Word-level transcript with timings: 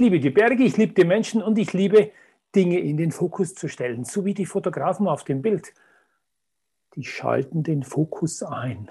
liebe 0.00 0.18
die 0.18 0.30
Berge, 0.30 0.64
ich 0.64 0.76
liebe 0.76 0.94
die 0.94 1.04
Menschen 1.04 1.42
und 1.42 1.58
ich 1.58 1.72
liebe 1.72 2.10
Dinge 2.54 2.80
in 2.80 2.96
den 2.96 3.12
Fokus 3.12 3.54
zu 3.54 3.68
stellen, 3.68 4.04
so 4.04 4.24
wie 4.24 4.34
die 4.34 4.46
Fotografen 4.46 5.06
auf 5.06 5.22
dem 5.22 5.42
Bild. 5.42 5.72
Die 6.94 7.04
schalten 7.04 7.62
den 7.62 7.84
Fokus 7.84 8.42
ein. 8.42 8.90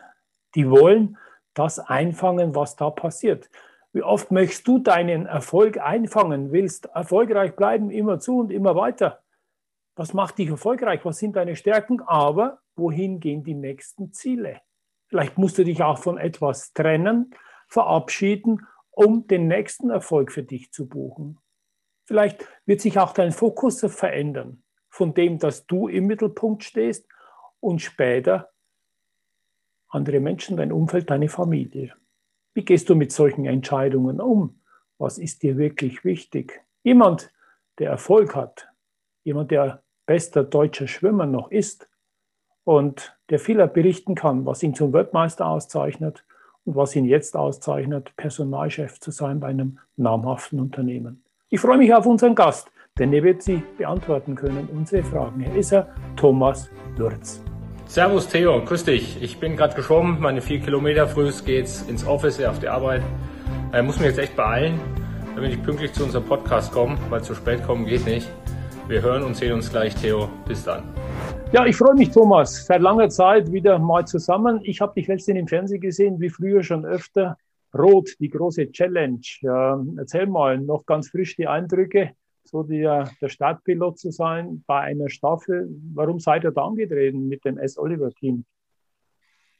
Die 0.55 0.69
wollen 0.69 1.17
das 1.53 1.79
einfangen, 1.79 2.55
was 2.55 2.77
da 2.77 2.89
passiert. 2.89 3.49
Wie 3.91 4.03
oft 4.03 4.31
möchtest 4.31 4.67
du 4.67 4.79
deinen 4.79 5.25
Erfolg 5.25 5.79
einfangen, 5.79 6.51
willst 6.51 6.85
erfolgreich 6.85 7.55
bleiben, 7.55 7.89
immer 7.89 8.19
zu 8.19 8.39
und 8.39 8.51
immer 8.51 8.75
weiter? 8.75 9.19
Was 9.95 10.13
macht 10.13 10.37
dich 10.37 10.49
erfolgreich? 10.49 11.01
Was 11.03 11.17
sind 11.17 11.35
deine 11.35 11.55
Stärken? 11.55 11.99
Aber 12.01 12.59
wohin 12.75 13.19
gehen 13.19 13.43
die 13.43 13.55
nächsten 13.55 14.13
Ziele? 14.13 14.61
Vielleicht 15.07 15.37
musst 15.37 15.57
du 15.57 15.65
dich 15.65 15.81
auch 15.81 15.97
von 15.97 16.17
etwas 16.17 16.71
trennen, 16.73 17.35
verabschieden, 17.67 18.65
um 18.99 19.27
den 19.27 19.47
nächsten 19.47 19.91
Erfolg 19.91 20.29
für 20.29 20.43
dich 20.43 20.73
zu 20.73 20.89
buchen. 20.89 21.39
Vielleicht 22.03 22.45
wird 22.65 22.81
sich 22.81 22.99
auch 22.99 23.13
dein 23.13 23.31
Fokus 23.31 23.79
verändern, 23.79 24.61
von 24.89 25.13
dem, 25.13 25.39
dass 25.39 25.65
du 25.65 25.87
im 25.87 26.05
Mittelpunkt 26.05 26.65
stehst 26.65 27.07
und 27.61 27.81
später 27.81 28.49
andere 29.87 30.19
Menschen, 30.19 30.57
dein 30.57 30.73
Umfeld, 30.73 31.09
deine 31.09 31.29
Familie. 31.29 31.93
Wie 32.53 32.65
gehst 32.65 32.89
du 32.89 32.95
mit 32.95 33.13
solchen 33.13 33.45
Entscheidungen 33.45 34.19
um? 34.19 34.59
Was 34.97 35.17
ist 35.17 35.43
dir 35.43 35.57
wirklich 35.57 36.03
wichtig? 36.03 36.61
Jemand, 36.83 37.31
der 37.77 37.91
Erfolg 37.91 38.35
hat, 38.35 38.67
jemand, 39.23 39.51
der 39.51 39.81
bester 40.07 40.43
deutscher 40.43 40.89
Schwimmer 40.89 41.25
noch 41.25 41.51
ist 41.51 41.89
und 42.65 43.17
der 43.29 43.39
vieler 43.39 43.67
berichten 43.67 44.15
kann, 44.15 44.45
was 44.45 44.61
ihn 44.61 44.75
zum 44.75 44.91
Weltmeister 44.91 45.47
auszeichnet 45.47 46.25
was 46.75 46.95
ihn 46.95 47.05
jetzt 47.05 47.35
auszeichnet, 47.35 48.13
Personalchef 48.17 48.99
zu 48.99 49.11
sein 49.11 49.39
bei 49.39 49.47
einem 49.47 49.79
namhaften 49.97 50.59
Unternehmen. 50.59 51.23
Ich 51.49 51.59
freue 51.59 51.77
mich 51.77 51.93
auf 51.93 52.05
unseren 52.05 52.35
Gast, 52.35 52.71
denn 52.97 53.11
er 53.13 53.23
wird 53.23 53.41
sie 53.41 53.63
beantworten 53.77 54.35
können, 54.35 54.69
unsere 54.73 55.03
Fragen. 55.03 55.41
Hier 55.41 55.55
ist 55.55 55.71
er, 55.71 55.87
Thomas 56.15 56.69
Lurz. 56.97 57.41
Servus 57.85 58.27
Theo, 58.27 58.63
grüß 58.63 58.83
dich. 58.85 59.21
Ich 59.21 59.39
bin 59.39 59.55
gerade 59.55 59.75
geschwommen, 59.75 60.19
meine 60.19 60.41
vier 60.41 60.59
Kilometer 60.59 61.07
früh 61.07 61.31
geht's 61.43 61.81
ins 61.89 62.05
Office, 62.05 62.39
auf 62.43 62.59
die 62.59 62.67
Arbeit. 62.67 63.01
Ich 63.71 63.77
äh, 63.77 63.81
muss 63.81 63.97
mich 63.97 64.07
jetzt 64.07 64.19
echt 64.19 64.35
beeilen, 64.35 64.79
damit 65.35 65.53
ich 65.53 65.63
pünktlich 65.63 65.93
zu 65.93 66.03
unserem 66.03 66.25
Podcast 66.25 66.71
komme, 66.71 66.97
weil 67.09 67.23
zu 67.23 67.33
spät 67.33 67.63
kommen 67.65 67.85
geht 67.85 68.05
nicht. 68.05 68.29
Wir 68.87 69.01
hören 69.01 69.23
und 69.23 69.35
sehen 69.35 69.53
uns 69.53 69.71
gleich, 69.71 69.95
Theo. 69.95 70.29
Bis 70.47 70.63
dann. 70.63 70.83
Ja, 71.51 71.65
ich 71.65 71.75
freue 71.75 71.95
mich, 71.95 72.11
Thomas. 72.11 72.67
Seit 72.67 72.79
langer 72.79 73.09
Zeit 73.09 73.51
wieder 73.51 73.79
mal 73.79 74.05
zusammen. 74.05 74.59
Ich 74.63 74.81
habe 74.81 74.93
dich 74.93 75.07
letztens 75.07 75.39
im 75.39 75.47
Fernsehen 75.47 75.81
gesehen, 75.81 76.19
wie 76.19 76.29
früher 76.29 76.61
schon 76.61 76.85
öfter. 76.85 77.37
Rot, 77.75 78.09
die 78.19 78.29
große 78.29 78.71
Challenge. 78.71 79.19
Ja, 79.41 79.83
erzähl 79.97 80.27
mal 80.27 80.59
noch 80.59 80.85
ganz 80.85 81.09
frisch 81.09 81.35
die 81.35 81.47
Eindrücke, 81.47 82.11
so 82.43 82.61
der, 82.61 83.09
der 83.19 83.29
Startpilot 83.29 83.97
zu 83.97 84.11
sein 84.11 84.63
bei 84.67 84.81
einer 84.81 85.09
Staffel. 85.09 85.67
Warum 85.95 86.19
seid 86.19 86.43
ihr 86.43 86.51
da 86.51 86.65
angetreten 86.65 87.27
mit 87.27 87.43
dem 87.43 87.57
S. 87.57 87.79
Oliver 87.79 88.11
Team? 88.11 88.45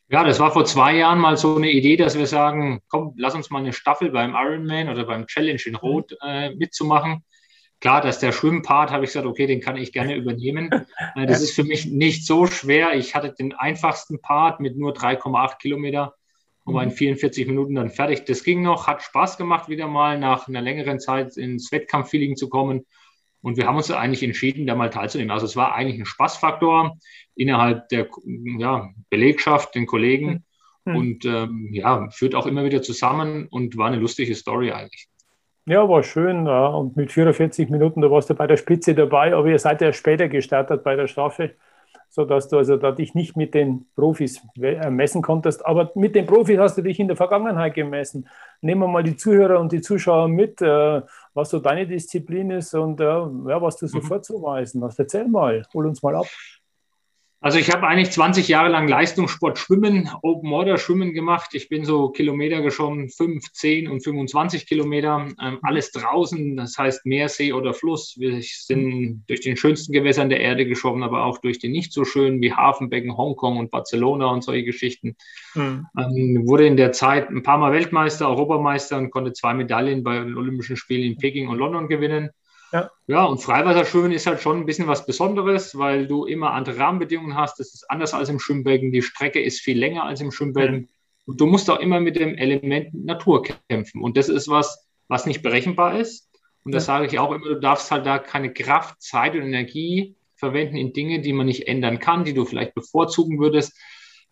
Ja, 0.09 0.23
das 0.23 0.39
war 0.39 0.51
vor 0.51 0.65
zwei 0.65 0.95
Jahren 0.95 1.19
mal 1.19 1.37
so 1.37 1.55
eine 1.55 1.71
Idee, 1.71 1.97
dass 1.97 2.15
wir 2.15 2.27
sagen, 2.27 2.81
komm, 2.87 3.13
lass 3.17 3.33
uns 3.33 3.49
mal 3.49 3.59
eine 3.59 3.73
Staffel 3.73 4.11
beim 4.11 4.35
Ironman 4.35 4.89
oder 4.89 5.05
beim 5.05 5.25
Challenge 5.25 5.61
in 5.65 5.75
Rot 5.75 6.15
äh, 6.21 6.53
mitzumachen. 6.53 7.23
Klar, 7.81 8.01
dass 8.01 8.19
der 8.19 8.33
Schwimmpart, 8.33 8.91
habe 8.91 9.05
ich 9.05 9.11
gesagt, 9.11 9.25
okay, 9.25 9.47
den 9.47 9.61
kann 9.61 9.77
ich 9.77 9.93
gerne 9.93 10.15
übernehmen. 10.15 10.69
Äh, 11.15 11.25
das 11.25 11.41
ist 11.41 11.55
für 11.55 11.63
mich 11.63 11.85
nicht 11.85 12.25
so 12.25 12.45
schwer. 12.45 12.93
Ich 12.93 13.15
hatte 13.15 13.33
den 13.33 13.53
einfachsten 13.53 14.21
Part 14.21 14.59
mit 14.59 14.77
nur 14.77 14.93
3,8 14.93 15.57
Kilometer 15.57 16.13
und 16.65 16.75
war 16.75 16.83
in 16.83 16.91
44 16.91 17.45
mhm. 17.45 17.53
Minuten 17.53 17.75
dann 17.75 17.89
fertig. 17.89 18.25
Das 18.25 18.43
ging 18.43 18.61
noch, 18.61 18.87
hat 18.87 19.01
Spaß 19.01 19.37
gemacht, 19.37 19.69
wieder 19.69 19.87
mal 19.87 20.19
nach 20.19 20.47
einer 20.47 20.61
längeren 20.61 20.99
Zeit 20.99 21.35
ins 21.37 21.71
Wettkampffeeling 21.71 22.35
zu 22.35 22.49
kommen. 22.49 22.85
Und 23.41 23.57
wir 23.57 23.65
haben 23.65 23.77
uns 23.77 23.89
eigentlich 23.89 24.23
entschieden, 24.23 24.67
da 24.67 24.75
mal 24.75 24.89
teilzunehmen. 24.89 25.31
Also 25.31 25.45
es 25.45 25.55
war 25.55 25.73
eigentlich 25.73 25.99
ein 25.99 26.05
Spaßfaktor 26.05 26.97
innerhalb 27.35 27.87
der 27.89 28.09
ja, 28.57 28.89
Belegschaft, 29.09 29.73
den 29.75 29.85
Kollegen. 29.85 30.45
Mhm. 30.85 30.95
Und 30.95 31.25
ähm, 31.25 31.69
ja, 31.71 32.09
führt 32.11 32.35
auch 32.35 32.45
immer 32.45 32.65
wieder 32.65 32.81
zusammen 32.81 33.47
und 33.47 33.77
war 33.77 33.87
eine 33.87 33.97
lustige 33.97 34.35
Story 34.35 34.71
eigentlich. 34.71 35.07
Ja, 35.69 35.87
war 35.87 36.01
schön. 36.01 36.47
Ja. 36.47 36.67
Und 36.67 36.97
mit 36.97 37.11
44 37.11 37.69
Minuten, 37.69 38.01
da 38.01 38.09
warst 38.09 38.29
du 38.29 38.33
bei 38.33 38.47
der 38.47 38.57
Spitze 38.57 38.95
dabei, 38.95 39.35
aber 39.35 39.47
ihr 39.47 39.59
seid 39.59 39.81
ja 39.81 39.93
später 39.93 40.27
gestartet 40.27 40.83
bei 40.83 40.95
der 40.95 41.07
Staffel 41.07 41.55
sodass 42.09 42.49
du 42.49 42.57
also 42.57 42.75
da 42.77 42.91
dich 42.91 43.13
nicht 43.13 43.37
mit 43.37 43.53
den 43.53 43.85
Profis 43.95 44.41
äh, 44.59 44.89
messen 44.89 45.21
konntest. 45.21 45.65
Aber 45.65 45.91
mit 45.95 46.15
den 46.15 46.25
Profis 46.25 46.57
hast 46.57 46.77
du 46.77 46.81
dich 46.81 46.99
in 46.99 47.07
der 47.07 47.15
Vergangenheit 47.15 47.75
gemessen. 47.75 48.27
Nehmen 48.61 48.81
wir 48.81 48.87
mal 48.87 49.03
die 49.03 49.15
Zuhörer 49.15 49.59
und 49.59 49.71
die 49.71 49.81
Zuschauer 49.81 50.27
mit, 50.27 50.61
äh, 50.61 51.01
was 51.33 51.51
so 51.51 51.59
deine 51.59 51.85
Disziplin 51.85 52.49
ist 52.49 52.73
und 52.73 52.99
äh, 52.99 53.03
ja, 53.03 53.61
was 53.61 53.77
du 53.77 53.87
so 53.87 53.99
mhm. 53.99 54.03
vorzuweisen 54.03 54.83
hast. 54.83 54.99
Erzähl 54.99 55.27
mal, 55.27 55.63
hol 55.73 55.85
uns 55.85 56.01
mal 56.01 56.15
ab. 56.15 56.25
Also 57.41 57.57
ich 57.57 57.71
habe 57.71 57.87
eigentlich 57.87 58.11
20 58.11 58.49
Jahre 58.49 58.67
lang 58.67 58.89
Leistungssport 58.89 59.57
Schwimmen, 59.57 60.09
Open 60.23 60.51
Water 60.51 60.77
Schwimmen 60.77 61.13
gemacht. 61.13 61.51
Ich 61.53 61.69
bin 61.69 61.85
so 61.85 62.09
Kilometer 62.09 62.61
geschwommen, 62.61 63.07
5, 63.07 63.53
10 63.53 63.87
und 63.87 64.03
25 64.03 64.67
Kilometer. 64.67 65.25
Ähm, 65.41 65.59
alles 65.61 65.93
draußen, 65.93 66.57
das 66.57 66.77
heißt 66.77 67.05
Meer, 67.05 67.29
See 67.29 67.53
oder 67.53 67.73
Fluss. 67.73 68.15
Wir 68.17 68.41
sind 68.41 69.23
durch 69.27 69.39
den 69.39 69.55
schönsten 69.55 69.93
Gewässern 69.93 70.29
der 70.29 70.41
Erde 70.41 70.65
geschwommen, 70.65 71.01
aber 71.01 71.23
auch 71.23 71.37
durch 71.37 71.59
die 71.59 71.69
nicht 71.69 71.93
so 71.93 72.03
schönen 72.03 72.41
wie 72.41 72.51
Hafenbecken, 72.51 73.15
Hongkong 73.15 73.57
und 73.57 73.71
Barcelona 73.71 74.25
und 74.25 74.43
solche 74.43 74.65
Geschichten. 74.65 75.15
Mhm. 75.55 75.85
Ähm, 75.97 76.43
wurde 76.45 76.67
in 76.67 76.75
der 76.75 76.91
Zeit 76.91 77.29
ein 77.29 77.43
paar 77.43 77.57
Mal 77.57 77.71
Weltmeister, 77.71 78.27
Europameister 78.27 78.97
und 78.97 79.11
konnte 79.11 79.31
zwei 79.31 79.53
Medaillen 79.53 80.03
bei 80.03 80.19
den 80.19 80.35
Olympischen 80.35 80.75
Spielen 80.75 81.03
in 81.03 81.17
Peking 81.17 81.47
und 81.47 81.57
London 81.57 81.87
gewinnen. 81.87 82.31
Ja. 82.71 82.91
ja, 83.07 83.25
und 83.25 83.39
Freiwasserschwimmen 83.39 84.11
ist 84.11 84.27
halt 84.27 84.41
schon 84.41 84.57
ein 84.57 84.65
bisschen 84.65 84.87
was 84.87 85.05
Besonderes, 85.05 85.77
weil 85.77 86.07
du 86.07 86.25
immer 86.25 86.51
andere 86.51 86.77
Rahmenbedingungen 86.77 87.35
hast. 87.35 87.59
Das 87.59 87.73
ist 87.73 87.89
anders 87.89 88.13
als 88.13 88.29
im 88.29 88.39
Schwimmbecken. 88.39 88.91
Die 88.91 89.01
Strecke 89.01 89.41
ist 89.41 89.61
viel 89.61 89.77
länger 89.77 90.03
als 90.03 90.21
im 90.21 90.31
Schwimmbecken. 90.31 90.89
Und 91.25 91.41
du 91.41 91.45
musst 91.45 91.69
auch 91.69 91.79
immer 91.79 91.99
mit 91.99 92.15
dem 92.15 92.35
Element 92.35 92.93
Natur 92.93 93.43
kämpfen. 93.43 94.01
Und 94.01 94.17
das 94.17 94.29
ist 94.29 94.47
was, 94.47 94.87
was 95.07 95.25
nicht 95.25 95.41
berechenbar 95.41 95.99
ist. 95.99 96.29
Und 96.63 96.73
das 96.73 96.87
ja. 96.87 96.95
sage 96.95 97.07
ich 97.07 97.19
auch 97.19 97.31
immer, 97.31 97.47
du 97.47 97.59
darfst 97.59 97.91
halt 97.91 98.05
da 98.05 98.19
keine 98.19 98.53
Kraft, 98.53 99.01
Zeit 99.01 99.35
und 99.35 99.41
Energie 99.41 100.15
verwenden 100.35 100.77
in 100.77 100.93
Dinge, 100.93 101.21
die 101.21 101.33
man 101.33 101.47
nicht 101.47 101.67
ändern 101.67 101.99
kann, 101.99 102.23
die 102.23 102.33
du 102.33 102.45
vielleicht 102.45 102.73
bevorzugen 102.73 103.39
würdest. 103.39 103.73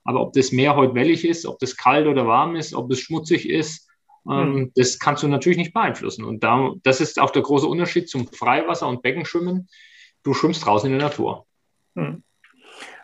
Aber 0.03 0.21
ob 0.21 0.33
das 0.33 0.51
Meer 0.51 0.75
heute 0.75 0.95
wellig 0.95 1.25
ist, 1.25 1.45
ob 1.45 1.59
das 1.59 1.75
kalt 1.75 2.07
oder 2.07 2.27
warm 2.27 2.55
ist, 2.55 2.73
ob 2.73 2.89
es 2.91 2.99
schmutzig 2.99 3.49
ist, 3.49 3.86
ähm, 4.29 4.55
hm. 4.55 4.71
Das 4.75 4.99
kannst 4.99 5.23
du 5.23 5.27
natürlich 5.27 5.57
nicht 5.57 5.73
beeinflussen. 5.73 6.25
Und 6.25 6.43
da, 6.43 6.73
das 6.83 7.01
ist 7.01 7.19
auch 7.19 7.29
der 7.29 7.41
große 7.41 7.67
Unterschied 7.67 8.09
zum 8.09 8.27
Freiwasser- 8.27 8.87
und 8.87 9.01
Beckenschwimmen. 9.01 9.69
Du 10.23 10.33
schwimmst 10.33 10.65
draußen 10.65 10.91
in 10.91 10.97
der 10.97 11.07
Natur. 11.07 11.45
Hm. 11.95 12.23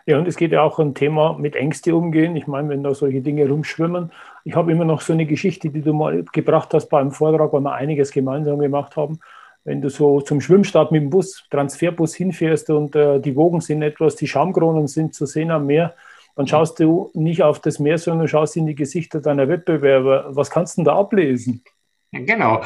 Ja, 0.06 0.18
und 0.18 0.28
es 0.28 0.36
geht 0.36 0.52
ja 0.52 0.60
auch 0.62 0.78
um 0.78 0.94
Thema 0.94 1.38
mit 1.38 1.56
Ängste 1.56 1.96
umgehen. 1.96 2.36
Ich 2.36 2.46
meine, 2.46 2.68
wenn 2.68 2.82
da 2.82 2.94
solche 2.94 3.22
Dinge 3.22 3.48
rumschwimmen. 3.48 4.12
Ich 4.44 4.54
habe 4.54 4.70
immer 4.70 4.84
noch 4.84 5.00
so 5.00 5.14
eine 5.14 5.24
Geschichte, 5.24 5.70
die 5.70 5.80
du 5.80 5.94
mal 5.94 6.24
gebracht 6.32 6.74
hast 6.74 6.88
beim 6.88 7.10
Vortrag, 7.10 7.52
weil 7.54 7.62
wir 7.62 7.72
einiges 7.72 8.10
gemeinsam 8.10 8.58
gemacht 8.58 8.96
haben. 8.96 9.20
Wenn 9.64 9.80
du 9.80 9.88
so 9.88 10.20
zum 10.20 10.42
Schwimmstart 10.42 10.92
mit 10.92 11.00
dem 11.00 11.08
Bus, 11.08 11.46
Transferbus 11.50 12.14
hinfährst 12.14 12.68
und 12.68 12.94
äh, 12.94 13.18
die 13.18 13.34
Wogen 13.34 13.62
sind 13.62 13.80
etwas, 13.80 14.14
die 14.16 14.28
Schaumkronen 14.28 14.88
sind 14.88 15.14
zu 15.14 15.24
sehen 15.24 15.50
am 15.50 15.64
Meer, 15.64 15.94
dann 16.36 16.46
schaust 16.46 16.80
du 16.80 17.10
nicht 17.14 17.42
auf 17.42 17.60
das 17.60 17.78
Meer, 17.78 17.98
sondern 17.98 18.28
schaust 18.28 18.56
in 18.56 18.66
die 18.66 18.74
Gesichter 18.74 19.20
deiner 19.20 19.48
Wettbewerber. 19.48 20.26
Was 20.30 20.50
kannst 20.50 20.76
du 20.76 20.80
denn 20.80 20.86
da 20.86 20.98
ablesen? 20.98 21.62
Genau. 22.10 22.62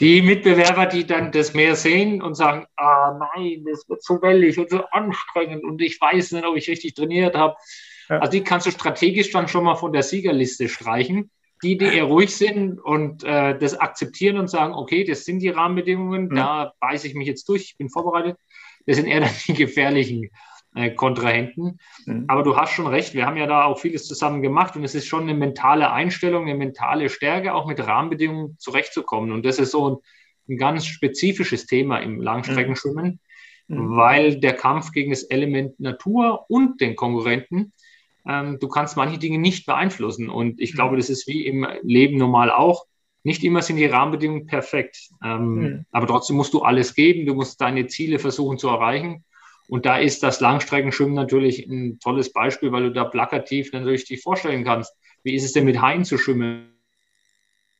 Die 0.00 0.22
Mitbewerber, 0.22 0.86
die 0.86 1.06
dann 1.06 1.32
das 1.32 1.54
Meer 1.54 1.76
sehen 1.76 2.22
und 2.22 2.34
sagen, 2.34 2.66
ah 2.76 3.18
nein, 3.34 3.64
das 3.70 3.88
wird 3.88 4.02
so 4.02 4.20
wellig 4.22 4.58
und 4.58 4.70
so 4.70 4.84
anstrengend 4.90 5.64
und 5.64 5.80
ich 5.82 6.00
weiß 6.00 6.32
nicht, 6.32 6.46
ob 6.46 6.56
ich 6.56 6.68
richtig 6.68 6.94
trainiert 6.94 7.34
habe. 7.34 7.56
Ja. 8.08 8.18
Also 8.18 8.32
die 8.32 8.44
kannst 8.44 8.66
du 8.66 8.70
strategisch 8.70 9.30
dann 9.30 9.48
schon 9.48 9.64
mal 9.64 9.74
von 9.74 9.92
der 9.92 10.02
Siegerliste 10.02 10.68
streichen. 10.68 11.30
Die, 11.62 11.78
die 11.78 11.86
eher 11.86 12.04
ruhig 12.04 12.36
sind 12.36 12.78
und 12.78 13.24
äh, 13.24 13.58
das 13.58 13.78
akzeptieren 13.78 14.36
und 14.36 14.48
sagen, 14.48 14.74
okay, 14.74 15.04
das 15.04 15.24
sind 15.24 15.38
die 15.38 15.48
Rahmenbedingungen, 15.48 16.28
mhm. 16.28 16.34
da 16.34 16.74
beiße 16.80 17.08
ich 17.08 17.14
mich 17.14 17.26
jetzt 17.26 17.48
durch, 17.48 17.62
ich 17.62 17.76
bin 17.78 17.88
vorbereitet. 17.88 18.36
Das 18.84 18.96
sind 18.96 19.06
eher 19.06 19.20
dann 19.20 19.30
die 19.46 19.54
gefährlichen 19.54 20.30
äh, 20.76 20.90
Kontrahenten. 20.90 21.78
Mhm. 22.04 22.26
Aber 22.28 22.42
du 22.42 22.56
hast 22.56 22.72
schon 22.72 22.86
recht, 22.86 23.14
wir 23.14 23.26
haben 23.26 23.36
ja 23.36 23.46
da 23.46 23.64
auch 23.64 23.78
vieles 23.78 24.06
zusammen 24.06 24.42
gemacht 24.42 24.76
und 24.76 24.84
es 24.84 24.94
ist 24.94 25.06
schon 25.06 25.22
eine 25.22 25.34
mentale 25.34 25.90
Einstellung, 25.90 26.44
eine 26.44 26.54
mentale 26.54 27.08
Stärke, 27.08 27.54
auch 27.54 27.66
mit 27.66 27.84
Rahmenbedingungen 27.84 28.56
zurechtzukommen. 28.58 29.32
Und 29.32 29.46
das 29.46 29.58
ist 29.58 29.70
so 29.70 30.02
ein 30.48 30.58
ganz 30.58 30.86
spezifisches 30.86 31.66
Thema 31.66 31.98
im 31.98 32.20
Langstreckenschwimmen, 32.20 33.20
mhm. 33.68 33.96
weil 33.96 34.38
der 34.38 34.52
Kampf 34.52 34.92
gegen 34.92 35.10
das 35.10 35.22
Element 35.22 35.80
Natur 35.80 36.44
und 36.48 36.80
den 36.80 36.94
Konkurrenten, 36.94 37.72
ähm, 38.28 38.58
du 38.60 38.68
kannst 38.68 38.96
manche 38.96 39.18
Dinge 39.18 39.38
nicht 39.38 39.64
beeinflussen. 39.64 40.28
Und 40.28 40.60
ich 40.60 40.74
mhm. 40.74 40.76
glaube, 40.76 40.96
das 40.96 41.08
ist 41.08 41.26
wie 41.26 41.46
im 41.46 41.66
Leben 41.82 42.18
normal 42.18 42.50
auch. 42.50 42.84
Nicht 43.24 43.42
immer 43.42 43.62
sind 43.62 43.76
die 43.76 43.86
Rahmenbedingungen 43.86 44.46
perfekt, 44.46 45.08
ähm, 45.24 45.54
mhm. 45.54 45.86
aber 45.90 46.06
trotzdem 46.06 46.36
musst 46.36 46.52
du 46.52 46.62
alles 46.62 46.94
geben. 46.94 47.26
Du 47.26 47.34
musst 47.34 47.60
deine 47.60 47.86
Ziele 47.86 48.18
versuchen 48.18 48.58
zu 48.58 48.68
erreichen. 48.68 49.24
Und 49.68 49.86
da 49.86 49.98
ist 49.98 50.22
das 50.22 50.40
Langstreckenschwimmen 50.40 51.14
natürlich 51.14 51.66
ein 51.66 51.98
tolles 51.98 52.32
Beispiel, 52.32 52.72
weil 52.72 52.84
du 52.84 52.92
da 52.92 53.04
plakativ 53.04 53.72
natürlich 53.72 54.04
dich 54.04 54.22
vorstellen 54.22 54.64
kannst. 54.64 54.94
Wie 55.22 55.34
ist 55.34 55.44
es 55.44 55.52
denn 55.52 55.64
mit 55.64 55.80
Haien 55.80 56.04
zu 56.04 56.18
schwimmen? 56.18 56.72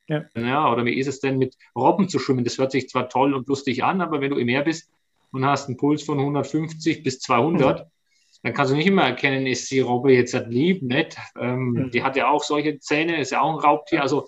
Ja. 0.09 0.25
ja. 0.37 0.73
Oder 0.73 0.85
wie 0.85 0.99
ist 0.99 1.07
es 1.07 1.21
denn 1.21 1.39
mit 1.39 1.57
Robben 1.77 2.09
zu 2.09 2.19
schwimmen? 2.19 2.45
Das 2.45 2.59
hört 2.59 2.73
sich 2.73 2.89
zwar 2.89 3.09
toll 3.09 3.35
und 3.35 3.49
lustig 3.49 3.85
an, 3.85 4.01
aber 4.01 4.21
wenn 4.21 4.31
du 4.31 4.39
im 4.39 4.47
Meer 4.47 4.63
bist 4.63 4.91
und 5.31 5.45
hast 5.45 5.69
einen 5.69 5.77
Puls 5.77 6.03
von 6.03 6.19
150 6.19 7.03
bis 7.03 7.21
200, 7.21 7.81
mhm. 7.81 7.91
dann 8.43 8.55
kannst 8.55 8.73
du 8.73 8.77
nicht 8.77 8.87
immer 8.87 9.05
erkennen, 9.05 9.47
ist 9.47 9.71
die 9.71 9.81
Robbe 9.81 10.13
jetzt 10.13 10.35
lieb, 10.49 10.83
nett. 10.83 11.17
Ähm, 11.39 11.71
mhm. 11.71 11.91
Die 11.93 12.03
hat 12.03 12.17
ja 12.17 12.31
auch 12.31 12.43
solche 12.43 12.79
Zähne, 12.81 13.21
ist 13.21 13.31
ja 13.31 13.41
auch 13.41 13.53
ein 13.53 13.65
Raubtier. 13.65 14.03
Also 14.03 14.27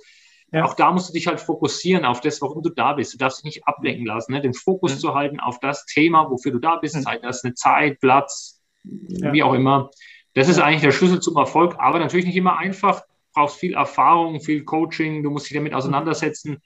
ja. 0.50 0.64
Auch 0.64 0.74
da 0.74 0.90
musst 0.92 1.10
du 1.10 1.12
dich 1.12 1.26
halt 1.26 1.40
fokussieren 1.40 2.04
auf 2.04 2.20
das, 2.20 2.40
warum 2.40 2.62
du 2.62 2.70
da 2.70 2.94
bist. 2.94 3.12
Du 3.12 3.18
darfst 3.18 3.38
dich 3.38 3.44
nicht 3.44 3.68
ablenken 3.68 4.06
lassen, 4.06 4.32
ne? 4.32 4.40
den 4.40 4.54
Fokus 4.54 4.94
mhm. 4.94 4.98
zu 4.98 5.14
halten 5.14 5.40
auf 5.40 5.60
das 5.60 5.84
Thema, 5.84 6.30
wofür 6.30 6.52
du 6.52 6.58
da 6.58 6.76
bist, 6.76 6.96
mhm. 6.96 7.02
sei 7.02 7.18
das 7.18 7.44
eine 7.44 7.54
Zeit, 7.54 8.00
Platz, 8.00 8.60
ja. 8.84 9.32
wie 9.32 9.42
auch 9.42 9.52
immer. 9.52 9.90
Das 10.34 10.48
ist 10.48 10.58
eigentlich 10.58 10.82
der 10.82 10.92
Schlüssel 10.92 11.20
zum 11.20 11.36
Erfolg, 11.36 11.76
aber 11.78 11.98
natürlich 11.98 12.24
nicht 12.24 12.36
immer 12.36 12.56
einfach. 12.56 13.00
Du 13.00 13.06
brauchst 13.34 13.58
viel 13.58 13.74
Erfahrung, 13.74 14.40
viel 14.40 14.64
Coaching, 14.64 15.22
du 15.22 15.30
musst 15.30 15.50
dich 15.50 15.56
damit 15.56 15.74
auseinandersetzen. 15.74 16.62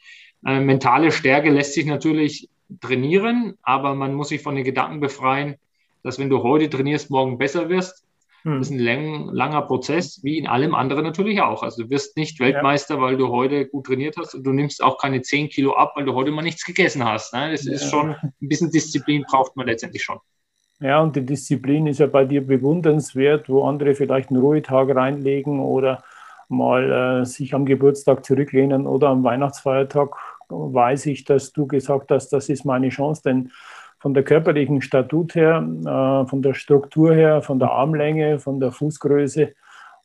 Äh, 0.46 0.60
mentale 0.60 1.10
Stärke 1.10 1.50
lässt 1.50 1.74
sich 1.74 1.86
natürlich 1.86 2.48
trainieren, 2.80 3.58
aber 3.62 3.94
man 3.94 4.14
muss 4.14 4.28
sich 4.28 4.42
von 4.42 4.54
den 4.54 4.64
Gedanken 4.64 5.00
befreien, 5.00 5.56
dass 6.04 6.18
wenn 6.18 6.30
du 6.30 6.42
heute 6.42 6.70
trainierst, 6.70 7.10
morgen 7.10 7.36
besser 7.36 7.68
wirst. 7.68 8.04
Hm. 8.42 8.58
Das 8.58 8.68
ist 8.68 8.72
ein 8.72 8.78
lang, 8.78 9.28
langer 9.32 9.62
Prozess, 9.62 10.20
wie 10.22 10.38
in 10.38 10.46
allem 10.46 10.74
anderen 10.74 11.04
natürlich 11.04 11.40
auch. 11.40 11.62
Also 11.62 11.84
du 11.84 11.90
wirst 11.90 12.16
nicht 12.16 12.40
Weltmeister, 12.40 12.96
ja. 12.96 13.00
weil 13.00 13.16
du 13.16 13.28
heute 13.28 13.66
gut 13.66 13.86
trainiert 13.86 14.16
hast 14.18 14.34
und 14.34 14.44
du 14.44 14.52
nimmst 14.52 14.82
auch 14.82 14.98
keine 14.98 15.22
10 15.22 15.48
Kilo 15.48 15.74
ab, 15.74 15.92
weil 15.94 16.04
du 16.04 16.14
heute 16.14 16.30
mal 16.30 16.42
nichts 16.42 16.64
gegessen 16.64 17.04
hast. 17.04 17.32
Ne? 17.34 17.52
Das 17.52 17.64
ja. 17.64 17.72
ist 17.72 17.88
schon, 17.88 18.16
ein 18.22 18.32
bisschen 18.40 18.70
Disziplin 18.70 19.24
braucht 19.28 19.56
man 19.56 19.66
letztendlich 19.66 20.02
schon. 20.02 20.18
Ja, 20.80 21.00
und 21.00 21.14
die 21.14 21.24
Disziplin 21.24 21.86
ist 21.86 22.00
ja 22.00 22.08
bei 22.08 22.24
dir 22.24 22.44
bewundernswert, 22.44 23.48
wo 23.48 23.64
andere 23.64 23.94
vielleicht 23.94 24.30
einen 24.30 24.40
Ruhetag 24.40 24.94
reinlegen 24.94 25.60
oder 25.60 26.02
mal 26.48 27.22
äh, 27.22 27.24
sich 27.24 27.54
am 27.54 27.64
Geburtstag 27.64 28.24
zurücklehnen 28.24 28.86
oder 28.88 29.08
am 29.08 29.22
Weihnachtsfeiertag 29.22 30.16
weiß 30.48 31.06
ich, 31.06 31.24
dass 31.24 31.52
du 31.52 31.66
gesagt 31.66 32.10
hast, 32.10 32.30
das 32.30 32.48
ist 32.48 32.64
meine 32.64 32.90
Chance, 32.90 33.22
denn 33.24 33.52
von 34.02 34.14
der 34.14 34.24
körperlichen 34.24 34.82
Statut 34.82 35.36
her, 35.36 35.64
äh, 35.64 36.28
von 36.28 36.42
der 36.42 36.54
Struktur 36.54 37.14
her, 37.14 37.40
von 37.40 37.60
der 37.60 37.70
Armlänge, 37.70 38.40
von 38.40 38.58
der 38.58 38.72
Fußgröße, 38.72 39.54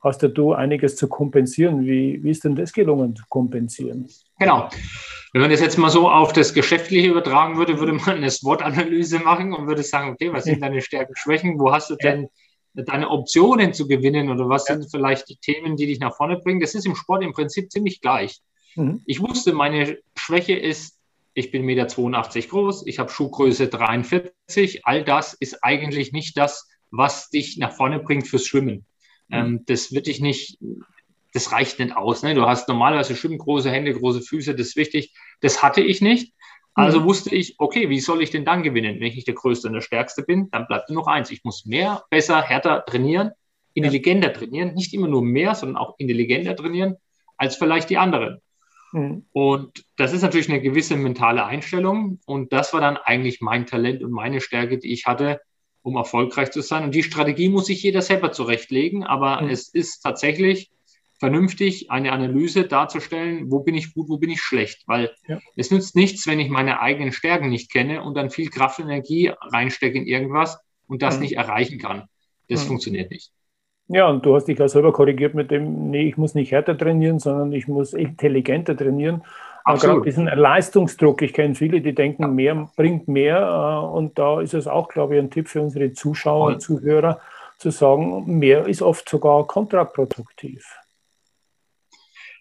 hast 0.04 0.22
du 0.22 0.54
einiges 0.54 0.96
zu 0.96 1.08
kompensieren. 1.08 1.82
Wie, 1.82 2.24
wie 2.24 2.30
ist 2.30 2.44
denn 2.44 2.56
das 2.56 2.72
gelungen 2.72 3.16
zu 3.16 3.24
kompensieren? 3.28 4.08
Genau. 4.38 4.70
Wenn 5.34 5.42
man 5.42 5.50
das 5.50 5.62
jetzt 5.62 5.80
mal 5.80 5.90
so 5.90 6.12
auf 6.12 6.32
das 6.32 6.54
Geschäftliche 6.54 7.10
übertragen 7.10 7.58
würde, 7.58 7.80
würde 7.80 7.94
man 7.94 8.18
eine 8.18 8.30
SWOT-Analyse 8.30 9.18
machen 9.18 9.52
und 9.52 9.66
würde 9.66 9.82
sagen, 9.82 10.12
okay, 10.12 10.32
was 10.32 10.44
sind 10.44 10.62
deine 10.62 10.82
Stärken, 10.82 11.16
Schwächen? 11.16 11.60
Wo 11.60 11.72
hast 11.72 11.90
du 11.90 11.96
denn 11.96 12.28
deine 12.76 13.10
Optionen 13.10 13.74
zu 13.74 13.88
gewinnen 13.88 14.30
oder 14.30 14.48
was 14.48 14.68
ja. 14.68 14.76
sind 14.76 14.92
vielleicht 14.92 15.28
die 15.28 15.38
Themen, 15.38 15.76
die 15.76 15.88
dich 15.88 16.00
nach 16.00 16.16
vorne 16.16 16.38
bringen? 16.38 16.60
Das 16.60 16.76
ist 16.76 16.86
im 16.86 16.96
Sport 16.96 17.24
im 17.24 17.34
Prinzip 17.34 17.72
ziemlich 17.72 18.00
gleich. 18.00 18.42
Mhm. 18.76 19.02
Ich 19.08 19.20
wusste, 19.22 19.54
meine 19.54 19.98
Schwäche 20.16 20.54
ist 20.54 20.97
ich 21.38 21.52
bin 21.52 21.62
1,82 21.62 22.36
Meter 22.36 22.48
groß, 22.48 22.88
ich 22.88 22.98
habe 22.98 23.12
Schuhgröße 23.12 23.68
43. 23.68 24.88
All 24.88 25.04
das 25.04 25.34
ist 25.34 25.64
eigentlich 25.64 26.12
nicht 26.12 26.36
das, 26.36 26.68
was 26.90 27.30
dich 27.30 27.58
nach 27.58 27.74
vorne 27.74 28.00
bringt 28.00 28.28
fürs 28.28 28.48
Schwimmen. 28.48 28.88
Mhm. 29.28 29.36
Ähm, 29.36 29.64
das 29.68 29.92
wird 29.92 30.08
dich 30.08 30.20
nicht, 30.20 30.58
das 31.34 31.52
reicht 31.52 31.78
nicht 31.78 31.96
aus. 31.96 32.24
Ne? 32.24 32.34
Du 32.34 32.48
hast 32.48 32.68
normalerweise 32.68 33.16
Schwimmen, 33.16 33.38
große 33.38 33.70
Hände, 33.70 33.94
große 33.94 34.22
Füße, 34.22 34.56
das 34.56 34.70
ist 34.70 34.76
wichtig. 34.78 35.14
Das 35.40 35.62
hatte 35.62 35.82
ich 35.82 36.02
nicht. 36.02 36.34
Also 36.74 37.02
mhm. 37.02 37.06
wusste 37.06 37.36
ich, 37.36 37.54
okay, 37.60 37.88
wie 37.92 38.00
soll 38.00 38.24
ich 38.24 38.32
denn 38.32 38.44
dann 38.44 38.64
gewinnen? 38.64 38.96
Wenn 38.96 39.06
ich 39.06 39.16
nicht 39.16 39.28
der 39.28 39.36
Größte 39.36 39.68
und 39.68 39.76
der 39.76 39.82
Stärkste 39.82 40.24
bin, 40.24 40.50
dann 40.50 40.66
bleibt 40.66 40.90
nur 40.90 41.04
noch 41.04 41.08
eins. 41.08 41.30
Ich 41.30 41.44
muss 41.44 41.68
mehr, 41.68 42.04
besser, 42.10 42.42
härter 42.42 42.84
trainieren, 42.84 43.30
intelligenter 43.76 44.34
trainieren. 44.34 44.74
Nicht 44.74 44.92
immer 44.92 45.08
nur 45.08 45.22
mehr, 45.22 45.54
sondern 45.54 45.78
auch 45.78 46.00
intelligenter 46.00 46.56
trainieren 46.56 46.96
als 47.38 47.58
vielleicht 47.58 47.92
die 47.92 48.00
anderen. 48.00 48.42
Mhm. 48.92 49.26
Und 49.32 49.86
das 49.98 50.14
ist 50.14 50.22
natürlich 50.22 50.50
eine 50.50 50.62
gewisse 50.62 50.96
mentale 50.96 51.46
Einstellung. 51.46 52.20
Und 52.26 52.54
das 52.54 52.74
war 52.74 52.82
dann 52.82 52.98
eigentlich 52.98 53.42
mein 53.42 53.66
Talent 53.66 54.04
und 54.04 54.12
meine 54.12 54.42
Stärke, 54.42 54.78
die 54.78 54.92
ich 54.92 55.06
hatte, 55.06 55.42
um 55.82 55.96
erfolgreich 55.96 56.52
zu 56.52 56.62
sein. 56.62 56.84
Und 56.84 56.96
die 56.96 57.04
Strategie 57.04 57.50
muss 57.50 57.68
sich 57.68 57.84
jeder 57.84 58.02
selber 58.02 58.32
zurechtlegen. 58.32 59.04
Aber 59.04 59.42
mhm. 59.42 59.50
es 59.50 59.70
ist 59.70 60.02
tatsächlich 60.02 60.72
vernünftig, 61.20 61.90
eine 61.90 62.12
Analyse 62.12 62.66
darzustellen, 62.66 63.52
wo 63.52 63.62
bin 63.62 63.76
ich 63.76 63.94
gut, 63.94 64.08
wo 64.10 64.18
bin 64.18 64.30
ich 64.30 64.42
schlecht. 64.42 64.84
Weil 64.86 65.12
ja. 65.28 65.40
es 65.56 65.72
nützt 65.72 65.96
nichts, 65.96 66.28
wenn 66.28 66.40
ich 66.40 66.50
meine 66.50 66.80
eigenen 66.80 67.12
Stärken 67.12 67.50
nicht 67.50 67.72
kenne 67.72 68.04
und 68.04 68.16
dann 68.16 68.30
viel 68.30 68.50
Kraft 68.50 68.80
und 68.80 68.86
Energie 68.86 69.32
reinstecke 69.42 69.98
in 69.98 70.06
irgendwas 70.06 70.60
und 70.88 71.02
das 71.02 71.16
mhm. 71.16 71.22
nicht 71.22 71.38
erreichen 71.38 71.80
kann. 71.80 72.08
Das 72.48 72.64
mhm. 72.64 72.68
funktioniert 72.68 73.12
nicht. 73.12 73.32
Ja, 73.90 74.08
und 74.08 74.26
du 74.26 74.36
hast 74.36 74.46
dich 74.46 74.60
ja 74.60 74.68
selber 74.68 74.92
korrigiert 74.92 75.34
mit 75.34 75.50
dem, 75.50 75.90
nee, 75.90 76.08
ich 76.08 76.18
muss 76.18 76.36
nicht 76.36 76.52
härter 76.52 76.78
trainieren, 76.78 77.20
sondern 77.20 77.54
ich 77.54 77.68
muss 77.68 77.94
intelligenter 77.94 78.76
trainieren. 78.76 79.24
Absolut. 79.64 80.06
Diesen 80.06 80.26
Leistungsdruck, 80.26 81.22
ich 81.22 81.34
kenne 81.34 81.56
viele, 81.56 81.82
die 81.82 81.94
denken, 81.94 82.36
mehr 82.36 82.70
bringt 82.76 83.08
mehr. 83.08 83.40
Äh, 83.40 83.88
und 83.88 84.18
da 84.18 84.42
ist 84.42 84.54
es 84.54 84.68
auch, 84.68 84.90
glaube 84.90 85.16
ich, 85.16 85.22
ein 85.22 85.30
Tipp 85.30 85.48
für 85.48 85.62
unsere 85.62 85.94
Zuschauer 85.94 86.48
und 86.48 86.62
Zuhörer, 86.62 87.20
zu 87.58 87.72
sagen, 87.72 88.38
mehr 88.38 88.68
ist 88.68 88.82
oft 88.82 89.08
sogar 89.10 89.46
kontraproduktiv. 89.48 90.66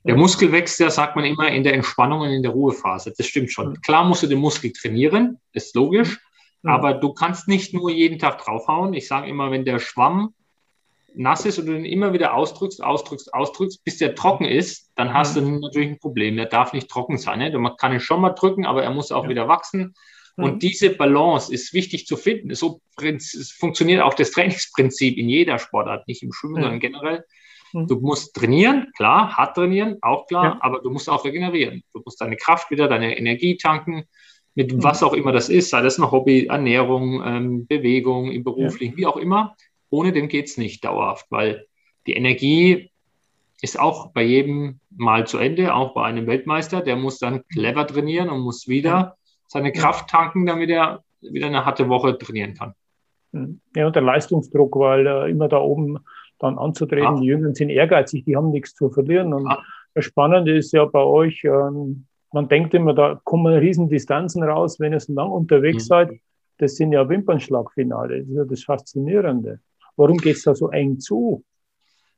Der 0.04 0.14
Muskel 0.14 0.52
wächst 0.52 0.78
ja, 0.78 0.88
sagt 0.88 1.16
man 1.16 1.25
immer, 1.25 1.49
in 1.49 1.64
der 1.64 1.75
Entspannung 1.75 2.20
und 2.20 2.31
in 2.31 2.42
der 2.42 2.52
Ruhephase. 2.52 3.12
Das 3.16 3.26
stimmt 3.26 3.50
schon. 3.50 3.70
Mhm. 3.70 3.81
Klar 3.81 4.04
musst 4.04 4.22
du 4.22 4.28
den 4.28 4.38
Muskel 4.38 4.72
trainieren, 4.72 5.40
ist 5.52 5.75
logisch. 5.75 6.20
Mhm. 6.62 6.70
Aber 6.70 6.94
du 6.94 7.12
kannst 7.12 7.49
nicht 7.49 7.75
nur 7.75 7.90
jeden 7.90 8.20
Tag 8.20 8.38
draufhauen. 8.38 8.94
Ich 8.94 9.08
sage 9.08 9.28
immer, 9.28 9.50
wenn 9.50 9.64
der 9.64 9.81
Schwamm 9.81 10.32
nass 11.16 11.46
ist 11.46 11.58
und 11.58 11.66
du 11.66 11.72
den 11.72 11.84
immer 11.84 12.12
wieder 12.12 12.34
ausdrückst, 12.34 12.82
ausdrückst, 12.82 13.32
ausdrückst, 13.32 13.82
bis 13.84 13.98
der 13.98 14.14
trocken 14.14 14.44
ist, 14.44 14.90
dann 14.94 15.14
hast 15.14 15.36
mhm. 15.36 15.40
du 15.40 15.60
natürlich 15.60 15.88
ein 15.88 15.98
Problem. 15.98 16.36
Der 16.36 16.46
darf 16.46 16.72
nicht 16.72 16.88
trocken 16.88 17.18
sein. 17.18 17.38
Ne? 17.38 17.58
Man 17.58 17.76
kann 17.76 17.92
ihn 17.92 18.00
schon 18.00 18.20
mal 18.20 18.30
drücken, 18.30 18.66
aber 18.66 18.85
er 18.85 18.90
muss 18.90 19.12
auch 19.12 19.25
ja. 19.25 19.30
wieder 19.30 19.49
wachsen. 19.49 19.94
Mhm. 20.37 20.44
Und 20.44 20.62
diese 20.62 20.90
Balance 20.90 21.52
ist 21.52 21.73
wichtig 21.73 22.06
zu 22.06 22.16
finden. 22.16 22.54
So 22.54 22.80
funktioniert 23.58 24.02
auch 24.02 24.14
das 24.14 24.30
Trainingsprinzip 24.30 25.16
in 25.16 25.28
jeder 25.28 25.58
Sportart, 25.58 26.06
nicht 26.06 26.23
im 26.23 26.32
Schwimmen, 26.32 26.56
mhm. 26.56 26.62
sondern 26.62 26.80
generell. 26.80 27.25
Mhm. 27.73 27.87
Du 27.87 28.00
musst 28.00 28.35
trainieren, 28.35 28.92
klar, 28.96 29.37
hart 29.37 29.56
trainieren, 29.56 29.96
auch 30.02 30.26
klar, 30.26 30.44
ja. 30.44 30.58
aber 30.61 30.80
du 30.80 30.90
musst 30.90 31.08
auch 31.08 31.25
regenerieren. 31.25 31.82
Du 31.94 32.02
musst 32.04 32.20
deine 32.20 32.37
Kraft 32.37 32.70
wieder, 32.70 32.88
deine 32.88 33.16
Energie 33.18 33.56
tanken, 33.56 34.04
mit 34.54 34.73
mhm. 34.73 34.82
was 34.82 35.02
auch 35.02 35.14
immer 35.14 35.32
das 35.32 35.49
ist, 35.49 35.70
sei 35.70 35.82
das 35.82 35.99
ein 35.99 36.11
Hobby, 36.11 36.46
Ernährung, 36.46 37.23
ähm, 37.25 37.66
Bewegung, 37.66 38.30
im 38.30 38.44
beruflichen, 38.44 38.92
ja. 38.92 38.99
wie 38.99 39.06
auch 39.06 39.16
immer 39.16 39.56
ohne 39.90 40.12
den 40.12 40.28
geht 40.28 40.47
es 40.47 40.59
nicht 40.59 40.85
dauerhaft, 40.85 41.26
weil 41.31 41.66
die 42.07 42.14
Energie 42.14 42.90
ist 43.62 43.78
auch 43.81 44.12
bei 44.12 44.23
jedem 44.23 44.81
Mal 44.97 45.26
zu 45.26 45.38
Ende, 45.38 45.75
auch 45.75 45.95
bei 45.95 46.05
einem 46.05 46.26
Weltmeister. 46.26 46.83
Der 46.83 46.97
muss 46.97 47.19
dann 47.19 47.47
clever 47.49 47.87
trainieren 47.87 48.28
und 48.28 48.40
muss 48.40 48.69
wieder 48.69 49.16
seine 49.47 49.73
Kraft 49.73 50.11
tanken, 50.11 50.47
damit 50.47 50.71
er 50.71 51.02
wieder 51.21 51.47
eine 51.47 51.64
harte 51.64 51.88
Woche 51.88 52.19
trainieren 52.19 52.55
kann. 52.55 52.75
Ja, 53.75 53.87
und 53.87 53.97
der 53.97 54.02
Leistungsdruck, 54.02 54.76
weil 54.76 55.07
äh, 55.07 55.31
immer 55.31 55.49
da 55.49 55.59
oben 55.59 55.99
dann 56.38 56.59
anzutreten, 56.59 57.16
ja. 57.16 57.21
die 57.21 57.26
Jüngeren 57.26 57.55
sind 57.55 57.71
ehrgeizig, 57.71 58.25
die 58.25 58.37
haben 58.37 58.50
nichts 58.50 58.75
zu 58.75 58.90
verlieren. 58.90 59.33
Und 59.33 59.49
ja. 59.49 59.59
das 59.95 60.05
Spannende 60.05 60.57
ist 60.57 60.73
ja 60.73 60.85
bei 60.85 61.02
euch, 61.02 61.43
ähm, 61.45 62.07
man 62.33 62.49
denkt 62.49 62.75
immer, 62.75 62.95
da 62.95 63.21
kommen 63.25 63.52
riesen 63.55 63.88
Distanzen 63.88 64.43
raus, 64.43 64.78
wenn 64.81 64.93
ihr 64.93 65.00
so 65.00 65.12
lang 65.12 65.31
unterwegs 65.31 65.85
mhm. 65.85 65.88
seid. 65.88 66.11
Das 66.59 66.76
sind 66.76 66.93
ja 66.93 67.09
Wimpernschlagfinale. 67.09 68.21
Das 68.21 68.28
ist 68.28 68.37
ja 68.37 68.45
das 68.45 68.64
Faszinierende. 68.64 69.61
Warum 69.97 70.19
geht 70.19 70.37
es 70.37 70.43
da 70.43 70.55
so 70.55 70.71
eng 70.71 71.00
zu? 71.00 71.45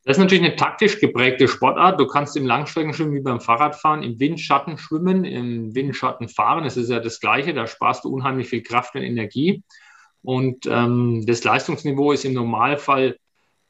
Das 0.05 0.17
ist 0.17 0.23
natürlich 0.23 0.45
eine 0.45 0.57
taktisch 0.57 1.01
geprägte 1.01 1.49
Sportart. 1.49 2.01
Du 2.01 2.07
kannst 2.07 2.37
im 2.37 2.47
Langstreckenschwimmen 2.47 3.15
wie 3.15 3.21
beim 3.21 3.41
Fahrradfahren 3.41 4.03
im 4.03 4.19
Windschatten 4.19 4.79
schwimmen, 4.79 5.25
im 5.25 5.75
Windschatten 5.75 6.29
fahren. 6.29 6.65
Das 6.65 6.77
ist 6.77 6.89
ja 6.89 6.99
das 6.99 7.21
Gleiche. 7.21 7.53
Da 7.53 7.67
sparst 7.67 8.05
du 8.05 8.09
unheimlich 8.09 8.49
viel 8.49 8.63
Kraft 8.63 8.95
und 8.95 9.03
Energie. 9.03 9.63
Und 10.23 10.67
ähm, 10.67 11.25
das 11.27 11.45
Leistungsniveau 11.45 12.13
ist 12.13 12.25
im 12.25 12.33
Normalfall 12.33 13.19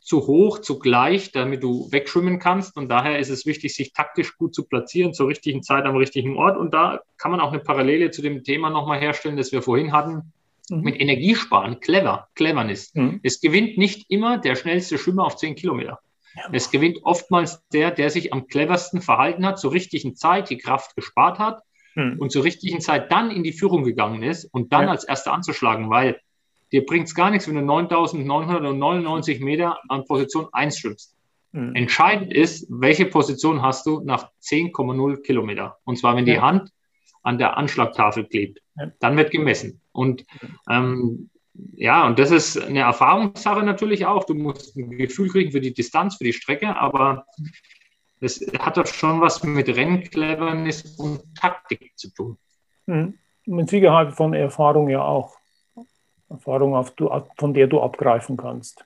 zu 0.00 0.26
hoch, 0.26 0.60
zu 0.60 0.78
gleich, 0.78 1.32
damit 1.32 1.62
du 1.62 1.90
wegschwimmen 1.90 2.38
kannst. 2.38 2.76
Und 2.76 2.88
daher 2.88 3.18
ist 3.18 3.30
es 3.30 3.44
wichtig, 3.44 3.74
sich 3.74 3.92
taktisch 3.92 4.36
gut 4.36 4.54
zu 4.54 4.64
platzieren, 4.64 5.12
zur 5.14 5.28
richtigen 5.28 5.62
Zeit 5.62 5.86
am 5.86 5.96
richtigen 5.96 6.36
Ort. 6.36 6.56
Und 6.56 6.72
da 6.72 7.00
kann 7.16 7.32
man 7.32 7.40
auch 7.40 7.52
eine 7.52 7.62
Parallele 7.62 8.10
zu 8.10 8.22
dem 8.22 8.44
Thema 8.44 8.70
nochmal 8.70 9.00
herstellen, 9.00 9.36
das 9.36 9.50
wir 9.50 9.60
vorhin 9.60 9.92
hatten 9.92 10.32
mhm. 10.70 10.82
mit 10.82 11.00
Energiesparen, 11.00 11.80
clever, 11.80 12.28
Cleverness. 12.34 12.94
Mhm. 12.94 13.20
Es 13.22 13.40
gewinnt 13.40 13.78
nicht 13.78 14.06
immer 14.08 14.38
der 14.38 14.56
schnellste 14.56 14.98
Schwimmer 14.98 15.24
auf 15.24 15.36
10 15.36 15.54
Kilometer. 15.54 16.00
Ja. 16.34 16.42
Es 16.52 16.70
gewinnt 16.70 16.98
oftmals 17.02 17.66
der, 17.72 17.90
der 17.90 18.10
sich 18.10 18.32
am 18.32 18.46
cleversten 18.46 19.00
verhalten 19.00 19.46
hat, 19.46 19.58
zur 19.58 19.72
richtigen 19.72 20.14
Zeit 20.14 20.50
die 20.50 20.58
Kraft 20.58 20.94
gespart 20.94 21.38
hat 21.38 21.62
mhm. 21.94 22.18
und 22.18 22.30
zur 22.30 22.44
richtigen 22.44 22.80
Zeit 22.80 23.10
dann 23.10 23.30
in 23.30 23.42
die 23.42 23.52
Führung 23.52 23.84
gegangen 23.84 24.22
ist 24.22 24.44
und 24.44 24.72
dann 24.72 24.84
ja. 24.84 24.90
als 24.90 25.04
Erster 25.04 25.32
anzuschlagen, 25.32 25.90
weil 25.90 26.20
dir 26.72 26.84
bringt 26.84 27.08
es 27.08 27.14
gar 27.14 27.30
nichts, 27.30 27.48
wenn 27.48 27.54
du 27.54 27.62
9.999 27.62 29.42
Meter 29.42 29.78
an 29.88 30.04
Position 30.04 30.48
1 30.52 30.78
schwimmst. 30.78 31.14
Mhm. 31.52 31.74
Entscheidend 31.74 32.32
ist, 32.32 32.66
welche 32.68 33.06
Position 33.06 33.62
hast 33.62 33.86
du 33.86 34.00
nach 34.00 34.28
10,0 34.42 35.22
Kilometer. 35.22 35.78
Und 35.84 35.98
zwar, 35.98 36.14
wenn 36.14 36.26
die 36.26 36.40
Hand 36.40 36.70
an 37.28 37.36
der 37.36 37.58
Anschlagtafel 37.58 38.24
klebt. 38.24 38.62
Ja. 38.76 38.90
Dann 39.00 39.16
wird 39.18 39.30
gemessen. 39.30 39.80
Und 39.92 40.24
ähm, 40.68 41.28
ja, 41.74 42.06
und 42.06 42.18
das 42.18 42.30
ist 42.30 42.58
eine 42.58 42.80
Erfahrungssache 42.80 43.62
natürlich 43.62 44.06
auch. 44.06 44.24
Du 44.24 44.34
musst 44.34 44.76
ein 44.76 44.90
Gefühl 44.96 45.28
kriegen 45.28 45.52
für 45.52 45.60
die 45.60 45.74
Distanz, 45.74 46.16
für 46.16 46.24
die 46.24 46.32
Strecke, 46.32 46.74
aber 46.76 47.26
das 48.20 48.40
hat 48.58 48.78
doch 48.78 48.86
schon 48.86 49.20
was 49.20 49.42
mit 49.42 49.68
Renncleverness 49.68 50.96
und 50.98 51.22
Taktik 51.36 51.92
zu 51.96 52.12
tun. 52.14 52.38
Mhm. 52.86 53.14
Mit 53.44 53.68
Sicherheit 53.68 54.14
von 54.14 54.32
Erfahrung 54.32 54.88
ja 54.88 55.02
auch. 55.02 55.36
Erfahrung, 56.30 56.74
auf, 56.74 56.94
von 57.38 57.54
der 57.54 57.66
du 57.66 57.80
abgreifen 57.80 58.36
kannst. 58.36 58.84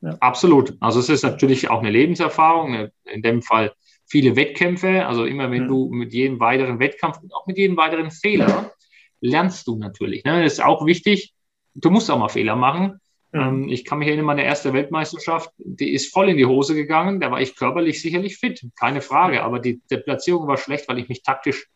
Ja. 0.00 0.16
Absolut. 0.20 0.76
Also 0.80 1.00
es 1.00 1.08
ist 1.08 1.22
natürlich 1.22 1.70
auch 1.70 1.80
eine 1.80 1.90
Lebenserfahrung, 1.90 2.90
in 3.04 3.22
dem 3.22 3.42
Fall 3.42 3.72
viele 4.06 4.36
Wettkämpfe. 4.36 5.06
Also 5.06 5.24
immer 5.24 5.50
wenn 5.50 5.64
mhm. 5.64 5.68
du 5.68 5.88
mit 5.90 6.12
jedem 6.12 6.40
weiteren 6.40 6.78
Wettkampf 6.78 7.20
und 7.22 7.34
auch 7.34 7.46
mit 7.46 7.58
jedem 7.58 7.76
weiteren 7.76 8.10
Fehler 8.10 8.72
lernst 9.20 9.66
du 9.66 9.76
natürlich. 9.76 10.24
Ne? 10.24 10.42
Das 10.42 10.54
ist 10.54 10.64
auch 10.64 10.86
wichtig. 10.86 11.34
Du 11.74 11.90
musst 11.90 12.10
auch 12.10 12.18
mal 12.18 12.28
Fehler 12.28 12.56
machen. 12.56 13.00
Mhm. 13.32 13.68
ich 13.68 13.84
kann 13.84 13.98
mich 13.98 14.08
erinnern, 14.08 14.24
meine 14.24 14.44
erste 14.44 14.72
Weltmeisterschaft, 14.72 15.50
die 15.58 15.92
ist 15.92 16.12
voll 16.12 16.30
in 16.30 16.36
die 16.36 16.46
Hose 16.46 16.74
gegangen. 16.74 17.20
Da 17.20 17.30
war 17.30 17.40
ich 17.40 17.56
körperlich 17.56 18.00
sicherlich 18.00 18.38
fit, 18.38 18.64
keine 18.78 19.00
Frage. 19.00 19.42
Aber 19.42 19.58
die, 19.58 19.82
die 19.90 19.96
Platzierung 19.98 20.46
war 20.46 20.56
schlecht, 20.56 20.88
weil 20.88 20.98
ich 20.98 21.08
mich 21.08 21.22
taktisch 21.22 21.68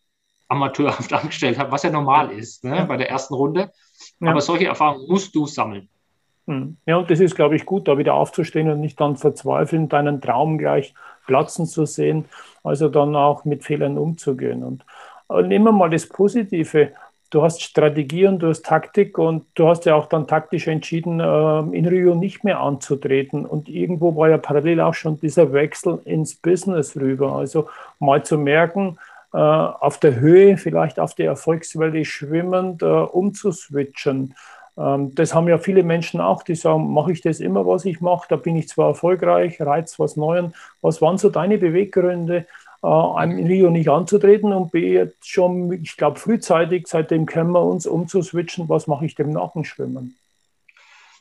amateurhaft 0.49 1.13
angestellt 1.13 1.59
habe, 1.59 1.73
was 1.73 1.83
ja 1.83 1.91
normal 1.91 2.31
ist 2.33 2.65
ne? 2.65 2.87
bei 2.89 2.97
der 2.97 3.11
ersten 3.11 3.35
Runde. 3.35 3.73
Ja. 4.21 4.31
Aber 4.31 4.41
solche 4.41 4.67
Erfahrungen 4.67 5.07
musst 5.09 5.35
du 5.35 5.47
sammeln. 5.47 5.89
Hm. 6.47 6.77
Ja, 6.87 6.97
und 6.97 7.11
das 7.11 7.21
ist, 7.21 7.35
glaube 7.35 7.57
ich, 7.57 7.67
gut, 7.67 7.89
da 7.89 7.99
wieder 7.99 8.15
aufzustehen 8.15 8.71
und 8.71 8.81
nicht 8.81 9.01
dann 9.01 9.17
verzweifeln, 9.17 9.89
deinen 9.89 10.21
Traum 10.21 10.59
gleich 10.59 10.95
platzen 11.27 11.67
zu 11.67 11.87
sehen, 11.87 12.25
also 12.65 12.89
dann 12.89 13.15
auch 13.15 13.45
mit 13.45 13.65
Fehlern 13.65 13.99
umzugehen. 13.99 14.65
Und 14.65 14.85
nehmen 15.49 15.65
wir 15.65 15.73
mal 15.73 15.91
das 15.91 16.09
Positive. 16.09 16.93
Du 17.31 17.43
hast 17.43 17.63
Strategie 17.63 18.27
und 18.27 18.41
du 18.41 18.49
hast 18.49 18.67
Taktik 18.67 19.17
und 19.17 19.47
du 19.55 19.69
hast 19.69 19.85
ja 19.85 19.95
auch 19.95 20.07
dann 20.07 20.27
taktisch 20.27 20.67
entschieden, 20.67 21.21
ähm, 21.23 21.73
in 21.73 21.87
Rio 21.87 22.17
nicht 22.17 22.43
mehr 22.43 22.59
anzutreten. 22.59 23.47
Und 23.47 23.69
irgendwo 23.69 24.17
war 24.17 24.31
ja 24.31 24.39
parallel 24.39 24.81
auch 24.81 24.95
schon 24.95 25.21
dieser 25.21 25.53
Wechsel 25.53 26.01
ins 26.05 26.35
Business 26.35 26.97
rüber. 26.97 27.37
Also 27.37 27.69
mal 28.01 28.25
zu 28.25 28.37
merken, 28.37 28.99
äh, 29.33 29.37
auf 29.37 29.99
der 29.99 30.19
Höhe, 30.19 30.57
vielleicht 30.57 30.99
auf 30.99 31.15
der 31.15 31.27
Erfolgswelle 31.27 32.05
schwimmend, 32.05 32.83
äh, 32.83 32.87
umzuswitchen. 32.87 34.35
Ähm, 34.81 35.15
das 35.15 35.35
haben 35.35 35.49
ja 35.49 35.59
viele 35.59 35.83
Menschen 35.83 36.21
auch, 36.21 36.43
die 36.43 36.55
sagen, 36.55 36.93
mache 36.93 37.13
ich 37.13 37.21
das 37.21 37.41
immer, 37.41 37.67
was 37.67 37.85
ich 37.85 38.01
mache, 38.01 38.27
da 38.29 38.37
bin 38.37 38.57
ich 38.57 38.69
zwar 38.69 38.89
erfolgreich, 38.89 39.61
reiz 39.61 39.99
was 39.99 40.17
Neues. 40.17 40.53
Was 40.81 41.03
waren 41.03 41.19
so 41.19 41.29
deine 41.29 41.59
Beweggründe, 41.59 42.47
äh, 42.83 43.25
in 43.25 43.47
Rio 43.47 43.71
nicht 43.71 43.91
anzutreten 43.91 44.53
und 44.53 44.73
B, 44.73 44.95
jetzt 44.95 45.29
schon, 45.29 45.73
ich 45.73 45.97
glaube, 45.97 46.19
frühzeitig, 46.19 46.87
seitdem 46.87 47.27
kennen 47.27 47.51
wir 47.51 47.63
uns, 47.63 47.87
umzuswitchen, 47.87 48.69
was 48.69 48.87
mache 48.87 49.05
ich 49.05 49.15
dem 49.15 49.33
nach 49.33 49.53
dem 49.53 49.65
Schwimmen? 49.65 50.17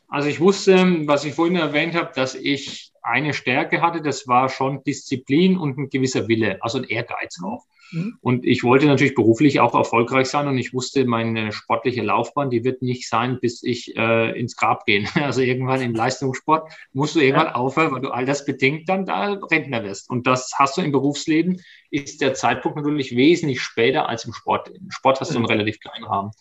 Also 0.07 0.29
ich 0.29 0.39
wusste, 0.39 0.75
was 1.05 1.25
ich 1.25 1.35
vorhin 1.35 1.57
erwähnt 1.57 1.95
habe, 1.95 2.11
dass 2.15 2.33
ich 2.33 2.91
eine 3.03 3.33
Stärke 3.33 3.81
hatte, 3.81 4.01
das 4.01 4.27
war 4.27 4.49
schon 4.49 4.83
Disziplin 4.83 5.57
und 5.57 5.77
ein 5.77 5.89
gewisser 5.89 6.27
Wille, 6.27 6.57
also 6.61 6.79
ein 6.79 6.85
Ehrgeiz 6.85 7.39
auch. 7.43 7.65
Mhm. 7.91 8.17
Und 8.21 8.45
ich 8.45 8.63
wollte 8.63 8.85
natürlich 8.85 9.15
beruflich 9.15 9.59
auch 9.59 9.73
erfolgreich 9.73 10.27
sein 10.27 10.47
und 10.47 10.57
ich 10.57 10.73
wusste, 10.73 11.05
meine 11.05 11.51
sportliche 11.51 12.01
Laufbahn, 12.01 12.49
die 12.49 12.63
wird 12.63 12.81
nicht 12.81 13.07
sein, 13.07 13.39
bis 13.39 13.63
ich 13.63 13.95
äh, 13.97 14.37
ins 14.39 14.55
Grab 14.55 14.85
gehe. 14.85 15.05
Also 15.29 15.41
irgendwann 15.41 15.81
im 15.81 15.93
Leistungssport 15.93 16.71
musst 16.93 17.15
du 17.15 17.19
irgendwann 17.19 17.47
ja. 17.47 17.55
aufhören, 17.55 17.91
weil 17.91 18.01
du 18.01 18.09
all 18.09 18.25
das 18.25 18.45
bedingt 18.45 18.89
dann 18.89 19.05
da 19.05 19.33
Rentner 19.33 19.83
wirst. 19.83 20.09
Und 20.09 20.27
das 20.27 20.53
hast 20.57 20.77
du 20.77 20.81
im 20.81 20.91
Berufsleben, 20.91 21.61
ist 21.91 22.21
der 22.21 22.33
Zeitpunkt 22.33 22.77
natürlich 22.77 23.15
wesentlich 23.15 23.61
später 23.61 24.09
als 24.09 24.25
im 24.25 24.33
Sport. 24.33 24.69
Im 24.69 24.91
Sport 24.91 25.19
hast 25.19 25.31
du 25.31 25.35
einen 25.35 25.43
mhm. 25.43 25.51
relativ 25.51 25.79
kleinen 25.79 26.05
Rahmen. 26.05 26.31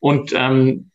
Und 0.00 0.32
ähm, 0.34 0.90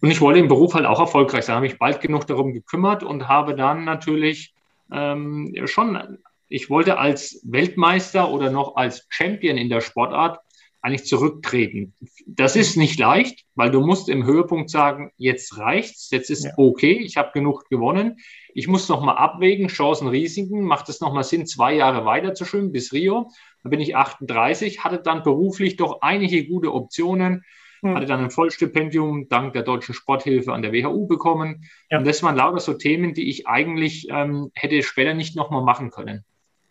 und 0.00 0.10
ich 0.10 0.20
wollte 0.20 0.40
im 0.40 0.48
Beruf 0.48 0.74
halt 0.74 0.84
auch 0.84 1.00
erfolgreich 1.00 1.44
sein, 1.44 1.56
habe 1.56 1.66
mich 1.66 1.78
bald 1.78 2.00
genug 2.00 2.26
darum 2.26 2.52
gekümmert 2.52 3.02
und 3.02 3.28
habe 3.28 3.54
dann 3.54 3.84
natürlich 3.84 4.54
ähm, 4.92 5.54
schon 5.64 6.18
ich 6.48 6.70
wollte 6.70 6.98
als 6.98 7.40
Weltmeister 7.44 8.30
oder 8.30 8.50
noch 8.50 8.76
als 8.76 9.06
Champion 9.08 9.56
in 9.56 9.68
der 9.68 9.80
Sportart 9.80 10.38
eigentlich 10.86 11.06
zurücktreten. 11.06 11.94
Das 12.26 12.54
ist 12.54 12.76
nicht 12.76 12.98
leicht, 13.00 13.44
weil 13.56 13.72
du 13.72 13.80
musst 13.80 14.08
im 14.08 14.24
Höhepunkt 14.24 14.70
sagen, 14.70 15.10
jetzt 15.16 15.58
reicht's, 15.58 16.10
jetzt 16.10 16.30
ist 16.30 16.44
ja. 16.44 16.52
okay, 16.56 16.92
ich 16.92 17.16
habe 17.16 17.32
genug 17.34 17.68
gewonnen. 17.68 18.18
Ich 18.54 18.68
muss 18.68 18.88
nochmal 18.88 19.16
abwägen, 19.16 19.66
Chancen, 19.66 20.06
Risiken. 20.06 20.62
Macht 20.62 20.88
es 20.88 21.00
nochmal 21.00 21.24
Sinn, 21.24 21.44
zwei 21.44 21.74
Jahre 21.74 22.04
weiter 22.04 22.34
zu 22.34 22.44
schwimmen 22.44 22.70
bis 22.70 22.92
Rio? 22.92 23.32
Da 23.64 23.68
bin 23.68 23.80
ich 23.80 23.96
38, 23.96 24.84
hatte 24.84 24.98
dann 24.98 25.24
beruflich 25.24 25.76
doch 25.76 26.02
einige 26.02 26.46
gute 26.46 26.72
Optionen, 26.72 27.42
hm. 27.80 27.96
hatte 27.96 28.06
dann 28.06 28.20
ein 28.20 28.30
Vollstipendium 28.30 29.28
dank 29.28 29.54
der 29.54 29.64
Deutschen 29.64 29.92
Sporthilfe 29.92 30.52
an 30.52 30.62
der 30.62 30.72
WHU 30.72 31.08
bekommen. 31.08 31.64
Ja. 31.90 31.98
Und 31.98 32.06
das 32.06 32.22
waren 32.22 32.36
lauter 32.36 32.60
so 32.60 32.74
Themen, 32.74 33.12
die 33.12 33.28
ich 33.28 33.48
eigentlich 33.48 34.06
ähm, 34.10 34.52
hätte 34.54 34.80
später 34.84 35.14
nicht 35.14 35.34
nochmal 35.34 35.64
machen 35.64 35.90
können. 35.90 36.24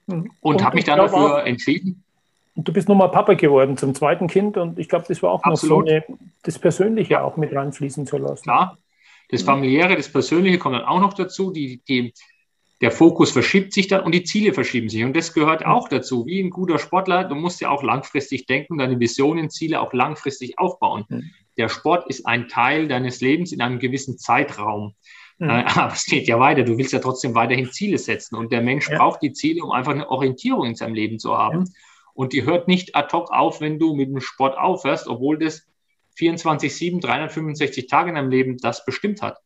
Und, 0.08 0.30
und 0.42 0.64
habe 0.64 0.76
mich 0.76 0.86
dann 0.86 0.98
dafür 0.98 1.42
auch, 1.42 1.46
entschieden. 1.46 2.04
Und 2.56 2.68
du 2.68 2.74
bist 2.74 2.88
nochmal 2.88 3.12
Papa 3.12 3.34
geworden 3.34 3.76
zum 3.78 3.94
zweiten 3.94 4.28
Kind 4.28 4.56
und 4.58 4.80
ich 4.80 4.88
glaube, 4.88 5.06
das 5.08 5.22
war 5.22 5.32
auch 5.32 5.44
Absolut. 5.44 5.86
noch 5.86 5.92
so 5.92 6.12
eine, 6.12 6.20
das 6.44 6.58
Persönliche 6.58 7.22
auch 7.24 7.38
mit 7.38 7.54
reinfließen 7.54 8.08
zu 8.08 8.18
lassen. 8.18 8.44
Klar, 8.44 8.78
das 9.30 9.42
mhm. 9.44 9.48
Familiäre, 9.48 9.96
das 9.96 10.12
Persönliche 10.12 10.58
kommt 10.58 10.76
dann 10.76 10.86
auch 10.86 11.02
noch 11.02 11.14
dazu. 11.14 11.52
Die, 11.52 11.82
die, 11.88 12.14
der 12.82 12.92
Fokus 12.92 13.32
verschiebt 13.32 13.74
sich 13.74 13.88
dann 13.88 14.02
und 14.04 14.14
die 14.14 14.24
Ziele 14.24 14.54
verschieben 14.54 14.90
sich. 14.90 15.04
Und 15.04 15.16
das 15.16 15.34
gehört 15.34 15.62
mhm. 15.62 15.72
auch 15.72 15.90
dazu. 15.90 16.26
Wie 16.26 16.42
ein 16.42 16.50
guter 16.50 16.80
Sportler, 16.80 17.24
du 17.24 17.36
musst 17.36 17.62
ja 17.62 17.70
auch 17.70 17.84
langfristig 17.84 18.46
denken, 18.46 18.78
deine 18.78 19.00
Visionen, 19.00 19.50
Ziele 19.50 19.82
auch 19.82 19.94
langfristig 19.94 20.58
aufbauen. 20.58 21.06
Mhm. 21.10 21.32
Der 21.58 21.70
Sport 21.70 22.10
ist 22.10 22.26
ein 22.26 22.48
Teil 22.48 22.88
deines 22.88 23.22
Lebens 23.22 23.52
in 23.52 23.62
einem 23.62 23.80
gewissen 23.80 24.18
Zeitraum. 24.18 24.94
Mhm. 25.38 25.50
Äh, 25.50 25.64
aber 25.76 25.94
es 25.94 26.06
geht 26.06 26.28
ja 26.28 26.40
weiter. 26.40 26.64
Du 26.64 26.78
willst 26.78 26.94
ja 26.94 27.00
trotzdem 27.00 27.36
weiterhin 27.36 27.72
Ziele 27.72 27.98
setzen. 27.98 28.36
Und 28.36 28.52
der 28.52 28.62
Mensch 28.62 28.90
ja. 28.90 28.98
braucht 28.98 29.22
die 29.22 29.34
Ziele, 29.34 29.64
um 29.64 29.72
einfach 29.72 29.92
eine 29.92 30.10
Orientierung 30.10 30.66
in 30.66 30.76
seinem 30.76 30.96
Leben 30.96 31.20
zu 31.20 31.38
haben. 31.38 31.66
Ja. 31.66 31.72
Und 32.14 32.34
die 32.34 32.46
hört 32.46 32.68
nicht 32.68 32.96
ad 32.96 33.10
hoc 33.12 33.32
auf, 33.32 33.60
wenn 33.60 33.78
du 33.78 33.94
mit 33.94 34.10
dem 34.10 34.22
Sport 34.22 34.58
aufhörst, 34.58 35.08
obwohl 35.08 35.38
das 35.38 35.68
24-7, 36.18 37.02
365 37.02 37.88
Tage 37.88 38.10
in 38.10 38.16
deinem 38.16 38.30
Leben 38.30 38.58
das 38.58 38.86
bestimmt 38.86 39.22
hat. 39.22 39.38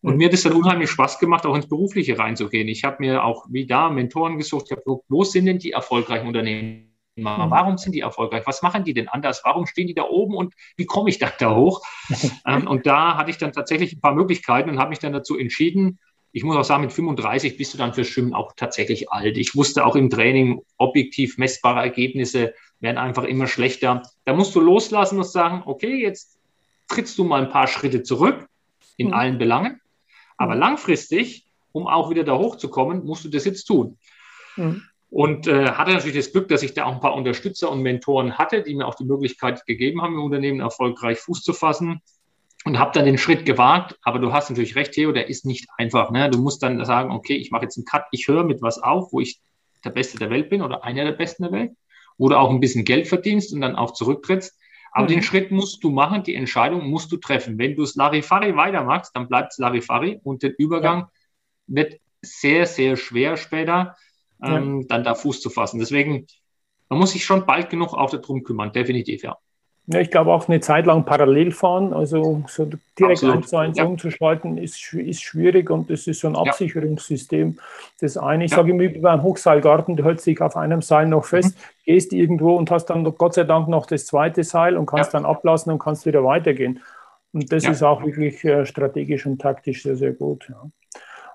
Und 0.00 0.12
mhm. 0.12 0.18
mir 0.18 0.26
hat 0.26 0.34
es 0.34 0.42
dann 0.42 0.54
unheimlich 0.54 0.90
Spaß 0.90 1.18
gemacht, 1.18 1.44
auch 1.44 1.54
ins 1.54 1.68
Berufliche 1.68 2.18
reinzugehen. 2.18 2.68
Ich 2.68 2.84
habe 2.84 2.96
mir 3.00 3.24
auch 3.24 3.46
wie 3.50 3.66
da 3.66 3.90
Mentoren 3.90 4.38
gesucht. 4.38 4.66
Ich 4.66 4.72
habe 4.72 4.82
geguckt, 4.82 5.04
wo 5.08 5.24
sind 5.24 5.46
denn 5.46 5.58
die 5.58 5.72
erfolgreichen 5.72 6.26
Unternehmen? 6.26 6.93
Mhm. 7.16 7.24
Warum 7.24 7.78
sind 7.78 7.94
die 7.94 8.00
erfolgreich? 8.00 8.42
Was 8.46 8.62
machen 8.62 8.84
die 8.84 8.94
denn 8.94 9.08
anders? 9.08 9.42
Warum 9.44 9.66
stehen 9.66 9.86
die 9.86 9.94
da 9.94 10.02
oben 10.04 10.34
und 10.34 10.54
wie 10.76 10.86
komme 10.86 11.10
ich 11.10 11.18
dann 11.18 11.32
da 11.38 11.54
hoch? 11.54 11.82
ähm, 12.46 12.66
und 12.66 12.86
da 12.86 13.16
hatte 13.16 13.30
ich 13.30 13.38
dann 13.38 13.52
tatsächlich 13.52 13.94
ein 13.94 14.00
paar 14.00 14.14
Möglichkeiten 14.14 14.70
und 14.70 14.78
habe 14.78 14.90
mich 14.90 14.98
dann 14.98 15.12
dazu 15.12 15.38
entschieden. 15.38 16.00
Ich 16.32 16.42
muss 16.42 16.56
auch 16.56 16.64
sagen, 16.64 16.82
mit 16.82 16.92
35 16.92 17.56
bist 17.56 17.74
du 17.74 17.78
dann 17.78 17.94
fürs 17.94 18.08
Schwimmen 18.08 18.34
auch 18.34 18.54
tatsächlich 18.56 19.12
alt. 19.12 19.38
Ich 19.38 19.54
wusste 19.54 19.86
auch 19.86 19.94
im 19.94 20.10
Training, 20.10 20.62
objektiv 20.78 21.38
messbare 21.38 21.80
Ergebnisse 21.80 22.54
werden 22.80 22.98
einfach 22.98 23.22
immer 23.22 23.46
schlechter. 23.46 24.02
Da 24.24 24.34
musst 24.34 24.54
du 24.56 24.60
loslassen 24.60 25.18
und 25.18 25.24
sagen, 25.24 25.62
okay, 25.66 26.02
jetzt 26.02 26.40
trittst 26.88 27.16
du 27.18 27.24
mal 27.24 27.42
ein 27.42 27.50
paar 27.50 27.68
Schritte 27.68 28.02
zurück 28.02 28.48
in 28.96 29.08
mhm. 29.08 29.14
allen 29.14 29.38
Belangen. 29.38 29.80
Aber 30.36 30.54
mhm. 30.54 30.60
langfristig, 30.60 31.46
um 31.70 31.86
auch 31.86 32.10
wieder 32.10 32.24
da 32.24 32.36
hochzukommen, 32.36 33.04
musst 33.04 33.24
du 33.24 33.28
das 33.28 33.44
jetzt 33.44 33.64
tun. 33.66 33.98
Mhm. 34.56 34.82
Und 35.14 35.46
äh, 35.46 35.70
hatte 35.70 35.92
natürlich 35.92 36.16
das 36.16 36.32
Glück, 36.32 36.48
dass 36.48 36.64
ich 36.64 36.74
da 36.74 36.86
auch 36.86 36.92
ein 36.94 37.00
paar 37.00 37.14
Unterstützer 37.14 37.70
und 37.70 37.82
Mentoren 37.82 38.36
hatte, 38.36 38.64
die 38.64 38.74
mir 38.74 38.84
auch 38.84 38.96
die 38.96 39.04
Möglichkeit 39.04 39.64
gegeben 39.64 40.02
haben, 40.02 40.14
im 40.14 40.24
Unternehmen 40.24 40.58
erfolgreich 40.58 41.20
Fuß 41.20 41.42
zu 41.42 41.52
fassen. 41.52 42.00
Und 42.64 42.80
habe 42.80 42.90
dann 42.94 43.04
den 43.04 43.16
Schritt 43.16 43.46
gewagt. 43.46 43.96
Aber 44.02 44.18
du 44.18 44.32
hast 44.32 44.50
natürlich 44.50 44.74
recht, 44.74 44.90
Theo, 44.90 45.12
der 45.12 45.28
ist 45.28 45.46
nicht 45.46 45.68
einfach. 45.78 46.10
Ne? 46.10 46.28
Du 46.30 46.38
musst 46.38 46.64
dann 46.64 46.84
sagen, 46.84 47.12
okay, 47.12 47.36
ich 47.36 47.52
mache 47.52 47.62
jetzt 47.62 47.76
einen 47.76 47.84
Cut, 47.84 48.06
ich 48.10 48.26
höre 48.26 48.42
mit 48.42 48.60
was 48.60 48.82
auf, 48.82 49.12
wo 49.12 49.20
ich 49.20 49.38
der 49.84 49.90
Beste 49.90 50.18
der 50.18 50.30
Welt 50.30 50.50
bin 50.50 50.62
oder 50.62 50.82
einer 50.82 51.04
der 51.04 51.12
Besten 51.12 51.44
der 51.44 51.52
Welt. 51.52 51.70
Oder 52.16 52.40
auch 52.40 52.50
ein 52.50 52.58
bisschen 52.58 52.84
Geld 52.84 53.06
verdienst 53.06 53.54
und 53.54 53.60
dann 53.60 53.76
auch 53.76 53.92
zurücktrittst. 53.92 54.58
Aber 54.90 55.04
mhm. 55.04 55.10
den 55.10 55.22
Schritt 55.22 55.52
musst 55.52 55.84
du 55.84 55.90
machen, 55.90 56.24
die 56.24 56.34
Entscheidung 56.34 56.90
musst 56.90 57.12
du 57.12 57.18
treffen. 57.18 57.56
Wenn 57.56 57.76
du 57.76 57.84
es 57.84 57.94
Larifari 57.94 58.56
weitermachst, 58.56 59.14
dann 59.14 59.28
bleibt 59.28 59.52
es 59.52 59.58
Larifari 59.58 60.18
und 60.24 60.42
der 60.42 60.58
Übergang 60.58 61.02
ja. 61.02 61.08
wird 61.68 62.00
sehr, 62.20 62.66
sehr 62.66 62.96
schwer 62.96 63.36
später 63.36 63.94
ähm, 64.42 64.80
ja. 64.80 64.86
dann 64.88 65.04
da 65.04 65.14
Fuß 65.14 65.40
zu 65.40 65.50
fassen. 65.50 65.78
Deswegen, 65.78 66.26
man 66.88 66.98
muss 66.98 67.12
sich 67.12 67.24
schon 67.24 67.46
bald 67.46 67.70
genug 67.70 67.94
auch 67.94 68.10
darum 68.10 68.42
kümmern, 68.42 68.72
definitiv, 68.72 69.22
ja. 69.22 69.36
Ja, 69.86 70.00
ich 70.00 70.10
glaube 70.10 70.32
auch 70.32 70.48
eine 70.48 70.60
Zeit 70.60 70.86
lang 70.86 71.04
parallel 71.04 71.50
fahren, 71.50 71.92
also 71.92 72.42
so 72.48 72.70
direkt 72.98 73.22
eins 73.22 73.48
zu 73.48 73.56
eins 73.58 73.76
ja. 73.76 73.84
umzuschalten, 73.84 74.56
ist, 74.56 74.94
ist 74.94 75.20
schwierig 75.20 75.68
und 75.68 75.90
das 75.90 76.06
ist 76.06 76.20
so 76.20 76.28
ein 76.28 76.36
Absicherungssystem. 76.36 77.58
Das 78.00 78.16
eine, 78.16 78.46
ich 78.46 78.52
ja. 78.52 78.58
sage 78.58 78.70
immer 78.70 78.88
beim 78.88 79.22
Hochseilgarten, 79.22 79.96
du 79.96 80.04
hältst 80.04 80.26
dich 80.26 80.40
auf 80.40 80.56
einem 80.56 80.80
Seil 80.80 81.06
noch 81.06 81.26
fest, 81.26 81.54
mhm. 81.54 81.84
gehst 81.84 82.14
irgendwo 82.14 82.56
und 82.56 82.70
hast 82.70 82.86
dann 82.86 83.04
Gott 83.04 83.34
sei 83.34 83.44
Dank 83.44 83.68
noch 83.68 83.84
das 83.84 84.06
zweite 84.06 84.42
Seil 84.42 84.78
und 84.78 84.86
kannst 84.86 85.12
ja. 85.12 85.20
dann 85.20 85.28
ablassen 85.28 85.70
und 85.70 85.80
kannst 85.80 86.06
wieder 86.06 86.24
weitergehen. 86.24 86.80
Und 87.34 87.52
das 87.52 87.64
ist 87.64 87.82
auch 87.82 88.02
wirklich 88.02 88.42
äh, 88.44 88.64
strategisch 88.64 89.26
und 89.26 89.38
taktisch 89.38 89.82
sehr, 89.82 89.96
sehr 89.96 90.12
gut. 90.12 90.50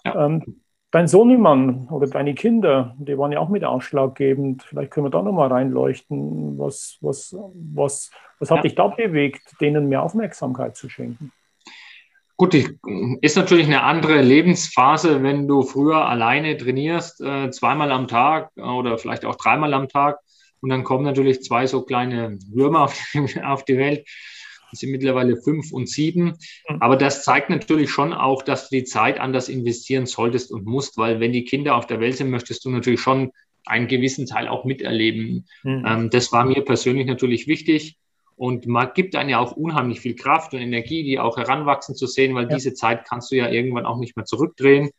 Ähm, 0.06 0.62
dein 0.91 1.08
Sohnemann 1.08 1.88
oder 1.89 2.08
deine 2.08 2.34
Kinder, 2.34 2.96
die 2.98 3.17
waren 3.17 3.31
ja 3.31 3.39
auch 3.39 3.50
mit 3.50 3.63
ausschlaggebend. 3.63 4.63
Vielleicht 4.63 4.91
können 4.91 5.05
wir 5.05 5.12
da 5.12 5.22
nochmal 5.22 5.50
reinleuchten. 5.50 6.58
Was, 6.58 6.98
was, 7.01 7.36
was, 7.53 8.12
was 8.39 8.51
hat 8.51 8.58
ja. 8.58 8.63
dich 8.63 8.75
da 8.75 8.88
bewegt, 8.88 9.41
denen 9.62 9.89
mehr 9.89 10.03
Aufmerksamkeit 10.03 10.75
zu 10.75 10.89
schenken? 10.89 11.31
Gut, 12.38 12.53
ist 12.53 13.36
natürlich 13.36 13.67
eine 13.67 13.84
andere 13.84 14.22
Lebensphase, 14.22 15.22
wenn 15.24 15.46
du 15.46 15.62
früher 15.63 16.05
alleine 16.05 16.55
trainierst, 16.55 17.19
äh, 17.19 17.51
zweimal 17.51 17.91
am 17.91 18.08
Tag 18.08 18.55
oder 18.55 18.98
vielleicht 18.98 19.25
auch 19.25 19.36
dreimal 19.36 19.74
am 19.74 19.89
Tag. 19.89 20.19
Und 20.62 20.69
dann 20.69 20.86
kommen 20.86 21.03
natürlich 21.03 21.43
zwei 21.43 21.67
so 21.67 21.81
kleine 21.81 22.38
Würmer 22.50 22.89
auf 23.46 23.65
die 23.65 23.77
Welt. 23.77 24.08
Das 24.71 24.79
sind 24.79 24.91
mittlerweile 24.91 25.38
fünf 25.38 25.71
und 25.71 25.89
sieben. 25.89 26.38
Mhm. 26.67 26.77
Aber 26.81 26.95
das 26.95 27.23
zeigt 27.23 27.49
natürlich 27.49 27.89
schon 27.89 28.13
auch, 28.13 28.43
dass 28.43 28.69
du 28.69 28.77
die 28.77 28.83
Zeit 28.83 29.19
anders 29.19 29.49
investieren 29.49 30.05
solltest 30.05 30.51
und 30.51 30.65
musst, 30.65 30.97
weil 30.97 31.19
wenn 31.19 31.33
die 31.33 31.45
Kinder 31.45 31.75
auf 31.75 31.88
der 31.88 31.99
Welt 31.99 32.17
sind, 32.17 32.29
möchtest 32.29 32.65
du 32.65 32.69
natürlich 32.69 33.01
schon 33.01 33.31
einen 33.65 33.88
gewissen 33.88 34.25
Teil 34.25 34.47
auch 34.47 34.65
miterleben. 34.65 35.45
Mhm. 35.63 35.85
Ähm, 35.88 36.09
das 36.09 36.31
war 36.31 36.45
mir 36.45 36.63
persönlich 36.63 37.07
natürlich 37.07 37.47
wichtig. 37.47 37.97
Und 38.35 38.67
man 38.67 38.91
gibt 38.93 39.15
einem 39.15 39.29
ja 39.29 39.39
auch 39.39 39.51
unheimlich 39.51 39.99
viel 39.99 40.15
Kraft 40.15 40.53
und 40.53 40.61
Energie, 40.61 41.03
die 41.03 41.19
auch 41.19 41.35
heranwachsen 41.35 41.93
zu 41.93 42.07
sehen, 42.07 42.35
weil 42.35 42.47
ja. 42.49 42.55
diese 42.55 42.73
Zeit 42.73 43.05
kannst 43.05 43.31
du 43.31 43.35
ja 43.35 43.49
irgendwann 43.49 43.85
auch 43.85 43.97
nicht 43.97 44.15
mehr 44.15 44.25
zurückdrehen. 44.25 44.91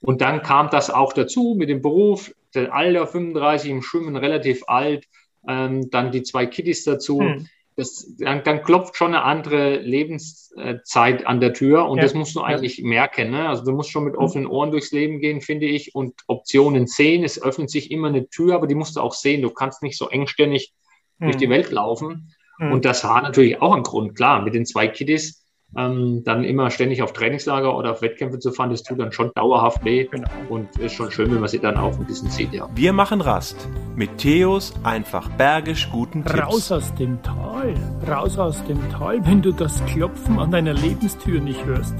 Und 0.00 0.20
dann 0.20 0.42
kam 0.42 0.70
das 0.70 0.90
auch 0.90 1.12
dazu 1.12 1.56
mit 1.58 1.68
dem 1.68 1.82
Beruf, 1.82 2.32
der 2.54 2.72
Alter 2.72 3.06
35 3.08 3.70
im 3.70 3.82
Schwimmen 3.82 4.14
relativ 4.16 4.62
alt, 4.68 5.06
ähm, 5.48 5.90
dann 5.90 6.12
die 6.12 6.22
zwei 6.22 6.46
Kiddies 6.46 6.84
dazu. 6.84 7.20
Hm 7.20 7.48
das, 7.76 8.14
dann, 8.18 8.44
dann, 8.44 8.62
klopft 8.62 8.96
schon 8.96 9.14
eine 9.14 9.24
andere 9.24 9.78
Lebenszeit 9.78 11.26
an 11.26 11.40
der 11.40 11.52
Tür 11.52 11.88
und 11.88 11.98
ja. 11.98 12.04
das 12.04 12.14
musst 12.14 12.36
du 12.36 12.42
eigentlich 12.42 12.78
ja. 12.78 12.86
merken. 12.86 13.30
Ne? 13.30 13.48
Also 13.48 13.64
du 13.64 13.72
musst 13.72 13.90
schon 13.90 14.04
mit 14.04 14.14
mhm. 14.14 14.20
offenen 14.20 14.46
Ohren 14.46 14.70
durchs 14.70 14.92
Leben 14.92 15.18
gehen, 15.18 15.40
finde 15.40 15.66
ich, 15.66 15.94
und 15.94 16.14
Optionen 16.28 16.86
sehen. 16.86 17.24
Es 17.24 17.42
öffnet 17.42 17.70
sich 17.70 17.90
immer 17.90 18.08
eine 18.08 18.28
Tür, 18.28 18.54
aber 18.54 18.66
die 18.66 18.76
musst 18.76 18.96
du 18.96 19.00
auch 19.00 19.14
sehen. 19.14 19.42
Du 19.42 19.50
kannst 19.50 19.82
nicht 19.82 19.98
so 19.98 20.08
engständig 20.08 20.72
mhm. 21.18 21.24
durch 21.24 21.36
die 21.36 21.50
Welt 21.50 21.70
laufen. 21.70 22.34
Mhm. 22.58 22.72
Und 22.72 22.84
das 22.84 23.02
war 23.04 23.20
natürlich 23.22 23.60
auch 23.60 23.74
ein 23.74 23.82
Grund, 23.82 24.14
klar, 24.14 24.42
mit 24.42 24.54
den 24.54 24.66
zwei 24.66 24.86
Kiddies 24.86 25.43
ähm, 25.76 26.22
dann 26.24 26.44
immer 26.44 26.70
ständig 26.70 27.02
auf 27.02 27.12
Trainingslager 27.12 27.76
oder 27.76 27.92
auf 27.92 28.02
Wettkämpfe 28.02 28.38
zu 28.38 28.52
fahren, 28.52 28.70
das 28.70 28.82
tut 28.82 28.98
dann 28.98 29.12
schon 29.12 29.30
dauerhaft 29.34 29.84
weh 29.84 30.04
genau. 30.04 30.28
und 30.48 30.76
ist 30.78 30.94
schon 30.94 31.10
schön, 31.10 31.32
wenn 31.32 31.40
man 31.40 31.48
sie 31.48 31.58
dann 31.58 31.76
auch 31.76 31.98
ein 31.98 32.06
bisschen 32.06 32.30
sieht. 32.30 32.52
Ja. 32.52 32.68
Wir 32.74 32.92
machen 32.92 33.20
Rast 33.20 33.68
mit 33.96 34.18
Theos 34.18 34.74
einfach 34.82 35.28
bergisch 35.30 35.88
guten 35.90 36.24
Tipps. 36.24 36.40
Raus 36.40 36.72
aus 36.72 36.94
dem 36.94 37.22
Tal, 37.22 37.74
raus 38.08 38.38
aus 38.38 38.64
dem 38.64 38.78
Tal, 38.90 39.24
wenn 39.26 39.42
du 39.42 39.52
das 39.52 39.84
Klopfen 39.86 40.38
an 40.38 40.50
deiner 40.50 40.74
Lebenstür 40.74 41.40
nicht 41.40 41.64
hörst, 41.64 41.94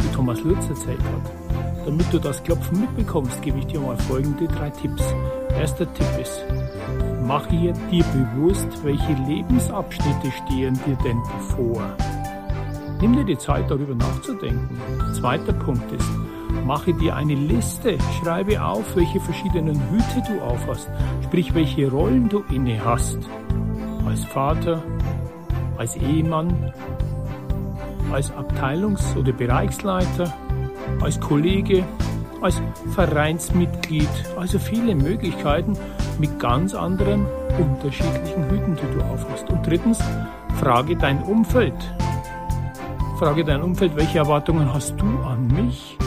wie 0.00 0.14
Thomas 0.14 0.42
Lutz 0.42 0.68
erzählt 0.68 1.00
hat. 1.00 1.48
Damit 1.86 2.12
du 2.12 2.18
das 2.18 2.42
Klopfen 2.42 2.80
mitbekommst, 2.80 3.40
gebe 3.40 3.58
ich 3.60 3.66
dir 3.66 3.80
mal 3.80 3.96
folgende 3.96 4.46
drei 4.46 4.68
Tipps. 4.70 5.02
Erster 5.58 5.92
Tipp 5.94 6.06
ist, 6.20 6.44
mache 7.26 7.48
dir 7.48 7.72
bewusst, 8.12 8.68
welche 8.82 9.14
Lebensabschnitte 9.26 10.30
stehen 10.44 10.78
dir 10.86 10.98
denn 11.04 11.22
bevor. 11.38 11.96
Nimm 13.00 13.14
dir 13.14 13.24
die 13.24 13.38
Zeit, 13.38 13.70
darüber 13.70 13.94
nachzudenken. 13.94 14.80
Zweiter 15.14 15.52
Punkt 15.52 15.90
ist, 15.92 16.10
mache 16.66 16.92
dir 16.92 17.14
eine 17.14 17.34
Liste, 17.34 17.96
schreibe 18.20 18.62
auf, 18.62 18.96
welche 18.96 19.20
verschiedenen 19.20 19.80
Hüte 19.90 20.22
du 20.28 20.40
aufhast, 20.40 20.90
sprich, 21.24 21.54
welche 21.54 21.90
Rollen 21.90 22.28
du 22.28 22.42
inne 22.50 22.84
hast. 22.84 23.18
Als 24.04 24.24
Vater, 24.24 24.82
als 25.76 25.96
Ehemann, 25.96 26.72
als 28.12 28.32
Abteilungs- 28.32 29.16
oder 29.16 29.32
Bereichsleiter, 29.32 30.34
als 31.00 31.20
Kollege, 31.20 31.84
als 32.40 32.60
Vereinsmitglied, 32.94 34.08
also 34.36 34.58
viele 34.58 34.96
Möglichkeiten 34.96 35.74
mit 36.18 36.40
ganz 36.40 36.74
anderen 36.74 37.26
unterschiedlichen 37.58 38.50
Hüten, 38.50 38.76
die 38.76 38.98
du 38.98 39.04
aufhast. 39.04 39.48
Und 39.50 39.64
drittens, 39.64 39.98
frage 40.58 40.96
dein 40.96 41.22
Umfeld, 41.22 41.74
Frage 43.18 43.44
dein 43.44 43.62
Umfeld, 43.62 43.96
welche 43.96 44.18
Erwartungen 44.18 44.72
hast 44.72 44.94
du 45.00 45.04
an 45.24 45.48
mich? 45.48 45.98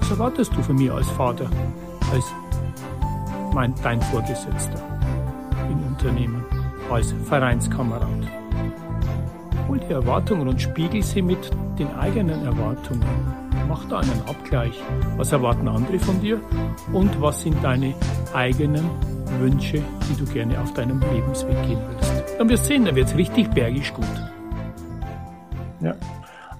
Was 0.00 0.10
erwartest 0.12 0.56
du 0.56 0.62
von 0.62 0.76
mir 0.76 0.94
als 0.94 1.10
Vater, 1.10 1.44
als 2.10 2.24
mein, 3.52 3.74
dein 3.82 4.00
Vorgesetzter 4.00 4.80
im 5.70 5.86
Unternehmen, 5.88 6.42
als 6.90 7.12
Vereinskamerad? 7.26 8.08
Hol 9.68 9.78
die 9.78 9.92
Erwartungen 9.92 10.48
und 10.48 10.58
spiegel 10.58 11.02
sie 11.02 11.20
mit 11.20 11.50
den 11.78 11.94
eigenen 11.96 12.46
Erwartungen. 12.46 13.04
Mach 13.68 13.84
da 13.90 13.98
einen 13.98 14.22
Abgleich. 14.26 14.80
Was 15.18 15.32
erwarten 15.32 15.68
andere 15.68 15.98
von 15.98 16.18
dir 16.22 16.40
und 16.94 17.20
was 17.20 17.42
sind 17.42 17.62
deine 17.62 17.92
eigenen 18.32 18.88
Wünsche, 19.38 19.82
die 20.08 20.16
du 20.16 20.24
gerne 20.32 20.58
auf 20.58 20.72
deinem 20.72 20.98
Lebensweg 21.12 21.62
gehen 21.66 21.80
willst? 21.90 22.10
Dann 22.38 22.48
wirst 22.48 22.64
du 22.64 22.68
sehen, 22.68 22.86
dann 22.86 22.96
wird 22.96 23.08
es 23.08 23.16
richtig 23.18 23.50
bergisch 23.50 23.92
gut. 23.92 24.06
Ja. 25.80 25.94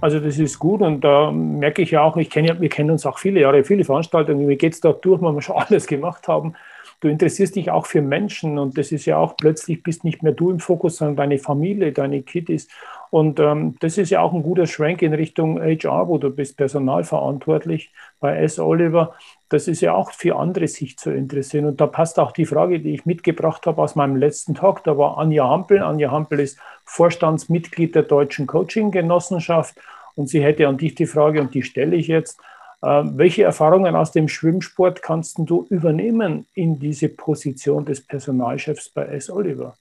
Also 0.00 0.18
das 0.18 0.38
ist 0.38 0.58
gut 0.58 0.80
und 0.80 1.02
da 1.02 1.30
merke 1.30 1.82
ich 1.82 1.90
ja 1.90 2.02
auch, 2.02 2.16
ich 2.16 2.30
kenne 2.30 2.48
ja, 2.48 2.60
wir 2.60 2.70
kennen 2.70 2.90
uns 2.90 3.04
auch 3.04 3.18
viele 3.18 3.40
Jahre, 3.40 3.64
viele 3.64 3.84
Veranstaltungen, 3.84 4.48
wie 4.48 4.56
geht 4.56 4.72
es 4.72 4.80
da 4.80 4.92
durch, 4.92 5.20
weil 5.20 5.34
wir 5.34 5.42
schon 5.42 5.56
alles 5.58 5.86
gemacht 5.86 6.26
haben. 6.26 6.54
Du 7.00 7.08
interessierst 7.08 7.56
dich 7.56 7.70
auch 7.70 7.86
für 7.86 8.02
Menschen 8.02 8.58
und 8.58 8.76
das 8.76 8.92
ist 8.92 9.06
ja 9.06 9.16
auch 9.16 9.36
plötzlich 9.36 9.82
bist 9.82 10.04
nicht 10.04 10.22
mehr 10.22 10.32
du 10.32 10.50
im 10.50 10.60
Fokus, 10.60 10.96
sondern 10.96 11.16
deine 11.16 11.38
Familie, 11.38 11.92
deine 11.92 12.22
Kiddies. 12.22 12.68
Und 13.10 13.40
ähm, 13.40 13.76
das 13.80 13.98
ist 13.98 14.10
ja 14.10 14.20
auch 14.20 14.32
ein 14.32 14.44
guter 14.44 14.66
Schrank 14.66 15.02
in 15.02 15.12
Richtung 15.12 15.60
HR, 15.60 16.08
wo 16.08 16.18
du 16.18 16.30
bist 16.30 16.56
personalverantwortlich 16.56 17.92
bei 18.20 18.36
S. 18.38 18.60
Oliver. 18.60 19.14
Das 19.48 19.66
ist 19.66 19.80
ja 19.80 19.94
auch 19.94 20.12
für 20.12 20.36
andere 20.36 20.68
sich 20.68 20.96
zu 20.96 21.10
interessieren. 21.10 21.66
Und 21.66 21.80
da 21.80 21.88
passt 21.88 22.20
auch 22.20 22.30
die 22.30 22.46
Frage, 22.46 22.78
die 22.78 22.94
ich 22.94 23.06
mitgebracht 23.06 23.66
habe 23.66 23.82
aus 23.82 23.96
meinem 23.96 24.14
letzten 24.14 24.54
Talk. 24.54 24.84
Da 24.84 24.96
war 24.96 25.18
Anja 25.18 25.48
Hampel. 25.48 25.82
Anja 25.82 26.12
Hampel 26.12 26.38
ist 26.38 26.58
Vorstandsmitglied 26.84 27.96
der 27.96 28.04
Deutschen 28.04 28.46
Coaching-Genossenschaft. 28.46 29.74
Und 30.14 30.28
sie 30.28 30.42
hätte 30.42 30.68
an 30.68 30.78
dich 30.78 30.94
die 30.94 31.06
Frage, 31.06 31.40
und 31.40 31.52
die 31.52 31.64
stelle 31.64 31.96
ich 31.96 32.06
jetzt. 32.06 32.40
Äh, 32.82 33.02
welche 33.14 33.42
Erfahrungen 33.42 33.96
aus 33.96 34.12
dem 34.12 34.28
Schwimmsport 34.28 35.02
kannst 35.02 35.36
du 35.38 35.66
übernehmen 35.68 36.46
in 36.54 36.78
diese 36.78 37.08
Position 37.08 37.84
des 37.84 38.06
Personalchefs 38.06 38.88
bei 38.90 39.06
S. 39.06 39.30
Oliver? 39.30 39.76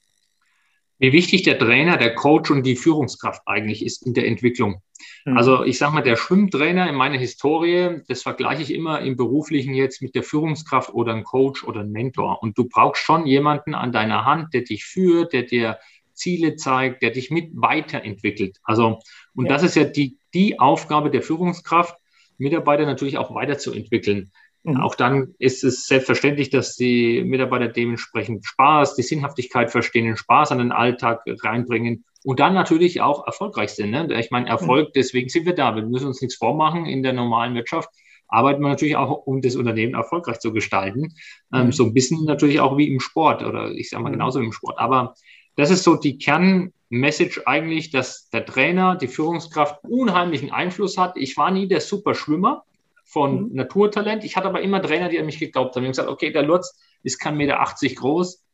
Wie 1.00 1.14
wichtig 1.14 1.44
der 1.44 1.58
Trainer, 1.58 1.98
der 1.98 2.14
Coach 2.14 2.52
und 2.52 2.64
die 2.64 2.76
Führungskraft 2.76 3.42
eigentlich 3.46 3.86
ist 3.86 4.06
in 4.06 4.14
der 4.14 4.28
Entwicklung. 4.28 4.82
Mhm. 5.26 5.38
Also 5.38 5.64
ich 5.64 5.78
sage 5.78 5.94
mal, 5.94 6.02
der 6.02 6.18
Schwimmtrainer 6.18 6.90
in 6.90 6.96
meiner 6.96 7.18
Historie, 7.18 8.02
das 8.08 8.22
vergleiche 8.22 8.62
ich 8.62 8.74
immer 8.74 9.02
im 9.02 9.16
beruflichen 9.16 9.74
jetzt 9.74 10.02
mit 10.02 10.14
der 10.14 10.24
Führungskraft 10.24 10.94
oder 10.94 11.14
ein 11.14 11.24
Coach 11.24 11.64
oder 11.64 11.82
ein 11.82 11.92
Mentor. 11.92 12.44
Und 12.44 12.58
du 12.58 12.68
brauchst 12.68 13.02
schon 13.04 13.26
jemanden 13.26 13.74
an 13.74 13.92
deiner 13.92 14.26
Hand, 14.26 14.54
der 14.54 14.62
dich 14.62 14.86
führt, 14.86 15.34
der 15.34 15.44
dir 15.44 15.80
Ziele 16.14 16.58
zeigt, 16.58 17.02
der 17.02 17.12
dich 17.12 17.32
mit 17.32 17.52
weiterentwickelt. 17.54 18.58
Also, 18.64 19.00
und 19.34 19.46
ja. 19.46 19.54
das 19.54 19.64
ist 19.64 19.76
ja 19.76 19.86
die, 19.86 20.18
die 20.34 20.60
Aufgabe 20.60 21.10
der 21.10 21.22
Führungskraft, 21.22 21.96
Mitarbeiter 22.38 22.86
natürlich 22.86 23.18
auch 23.18 23.34
weiterzuentwickeln. 23.34 24.32
Mhm. 24.64 24.78
Auch 24.78 24.96
dann 24.96 25.36
ist 25.40 25.64
es 25.64 25.86
selbstverständlich, 25.86 26.50
dass 26.50 26.76
die 26.76 27.24
Mitarbeiter 27.24 27.68
dementsprechend 27.68 28.46
Spaß, 28.46 28.96
die 28.96 29.04
Sinnhaftigkeit 29.04 29.72
verstehen, 29.72 30.06
den 30.06 30.18
Spaß 30.18 30.52
an 30.52 30.58
den 30.60 30.72
Alltag 30.72 31.22
reinbringen 31.44 32.04
und 32.24 32.40
dann 32.40 32.54
natürlich 32.54 33.02
auch 33.02 33.26
erfolgreich 33.26 33.72
sind. 33.72 33.92
Ne? 33.92 34.08
Ich 34.20 34.32
meine, 34.32 34.50
Erfolg, 34.50 34.90
mhm. 34.90 34.94
deswegen 34.96 35.30
sind 35.30 35.46
wir 35.46 35.56
da. 35.56 35.76
Wir 35.76 35.84
müssen 35.84 36.08
uns 36.08 36.22
nichts 36.22 36.36
vormachen. 36.36 36.86
In 36.86 37.04
der 37.04 37.14
normalen 37.14 37.56
Wirtschaft 37.56 37.90
arbeiten 38.28 38.62
wir 38.62 38.70
natürlich 38.70 38.96
auch, 38.96 39.26
um 39.26 39.42
das 39.42 39.56
Unternehmen 39.56 39.96
erfolgreich 39.96 40.40
zu 40.40 40.52
gestalten. 40.52 41.14
Ähm, 41.54 41.68
mhm. 41.68 41.72
so 41.72 41.86
ein 41.86 41.94
bisschen 41.94 42.26
natürlich 42.26 42.60
auch 42.60 42.78
wie 42.78 42.88
im 42.88 43.00
Sport 43.00 43.44
oder 43.44 43.72
ich 43.72 43.90
sage 43.90 44.04
mal 44.04 44.10
mhm. 44.10 44.14
genauso 44.14 44.42
wie 44.42 44.46
im 44.46 44.52
Sport. 44.52 44.78
Aber 44.78 45.16
das 45.56 45.72
ist 45.72 45.84
so 45.84 45.96
die 45.96 46.18
Kernmessage 46.18 47.42
eigentlich, 47.46 47.92
dass 47.92 48.30
der 48.30 48.46
Trainer, 48.46 48.96
die 48.96 49.08
Führungskraft 49.08 49.84
unheimlichen 49.84 50.52
Einfluss 50.52 50.98
hat. 50.98 51.18
Ich 51.18 51.38
war 51.38 51.52
nie 51.52 51.68
der 51.68 51.82
Superschwimmer 51.82 52.64
von 53.10 53.50
mhm. 53.50 53.56
Naturtalent. 53.56 54.24
Ich 54.24 54.38
hatte 54.38 54.48
aber 54.48 54.62
immer 54.62 54.82
Trainer, 54.82 55.10
die 55.10 55.20
an 55.20 55.26
mich 55.26 55.40
geglaubt 55.40 55.76
haben. 55.76 55.82
Die 55.82 55.88
haben 55.88 55.94
gesagt, 55.94 56.10
okay, 56.10 56.32
der 56.32 56.44
Lutz 56.44 56.80
ist 57.02 57.18
kein 57.18 57.36
Meter 57.36 57.60
80 57.60 57.96
groß, 57.96 58.46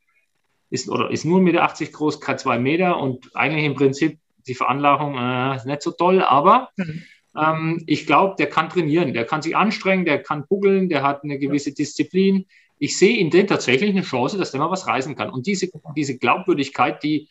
ist, 0.70 0.88
oder 0.88 1.10
ist 1.10 1.24
nur 1.24 1.40
1,80 1.40 1.42
Meter 1.42 1.92
groß, 1.92 2.20
kein 2.20 2.38
zwei 2.38 2.58
Meter 2.58 2.98
und 2.98 3.36
eigentlich 3.36 3.64
im 3.64 3.74
Prinzip 3.74 4.18
die 4.46 4.54
Veranlagung 4.54 5.16
äh, 5.18 5.66
nicht 5.66 5.82
so 5.82 5.90
toll, 5.90 6.22
aber 6.22 6.70
mhm. 6.76 7.02
ähm, 7.36 7.84
ich 7.86 8.06
glaube, 8.06 8.36
der 8.38 8.48
kann 8.48 8.70
trainieren, 8.70 9.12
der 9.12 9.26
kann 9.26 9.42
sich 9.42 9.56
anstrengen, 9.56 10.04
der 10.06 10.22
kann 10.22 10.46
buckeln, 10.48 10.88
der 10.88 11.02
hat 11.02 11.22
eine 11.22 11.38
gewisse 11.38 11.74
Disziplin, 11.74 12.46
ich 12.78 12.98
sehe 12.98 13.18
in 13.18 13.30
dem 13.30 13.46
tatsächlich 13.46 13.90
eine 13.90 14.02
Chance, 14.02 14.38
dass 14.38 14.50
der 14.50 14.60
mal 14.60 14.70
was 14.70 14.86
reißen 14.86 15.16
kann. 15.16 15.30
Und 15.30 15.46
diese, 15.46 15.68
diese 15.96 16.18
Glaubwürdigkeit, 16.18 17.02
die, 17.02 17.28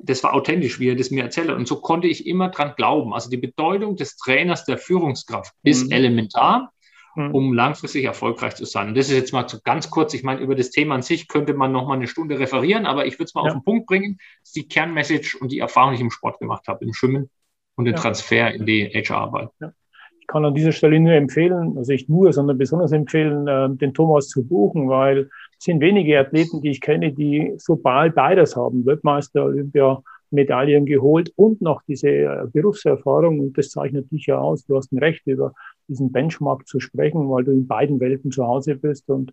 das 0.00 0.24
war 0.24 0.34
authentisch, 0.34 0.80
wie 0.80 0.88
er 0.88 0.96
das 0.96 1.10
mir 1.10 1.22
erzählt 1.22 1.48
hat. 1.48 1.56
Und 1.56 1.68
so 1.68 1.80
konnte 1.80 2.08
ich 2.08 2.26
immer 2.26 2.48
dran 2.48 2.74
glauben. 2.76 3.12
Also 3.14 3.30
die 3.30 3.36
Bedeutung 3.36 3.96
des 3.96 4.16
Trainers, 4.16 4.64
der 4.64 4.78
Führungskraft 4.78 5.54
ist 5.62 5.86
mhm. 5.86 5.92
elementar, 5.92 6.72
mhm. 7.14 7.34
um 7.34 7.52
langfristig 7.52 8.04
erfolgreich 8.04 8.54
zu 8.54 8.64
sein. 8.64 8.88
Und 8.88 8.96
das 8.96 9.08
ist 9.08 9.16
jetzt 9.16 9.32
mal 9.32 9.48
so 9.48 9.58
ganz 9.62 9.90
kurz. 9.90 10.14
Ich 10.14 10.22
meine, 10.22 10.40
über 10.40 10.54
das 10.54 10.70
Thema 10.70 10.94
an 10.94 11.02
sich 11.02 11.28
könnte 11.28 11.54
man 11.54 11.72
noch 11.72 11.86
mal 11.86 11.94
eine 11.94 12.08
Stunde 12.08 12.38
referieren, 12.38 12.86
aber 12.86 13.06
ich 13.06 13.14
würde 13.14 13.24
es 13.24 13.34
mal 13.34 13.44
ja. 13.44 13.48
auf 13.48 13.56
den 13.56 13.64
Punkt 13.64 13.86
bringen. 13.86 14.18
Das 14.40 14.48
ist 14.48 14.56
die 14.56 14.68
Kernmessage 14.68 15.36
und 15.40 15.52
die 15.52 15.58
Erfahrung, 15.58 15.90
die 15.90 15.96
ich 15.96 16.02
im 16.02 16.10
Sport 16.10 16.38
gemacht 16.40 16.66
habe, 16.68 16.84
im 16.84 16.94
Schwimmen 16.94 17.30
und 17.76 17.84
den 17.84 17.94
ja. 17.94 18.00
Transfer 18.00 18.52
in 18.52 18.66
die 18.66 18.86
HR-Arbeit. 18.86 19.50
Ja. 19.60 19.72
Ich 20.20 20.26
kann 20.26 20.44
an 20.44 20.54
dieser 20.54 20.72
Stelle 20.72 20.98
nur 21.00 21.12
empfehlen, 21.12 21.76
also 21.76 21.92
nicht 21.92 22.08
nur, 22.08 22.32
sondern 22.32 22.56
besonders 22.56 22.92
empfehlen, 22.92 23.46
äh, 23.48 23.68
den 23.76 23.92
Thomas 23.92 24.28
zu 24.28 24.46
buchen, 24.46 24.88
weil 24.88 25.28
sind 25.62 25.80
wenige 25.80 26.18
Athleten, 26.18 26.60
die 26.60 26.70
ich 26.70 26.80
kenne, 26.80 27.12
die 27.12 27.54
so 27.56 27.76
bald 27.76 28.16
beides 28.16 28.56
haben. 28.56 28.84
Weltmeister, 28.84 29.44
Olympia, 29.44 30.02
Medaillen 30.30 30.86
geholt 30.86 31.32
und 31.36 31.60
noch 31.60 31.82
diese 31.86 32.08
äh, 32.08 32.46
Berufserfahrung. 32.52 33.38
Und 33.38 33.56
das 33.56 33.70
zeichnet 33.70 34.10
dich 34.10 34.26
ja 34.26 34.38
aus. 34.38 34.64
Du 34.64 34.76
hast 34.76 34.90
ein 34.92 34.98
Recht, 34.98 35.24
über 35.26 35.52
diesen 35.86 36.10
Benchmark 36.10 36.66
zu 36.66 36.80
sprechen, 36.80 37.30
weil 37.30 37.44
du 37.44 37.52
in 37.52 37.68
beiden 37.68 38.00
Welten 38.00 38.32
zu 38.32 38.44
Hause 38.44 38.74
bist. 38.74 39.08
Und 39.08 39.32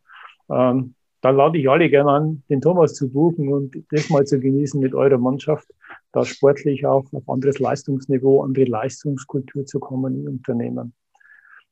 ähm, 0.52 0.94
da 1.22 1.32
lade 1.32 1.58
ich 1.58 1.68
alle 1.68 1.90
gerne 1.90 2.12
an, 2.12 2.44
den 2.50 2.62
Thomas 2.62 2.94
zu 2.94 3.10
buchen 3.10 3.52
und 3.52 3.76
das 3.92 4.10
mal 4.10 4.26
zu 4.26 4.40
genießen 4.40 4.80
mit 4.80 4.94
eurer 4.94 5.18
Mannschaft, 5.18 5.68
da 6.12 6.24
sportlich 6.24 6.86
auch 6.86 7.06
auf 7.12 7.28
anderes 7.28 7.58
Leistungsniveau, 7.60 8.44
andere 8.44 8.66
Leistungskultur 8.66 9.66
zu 9.66 9.80
kommen 9.80 10.28
im 10.28 10.34
Unternehmen. 10.34 10.94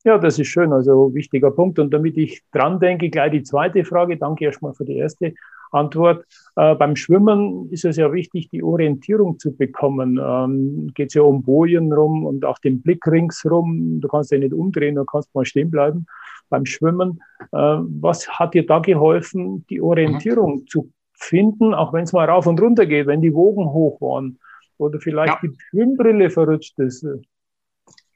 Ja, 0.08 0.18
das 0.18 0.40
ist 0.40 0.48
schön, 0.48 0.72
also 0.72 1.14
wichtiger 1.14 1.52
Punkt. 1.52 1.80
Und 1.80 1.94
damit 1.94 2.16
ich 2.16 2.42
dran 2.54 2.80
denke, 2.80 3.10
gleich 3.10 3.32
die 3.32 3.44
zweite 3.44 3.84
Frage. 3.84 4.16
Danke 4.16 4.46
erstmal 4.46 4.74
für 4.74 4.86
die 4.86 4.96
erste 4.96 5.34
Antwort. 5.72 6.24
Äh, 6.56 6.76
beim 6.76 6.96
Schwimmen 6.96 7.70
ist 7.72 7.84
es 7.84 7.98
ja 7.98 8.14
wichtig, 8.14 8.48
die 8.48 8.64
Orientierung 8.64 9.38
zu 9.38 9.54
bekommen. 9.54 10.18
Ähm, 10.18 10.92
Geht 10.96 11.10
es 11.10 11.16
ja 11.16 11.24
um 11.24 11.44
Bojen 11.44 11.92
rum 11.92 12.26
und 12.26 12.46
auch 12.46 12.58
den 12.60 12.82
Blick 12.82 13.06
ringsrum. 13.06 14.00
Du 14.00 14.08
kannst 14.08 14.32
ja 14.32 14.38
nicht 14.38 14.54
umdrehen, 14.54 14.96
du 14.96 15.04
kannst 15.04 15.36
mal 15.36 15.44
stehen 15.44 15.70
bleiben 15.70 16.06
beim 16.48 16.66
Schwimmen. 16.66 17.22
Äh, 17.52 17.58
was 17.58 18.30
hat 18.30 18.54
dir 18.54 18.66
da 18.66 18.80
geholfen, 18.80 19.66
die 19.70 19.82
Orientierung 19.82 20.62
mhm. 20.62 20.68
zu 20.68 20.90
finden, 21.16 21.74
auch 21.74 21.92
wenn 21.92 22.06
es 22.06 22.14
mal 22.14 22.30
rauf 22.30 22.48
und 22.48 22.62
runter 22.62 22.86
geht, 22.86 23.08
wenn 23.08 23.20
die 23.20 23.34
Wogen 23.34 23.74
hoch 23.74 24.00
waren 24.00 24.40
oder 24.78 25.02
vielleicht 25.02 25.44
ja. 25.44 25.50
die 25.50 25.58
Schwimmbrille 25.70 26.30
verrutscht 26.30 26.80
ist? 26.80 27.06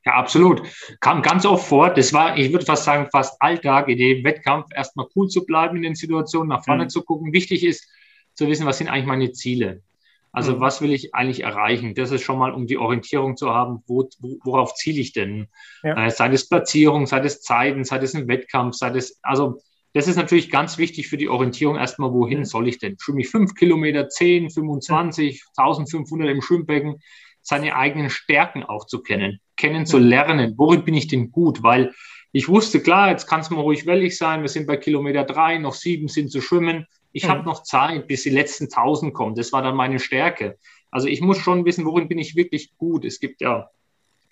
Ja, 0.05 0.13
absolut. 0.13 0.63
Kam 0.99 1.21
ganz 1.21 1.45
oft 1.45 1.67
vor. 1.67 1.91
Das 1.91 2.11
war, 2.11 2.37
ich 2.37 2.51
würde 2.51 2.65
fast 2.65 2.85
sagen, 2.85 3.07
fast 3.11 3.39
Alltag 3.41 3.87
in 3.87 3.97
dem 3.97 4.23
Wettkampf, 4.23 4.67
erstmal 4.73 5.07
cool 5.15 5.27
zu 5.27 5.45
bleiben 5.45 5.77
in 5.77 5.83
den 5.83 5.95
Situationen, 5.95 6.49
nach 6.49 6.65
vorne 6.65 6.85
mhm. 6.85 6.89
zu 6.89 7.03
gucken. 7.03 7.33
Wichtig 7.33 7.63
ist 7.63 7.87
zu 8.33 8.47
wissen, 8.47 8.65
was 8.65 8.79
sind 8.79 8.87
eigentlich 8.87 9.05
meine 9.05 9.31
Ziele. 9.31 9.83
Also 10.31 10.55
mhm. 10.55 10.59
was 10.61 10.81
will 10.81 10.93
ich 10.93 11.13
eigentlich 11.13 11.43
erreichen? 11.43 11.93
Das 11.93 12.11
ist 12.11 12.23
schon 12.23 12.39
mal, 12.39 12.51
um 12.51 12.65
die 12.65 12.77
Orientierung 12.77 13.37
zu 13.37 13.53
haben, 13.53 13.83
wo, 13.87 14.07
worauf 14.43 14.73
ziele 14.75 15.01
ich 15.01 15.13
denn? 15.13 15.47
Ja. 15.83 16.05
Äh, 16.05 16.09
sei 16.09 16.29
es 16.29 16.47
Platzierung, 16.47 17.05
sei 17.05 17.19
es 17.19 17.41
Zeiten, 17.41 17.83
sei 17.83 17.97
es 17.97 18.15
ein 18.15 18.27
Wettkampf, 18.27 18.75
sei 18.75 18.89
es, 18.95 19.19
also 19.21 19.61
das 19.93 20.07
ist 20.07 20.15
natürlich 20.15 20.49
ganz 20.49 20.77
wichtig 20.77 21.09
für 21.09 21.17
die 21.17 21.27
Orientierung 21.27 21.75
erstmal, 21.75 22.13
wohin 22.13 22.39
mhm. 22.39 22.45
soll 22.45 22.67
ich 22.67 22.79
denn? 22.79 22.97
Schwimme 22.99 23.21
ich 23.21 23.29
fünf 23.29 23.55
Kilometer, 23.55 24.07
zehn, 24.07 24.49
25, 24.49 25.43
1500 25.57 26.29
im 26.29 26.41
Schwimmbecken? 26.41 27.01
Seine 27.41 27.75
eigenen 27.75 28.09
Stärken 28.09 28.63
auch 28.63 28.85
zu 28.85 29.01
kennen, 29.01 29.39
kennen 29.61 29.85
zu 29.85 29.99
lernen. 29.99 30.55
Worin 30.57 30.83
bin 30.83 30.95
ich 30.95 31.07
denn 31.07 31.31
gut? 31.31 31.61
Weil 31.61 31.93
ich 32.31 32.49
wusste, 32.49 32.81
klar, 32.81 33.11
jetzt 33.11 33.27
kann 33.27 33.41
es 33.41 33.49
mal 33.51 33.61
ruhig 33.61 33.85
wellig 33.85 34.17
sein. 34.17 34.41
Wir 34.41 34.49
sind 34.49 34.65
bei 34.65 34.77
Kilometer 34.77 35.23
drei, 35.23 35.59
noch 35.59 35.75
sieben 35.75 36.07
sind 36.07 36.31
zu 36.31 36.41
schwimmen. 36.41 36.87
Ich 37.11 37.25
mhm. 37.25 37.29
habe 37.29 37.43
noch 37.43 37.63
Zeit, 37.63 38.07
bis 38.07 38.23
die 38.23 38.31
letzten 38.31 38.69
tausend 38.69 39.13
kommen. 39.13 39.35
Das 39.35 39.53
war 39.53 39.61
dann 39.61 39.75
meine 39.75 39.99
Stärke. 39.99 40.57
Also 40.89 41.07
ich 41.07 41.21
muss 41.21 41.37
schon 41.37 41.63
wissen, 41.63 41.85
worin 41.85 42.07
bin 42.07 42.17
ich 42.17 42.35
wirklich 42.35 42.75
gut. 42.77 43.05
Es 43.05 43.19
gibt 43.19 43.41
ja, 43.41 43.69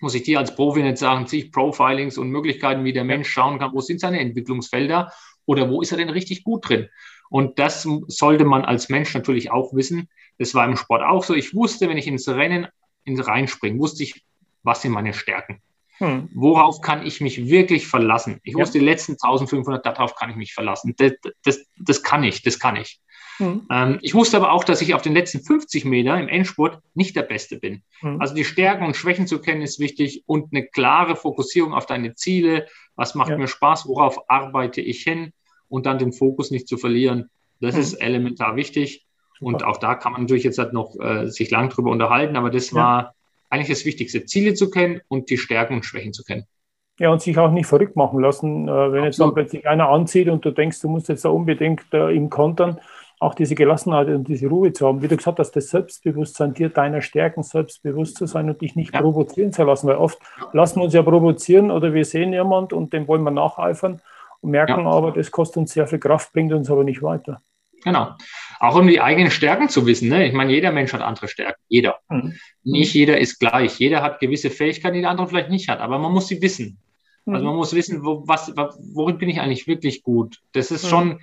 muss 0.00 0.14
ich 0.14 0.24
dir 0.24 0.38
als 0.38 0.54
Profi 0.54 0.82
nicht 0.82 0.98
sagen, 0.98 1.26
zig 1.26 1.52
Profilings 1.52 2.18
und 2.18 2.30
Möglichkeiten, 2.30 2.84
wie 2.84 2.92
der 2.92 3.04
Mensch 3.04 3.30
schauen 3.30 3.58
kann, 3.60 3.72
wo 3.72 3.80
sind 3.80 4.00
seine 4.00 4.18
Entwicklungsfelder 4.18 5.12
oder 5.46 5.70
wo 5.70 5.80
ist 5.80 5.92
er 5.92 5.98
denn 5.98 6.10
richtig 6.10 6.42
gut 6.42 6.68
drin. 6.68 6.88
Und 7.30 7.60
das 7.60 7.86
sollte 8.08 8.44
man 8.44 8.64
als 8.64 8.88
Mensch 8.88 9.14
natürlich 9.14 9.52
auch 9.52 9.72
wissen. 9.74 10.08
Das 10.38 10.54
war 10.54 10.66
im 10.66 10.76
Sport 10.76 11.02
auch 11.02 11.22
so. 11.22 11.34
Ich 11.34 11.54
wusste, 11.54 11.88
wenn 11.88 11.98
ich 11.98 12.08
ins 12.08 12.28
Rennen 12.28 12.66
ins 13.04 13.26
reinspringe, 13.26 13.78
wusste 13.78 14.02
ich, 14.02 14.24
was 14.62 14.82
sind 14.82 14.92
meine 14.92 15.14
Stärken. 15.14 15.60
Hm. 15.98 16.30
Worauf 16.34 16.80
kann 16.80 17.04
ich 17.06 17.20
mich 17.20 17.48
wirklich 17.48 17.86
verlassen? 17.86 18.40
Ich 18.42 18.54
wusste, 18.54 18.78
ja. 18.78 18.80
die 18.80 18.90
letzten 18.90 19.12
1500, 19.12 19.84
darauf 19.84 20.14
kann 20.14 20.30
ich 20.30 20.36
mich 20.36 20.54
verlassen. 20.54 20.94
Das, 20.96 21.12
das, 21.44 21.66
das 21.78 22.02
kann 22.02 22.24
ich, 22.24 22.42
das 22.42 22.58
kann 22.58 22.76
ich. 22.76 23.00
Hm. 23.36 23.66
Ähm, 23.70 23.98
ich 24.00 24.14
wusste 24.14 24.38
aber 24.38 24.52
auch, 24.52 24.64
dass 24.64 24.80
ich 24.80 24.94
auf 24.94 25.02
den 25.02 25.12
letzten 25.12 25.40
50 25.40 25.84
Meter 25.84 26.18
im 26.18 26.28
Endspurt 26.28 26.78
nicht 26.94 27.16
der 27.16 27.22
Beste 27.22 27.58
bin. 27.58 27.82
Hm. 28.00 28.20
Also 28.20 28.34
die 28.34 28.44
Stärken 28.44 28.84
und 28.84 28.96
Schwächen 28.96 29.26
zu 29.26 29.40
kennen 29.40 29.60
ist 29.60 29.78
wichtig 29.78 30.24
und 30.26 30.52
eine 30.52 30.66
klare 30.66 31.16
Fokussierung 31.16 31.74
auf 31.74 31.84
deine 31.84 32.14
Ziele. 32.14 32.66
Was 32.96 33.14
macht 33.14 33.30
ja. 33.30 33.36
mir 33.36 33.48
Spaß? 33.48 33.86
Worauf 33.86 34.30
arbeite 34.30 34.80
ich 34.80 35.02
hin? 35.02 35.32
Und 35.68 35.86
dann 35.86 35.98
den 35.98 36.12
Fokus 36.12 36.50
nicht 36.50 36.66
zu 36.66 36.78
verlieren. 36.78 37.28
Das 37.60 37.74
hm. 37.74 37.80
ist 37.80 37.94
elementar 37.94 38.56
wichtig. 38.56 39.06
Und 39.40 39.64
auch 39.64 39.78
da 39.78 39.94
kann 39.94 40.12
man 40.12 40.22
natürlich 40.22 40.44
jetzt 40.44 40.58
halt 40.58 40.72
noch 40.72 40.98
äh, 41.00 41.28
sich 41.28 41.50
lang 41.50 41.70
drüber 41.70 41.90
unterhalten, 41.90 42.36
aber 42.36 42.50
das 42.50 42.70
ja. 42.70 42.76
war 42.76 43.14
eigentlich 43.50 43.68
das 43.68 43.84
Wichtigste, 43.84 44.24
Ziele 44.24 44.54
zu 44.54 44.70
kennen 44.70 45.00
und 45.08 45.28
die 45.28 45.36
Stärken 45.36 45.74
und 45.74 45.84
Schwächen 45.84 46.12
zu 46.12 46.24
kennen. 46.24 46.46
Ja, 46.98 47.10
und 47.10 47.20
sich 47.20 47.36
auch 47.38 47.50
nicht 47.50 47.66
verrückt 47.66 47.96
machen 47.96 48.20
lassen. 48.20 48.68
Äh, 48.68 48.70
wenn 48.70 48.76
Absolut. 48.76 49.04
jetzt 49.04 49.20
dann 49.20 49.34
plötzlich 49.34 49.68
einer 49.68 49.88
anzieht 49.88 50.28
und 50.28 50.44
du 50.44 50.50
denkst, 50.50 50.80
du 50.80 50.88
musst 50.88 51.08
jetzt 51.08 51.24
da 51.24 51.30
unbedingt 51.30 51.82
äh, 51.92 52.12
ihm 52.12 52.30
kontern, 52.30 52.78
auch 53.18 53.34
diese 53.34 53.54
Gelassenheit 53.54 54.08
und 54.08 54.28
diese 54.28 54.48
Ruhe 54.48 54.72
zu 54.72 54.86
haben. 54.86 55.02
Wie 55.02 55.08
du 55.08 55.16
gesagt 55.16 55.38
hast, 55.38 55.52
das 55.52 55.70
Selbstbewusstsein, 55.70 56.54
dir 56.54 56.68
deiner 56.68 57.00
Stärken 57.00 57.42
selbstbewusst 57.42 58.16
zu 58.16 58.26
sein 58.26 58.48
und 58.48 58.60
dich 58.60 58.76
nicht 58.76 58.94
ja. 58.94 59.00
provozieren 59.00 59.52
zu 59.52 59.64
lassen. 59.64 59.88
Weil 59.88 59.96
oft 59.96 60.18
lassen 60.52 60.80
wir 60.80 60.84
uns 60.84 60.94
ja 60.94 61.02
provozieren 61.02 61.70
oder 61.70 61.92
wir 61.94 62.04
sehen 62.04 62.32
jemand 62.32 62.72
und 62.72 62.92
dem 62.92 63.08
wollen 63.08 63.22
wir 63.22 63.30
nacheifern 63.30 64.00
und 64.40 64.50
merken 64.50 64.84
ja. 64.84 64.90
aber, 64.90 65.12
das 65.12 65.30
kostet 65.30 65.58
uns 65.58 65.72
sehr 65.72 65.86
viel 65.86 65.98
Kraft, 65.98 66.32
bringt 66.32 66.52
uns 66.52 66.70
aber 66.70 66.84
nicht 66.84 67.02
weiter. 67.02 67.40
Genau. 67.82 68.14
Auch 68.58 68.74
um 68.76 68.86
die 68.86 69.00
eigenen 69.00 69.30
Stärken 69.30 69.68
zu 69.68 69.86
wissen. 69.86 70.08
Ne? 70.08 70.26
Ich 70.26 70.34
meine, 70.34 70.52
jeder 70.52 70.70
Mensch 70.70 70.92
hat 70.92 71.00
andere 71.00 71.28
Stärken. 71.28 71.60
Jeder. 71.68 71.96
Mhm. 72.08 72.34
Nicht 72.62 72.94
jeder 72.94 73.18
ist 73.18 73.38
gleich. 73.38 73.78
Jeder 73.78 74.02
hat 74.02 74.20
gewisse 74.20 74.50
Fähigkeiten, 74.50 74.94
die 74.94 75.00
der 75.00 75.10
andere 75.10 75.28
vielleicht 75.28 75.50
nicht 75.50 75.68
hat. 75.68 75.80
Aber 75.80 75.98
man 75.98 76.12
muss 76.12 76.28
sie 76.28 76.42
wissen. 76.42 76.78
Mhm. 77.24 77.34
Also 77.34 77.46
man 77.46 77.56
muss 77.56 77.74
wissen, 77.74 78.04
wo, 78.04 78.22
was, 78.26 78.52
worin 78.94 79.18
bin 79.18 79.30
ich 79.30 79.40
eigentlich 79.40 79.66
wirklich 79.66 80.02
gut. 80.02 80.40
Das 80.52 80.70
ist 80.70 80.84
mhm. 80.84 80.88
schon, 80.88 81.20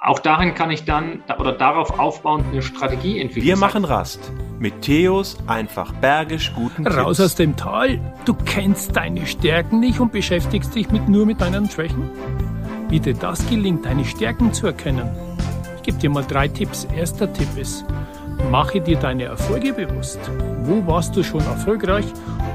auch 0.00 0.18
darin 0.18 0.54
kann 0.54 0.70
ich 0.70 0.84
dann 0.84 1.22
oder 1.38 1.52
darauf 1.52 1.98
aufbauend 1.98 2.44
eine 2.52 2.60
Strategie 2.60 3.18
entwickeln. 3.18 3.46
Wir 3.46 3.56
machen 3.56 3.86
Rast 3.86 4.30
mit 4.58 4.82
Theos 4.82 5.38
einfach 5.46 5.92
bergisch 5.94 6.52
guten 6.54 6.86
Raus 6.86 7.16
Tipps. 7.16 7.20
aus 7.20 7.34
dem 7.36 7.56
Tal. 7.56 7.98
Du 8.26 8.34
kennst 8.34 8.94
deine 8.94 9.26
Stärken 9.26 9.80
nicht 9.80 10.00
und 10.00 10.12
beschäftigst 10.12 10.74
dich 10.74 10.90
mit, 10.90 11.08
nur 11.08 11.24
mit 11.24 11.40
deinen 11.40 11.70
Schwächen. 11.70 12.10
Wie 12.90 13.00
dir 13.00 13.14
das 13.14 13.48
gelingt, 13.48 13.86
deine 13.86 14.04
Stärken 14.04 14.52
zu 14.52 14.66
erkennen 14.66 15.33
gebe 15.84 15.98
dir 15.98 16.10
mal 16.10 16.24
drei 16.24 16.48
Tipps. 16.48 16.86
Erster 16.96 17.32
Tipp 17.32 17.56
ist, 17.56 17.84
mache 18.50 18.80
dir 18.80 18.98
deine 18.98 19.24
Erfolge 19.24 19.72
bewusst. 19.72 20.18
Wo 20.62 20.84
warst 20.86 21.14
du 21.14 21.22
schon 21.22 21.42
erfolgreich? 21.42 22.06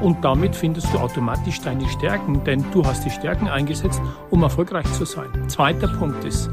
Und 0.01 0.23
damit 0.23 0.55
findest 0.55 0.93
du 0.93 0.97
automatisch 0.97 1.61
deine 1.61 1.87
Stärken, 1.89 2.43
denn 2.43 2.63
du 2.71 2.85
hast 2.85 3.05
die 3.05 3.09
Stärken 3.09 3.47
eingesetzt, 3.47 4.01
um 4.29 4.43
erfolgreich 4.43 4.91
zu 4.93 5.05
sein. 5.05 5.27
Zweiter 5.47 5.87
Punkt 5.87 6.23
ist, 6.23 6.49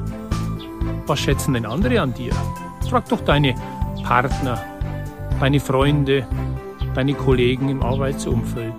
was 1.06 1.20
schätzen 1.20 1.54
denn 1.54 1.66
andere 1.66 2.00
an 2.00 2.12
dir? 2.12 2.32
Frag 2.88 3.08
doch 3.08 3.20
deine 3.20 3.54
Partner, 4.02 4.62
deine 5.40 5.60
Freunde, 5.60 6.26
deine 6.94 7.14
Kollegen 7.14 7.68
im 7.68 7.82
Arbeitsumfeld. 7.82 8.74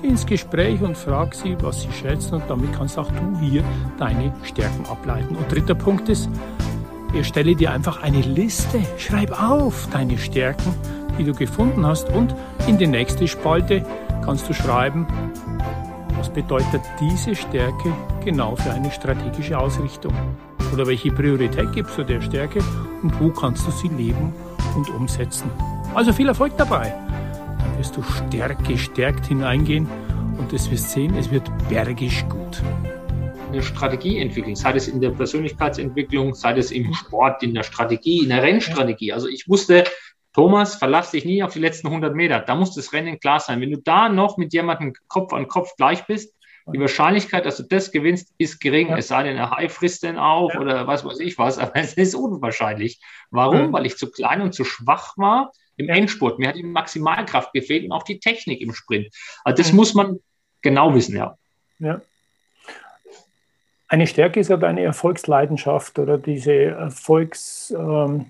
Geh 0.00 0.08
ins 0.08 0.26
Gespräch 0.26 0.80
und 0.82 0.96
frag 0.96 1.34
sie, 1.34 1.56
was 1.60 1.82
sie 1.82 1.92
schätzen 1.92 2.34
und 2.34 2.44
damit 2.48 2.72
kannst 2.72 2.98
auch 2.98 3.10
du 3.10 3.38
hier 3.40 3.64
deine 3.98 4.32
Stärken 4.44 4.86
ableiten. 4.86 5.34
Und 5.34 5.50
dritter 5.50 5.74
Punkt 5.74 6.08
ist, 6.08 6.28
Erstelle 7.14 7.54
dir 7.54 7.70
einfach 7.70 8.02
eine 8.02 8.20
Liste. 8.20 8.80
Schreib 8.98 9.40
auf 9.40 9.88
deine 9.92 10.18
Stärken, 10.18 10.74
die 11.16 11.24
du 11.24 11.32
gefunden 11.32 11.86
hast 11.86 12.10
und 12.10 12.34
in 12.66 12.76
die 12.76 12.88
nächste 12.88 13.28
Spalte 13.28 13.84
kannst 14.24 14.48
du 14.48 14.52
schreiben, 14.52 15.06
was 16.16 16.28
bedeutet 16.28 16.82
diese 17.00 17.36
Stärke 17.36 17.92
genau 18.24 18.56
für 18.56 18.72
eine 18.72 18.90
strategische 18.90 19.56
Ausrichtung? 19.58 20.12
Oder 20.72 20.86
welche 20.86 21.12
Priorität 21.12 21.72
gibst 21.72 21.96
du 21.96 22.02
der 22.02 22.20
Stärke 22.20 22.58
und 23.02 23.20
wo 23.20 23.30
kannst 23.30 23.66
du 23.66 23.70
sie 23.70 23.88
leben 23.88 24.34
und 24.76 24.90
umsetzen? 24.90 25.50
Also 25.94 26.12
viel 26.12 26.26
Erfolg 26.26 26.56
dabei. 26.56 26.92
Dann 27.58 27.78
wirst 27.78 27.96
du 27.96 28.02
stärk 28.02 28.64
gestärkt 28.64 29.26
hineingehen 29.26 29.86
und 30.36 30.52
es 30.52 30.70
wirst 30.70 30.90
sehen, 30.90 31.14
es 31.16 31.30
wird 31.30 31.48
bergisch 31.68 32.24
gut 32.28 32.62
eine 33.54 33.62
Strategie 33.62 34.18
entwickeln, 34.18 34.56
sei 34.56 34.72
es 34.72 34.88
in 34.88 35.00
der 35.00 35.10
Persönlichkeitsentwicklung, 35.10 36.34
sei 36.34 36.58
es 36.58 36.70
im 36.70 36.92
Sport, 36.92 37.42
in 37.42 37.54
der 37.54 37.62
Strategie, 37.62 38.18
in 38.22 38.28
der 38.28 38.42
Rennstrategie. 38.42 39.12
Also 39.12 39.28
ich 39.28 39.48
wusste, 39.48 39.84
Thomas, 40.32 40.74
verlass 40.74 41.12
dich 41.12 41.24
nie 41.24 41.42
auf 41.42 41.52
die 41.52 41.60
letzten 41.60 41.86
100 41.86 42.14
Meter. 42.14 42.40
Da 42.40 42.56
muss 42.56 42.74
das 42.74 42.92
Rennen 42.92 43.20
klar 43.20 43.38
sein. 43.40 43.60
Wenn 43.60 43.70
du 43.70 43.78
da 43.78 44.08
noch 44.08 44.36
mit 44.36 44.52
jemandem 44.52 44.92
Kopf 45.06 45.32
an 45.32 45.48
Kopf 45.48 45.76
gleich 45.76 46.04
bist, 46.06 46.34
Die 46.72 46.80
Wahrscheinlichkeit, 46.80 47.44
dass 47.44 47.58
du 47.58 47.64
das 47.64 47.92
gewinnst, 47.92 48.32
ist 48.38 48.58
gering. 48.58 48.88
Ja. 48.88 48.96
Es 48.96 49.08
sei 49.08 49.22
denn, 49.24 49.36
der 49.36 49.50
Hai 49.50 49.68
frisst 49.68 50.02
den 50.02 50.16
auf 50.16 50.54
ja. 50.54 50.60
oder 50.60 50.86
was 50.86 51.04
weiß 51.04 51.20
ich 51.20 51.36
was, 51.36 51.58
aber 51.64 51.76
es 51.76 51.92
ist 51.94 52.14
unwahrscheinlich. 52.14 53.00
Warum? 53.30 53.66
Mhm. 53.66 53.72
Weil 53.72 53.86
ich 53.86 53.98
zu 53.98 54.10
klein 54.10 54.40
und 54.40 54.54
zu 54.54 54.64
schwach 54.64 55.16
war 55.18 55.52
im 55.76 55.88
Endspurt. 55.88 56.38
Mir 56.38 56.48
hat 56.48 56.56
die 56.56 56.62
Maximalkraft 56.62 57.52
gefehlt 57.52 57.84
und 57.84 57.92
auch 57.92 58.02
die 58.02 58.18
Technik 58.18 58.62
im 58.62 58.72
Sprint. 58.72 59.14
Also 59.44 59.62
das 59.62 59.72
mhm. 59.72 59.76
muss 59.76 59.94
man 59.94 60.20
genau 60.62 60.94
wissen, 60.94 61.16
ja. 61.16 61.36
Ja. 61.78 62.00
Eine 63.94 64.08
Stärke 64.08 64.40
ist 64.40 64.50
ja 64.50 64.56
deine 64.56 64.82
Erfolgsleidenschaft 64.82 66.00
oder 66.00 66.18
diese 66.18 66.52
Erfolgs, 66.52 67.72
ähm, 67.78 68.26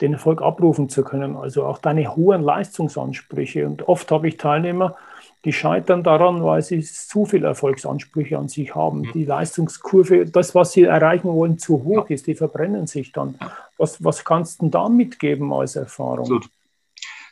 den 0.00 0.14
Erfolg 0.14 0.40
abrufen 0.40 0.88
zu 0.88 1.04
können, 1.04 1.36
also 1.36 1.66
auch 1.66 1.76
deine 1.76 2.16
hohen 2.16 2.40
Leistungsansprüche. 2.40 3.66
Und 3.66 3.86
oft 3.86 4.10
habe 4.10 4.28
ich 4.28 4.38
Teilnehmer, 4.38 4.96
die 5.44 5.52
scheitern 5.52 6.02
daran, 6.02 6.42
weil 6.42 6.62
sie 6.62 6.80
zu 6.82 7.26
viele 7.26 7.48
Erfolgsansprüche 7.48 8.38
an 8.38 8.48
sich 8.48 8.74
haben. 8.74 9.00
Mhm. 9.00 9.12
Die 9.12 9.26
Leistungskurve, 9.26 10.24
das, 10.24 10.54
was 10.54 10.72
sie 10.72 10.84
erreichen 10.84 11.28
wollen, 11.28 11.58
zu 11.58 11.84
hoch 11.84 12.08
ist. 12.08 12.26
Die 12.26 12.34
verbrennen 12.34 12.86
sich 12.86 13.12
dann. 13.12 13.38
Was, 13.76 14.02
was 14.02 14.24
kannst 14.24 14.62
du 14.62 14.70
da 14.70 14.88
mitgeben 14.88 15.52
als 15.52 15.76
Erfahrung? 15.76 16.20
Absolut. 16.20 16.48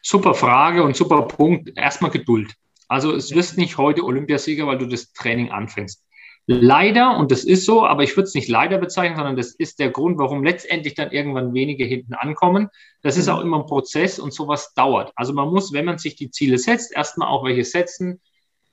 Super 0.03 0.35
Frage 0.35 0.85
und 0.85 0.95
super 0.95 1.23
Punkt. 1.23 1.73
Erstmal 1.75 2.11
Geduld. 2.11 2.55
Also 2.87 3.15
es 3.15 3.35
wirst 3.35 3.57
nicht 3.57 3.79
heute 3.79 4.05
Olympiasieger, 4.05 4.67
weil 4.67 4.77
du 4.77 4.85
das 4.85 5.11
Training 5.15 5.53
anfängst. 5.53 6.03
Leider, 6.49 7.19
und 7.19 7.33
das 7.33 7.43
ist 7.43 7.65
so, 7.65 7.85
aber 7.85 8.05
ich 8.05 8.17
würde 8.17 8.29
es 8.29 8.35
nicht 8.35 8.49
leider 8.49 8.79
bezeichnen, 8.79 9.17
sondern 9.17 9.37
das 9.37 9.51
ist 9.51 9.81
der 9.81 9.91
Grund, 9.91 10.17
warum 10.19 10.45
letztendlich 10.45 10.95
dann 10.95 11.11
irgendwann 11.11 11.53
wenige 11.55 11.85
hinten 11.85 12.15
ankommen. 12.15 12.69
Das 13.03 13.17
ist 13.17 13.27
mhm. 13.27 13.33
auch 13.33 13.41
immer 13.41 13.59
ein 13.59 13.67
Prozess 13.67 14.21
und 14.21 14.33
sowas 14.33 14.73
dauert. 14.75 15.13
Also 15.17 15.33
man 15.33 15.49
muss, 15.49 15.73
wenn 15.73 15.85
man 15.85 15.99
sich 15.99 16.15
die 16.15 16.31
Ziele 16.31 16.59
setzt, 16.59 16.95
erstmal 16.95 17.29
auch 17.29 17.45
welche 17.45 17.65
setzen, 17.65 18.21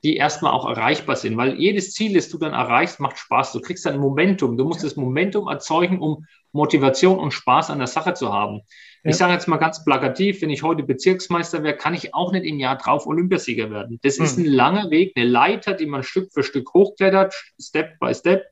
die 0.04 0.16
erstmal 0.16 0.52
auch 0.52 0.68
erreichbar 0.68 1.16
sind, 1.16 1.36
weil 1.36 1.58
jedes 1.58 1.94
Ziel, 1.94 2.14
das 2.14 2.28
du 2.28 2.38
dann 2.38 2.52
erreichst, 2.52 3.00
macht 3.00 3.18
Spaß. 3.18 3.52
Du 3.52 3.60
kriegst 3.60 3.86
dann 3.86 3.98
Momentum. 3.98 4.56
Du 4.56 4.64
musst 4.64 4.84
das 4.84 4.96
Momentum 4.96 5.48
erzeugen, 5.48 5.98
um 5.98 6.26
Motivation 6.52 7.18
und 7.18 7.32
Spaß 7.32 7.70
an 7.70 7.78
der 7.78 7.86
Sache 7.88 8.14
zu 8.14 8.32
haben. 8.32 8.60
Ja. 9.04 9.10
Ich 9.10 9.16
sage 9.16 9.34
jetzt 9.34 9.48
mal 9.48 9.58
ganz 9.58 9.84
plakativ, 9.84 10.40
wenn 10.40 10.48
ich 10.48 10.62
heute 10.62 10.82
Bezirksmeister 10.82 11.62
wäre, 11.62 11.76
kann 11.76 11.92
ich 11.92 12.14
auch 12.14 12.32
nicht 12.32 12.46
im 12.46 12.58
Jahr 12.58 12.78
drauf 12.78 13.06
Olympiasieger 13.06 13.70
werden. 13.70 14.00
Das 14.02 14.16
hm. 14.16 14.24
ist 14.24 14.38
ein 14.38 14.46
langer 14.46 14.90
Weg, 14.90 15.12
eine 15.14 15.26
Leiter, 15.26 15.74
die 15.74 15.84
man 15.84 16.02
Stück 16.02 16.32
für 16.32 16.42
Stück 16.42 16.72
hochklettert, 16.72 17.34
Step 17.60 17.98
by 18.00 18.14
Step, 18.14 18.46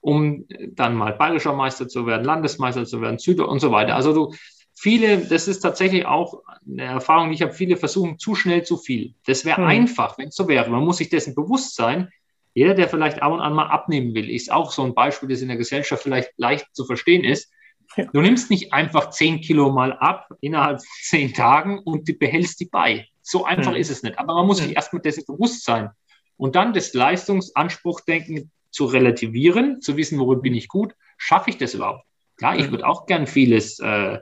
um 0.00 0.44
dann 0.72 0.94
mal 0.94 1.14
bayerischer 1.14 1.54
Meister 1.54 1.88
zu 1.88 2.06
werden, 2.06 2.24
Landesmeister 2.24 2.84
zu 2.84 3.00
werden, 3.00 3.18
Süder 3.18 3.48
und 3.48 3.60
so 3.60 3.72
weiter. 3.72 3.96
Also 3.96 4.12
du, 4.12 4.34
viele, 4.74 5.24
das 5.24 5.48
ist 5.48 5.60
tatsächlich 5.60 6.04
auch 6.04 6.42
eine 6.70 6.84
Erfahrung, 6.84 7.30
die 7.30 7.36
ich 7.36 7.42
habe, 7.42 7.54
viele 7.54 7.78
versuchen 7.78 8.18
zu 8.18 8.34
schnell 8.34 8.64
zu 8.64 8.76
viel. 8.76 9.14
Das 9.24 9.46
wäre 9.46 9.56
hm. 9.56 9.68
einfach, 9.68 10.18
wenn 10.18 10.28
es 10.28 10.36
so 10.36 10.48
wäre. 10.48 10.68
Man 10.68 10.84
muss 10.84 10.98
sich 10.98 11.08
dessen 11.08 11.34
bewusst 11.34 11.76
sein. 11.76 12.10
Jeder, 12.52 12.74
der 12.74 12.90
vielleicht 12.90 13.22
ab 13.22 13.32
und 13.32 13.40
an 13.40 13.54
mal 13.54 13.68
abnehmen 13.68 14.14
will, 14.14 14.28
ist 14.28 14.52
auch 14.52 14.70
so 14.70 14.82
ein 14.82 14.92
Beispiel, 14.92 15.30
das 15.30 15.40
in 15.40 15.48
der 15.48 15.56
Gesellschaft 15.56 16.02
vielleicht 16.02 16.32
leicht 16.36 16.66
zu 16.74 16.84
verstehen 16.84 17.24
ist 17.24 17.50
Du 18.12 18.20
nimmst 18.20 18.50
nicht 18.50 18.72
einfach 18.72 19.10
10 19.10 19.40
Kilo 19.40 19.72
mal 19.72 19.92
ab 19.92 20.28
innerhalb 20.40 20.80
von 20.80 20.88
10 21.02 21.34
Tagen 21.34 21.78
und 21.78 22.08
du 22.08 22.12
behältst 22.12 22.60
die 22.60 22.66
bei. 22.66 23.06
So 23.22 23.44
einfach 23.44 23.72
hm. 23.72 23.80
ist 23.80 23.90
es 23.90 24.02
nicht. 24.02 24.18
Aber 24.18 24.34
man 24.34 24.46
muss 24.46 24.58
sich 24.58 24.68
hm. 24.68 24.74
erstmal 24.74 25.02
dessen 25.02 25.24
bewusst 25.26 25.64
sein. 25.64 25.90
Und 26.36 26.54
dann 26.54 26.72
das 26.72 26.94
Leistungsanspruchdenken 26.94 28.50
zu 28.70 28.84
relativieren, 28.84 29.80
zu 29.80 29.96
wissen, 29.96 30.18
worin 30.18 30.42
bin 30.42 30.54
ich 30.54 30.68
gut, 30.68 30.94
schaffe 31.16 31.50
ich 31.50 31.58
das 31.58 31.74
überhaupt? 31.74 32.04
Klar, 32.36 32.56
ich 32.56 32.64
hm. 32.64 32.70
würde 32.72 32.86
auch 32.86 33.06
gern 33.06 33.26
vieles 33.26 33.80
äh, 33.80 34.18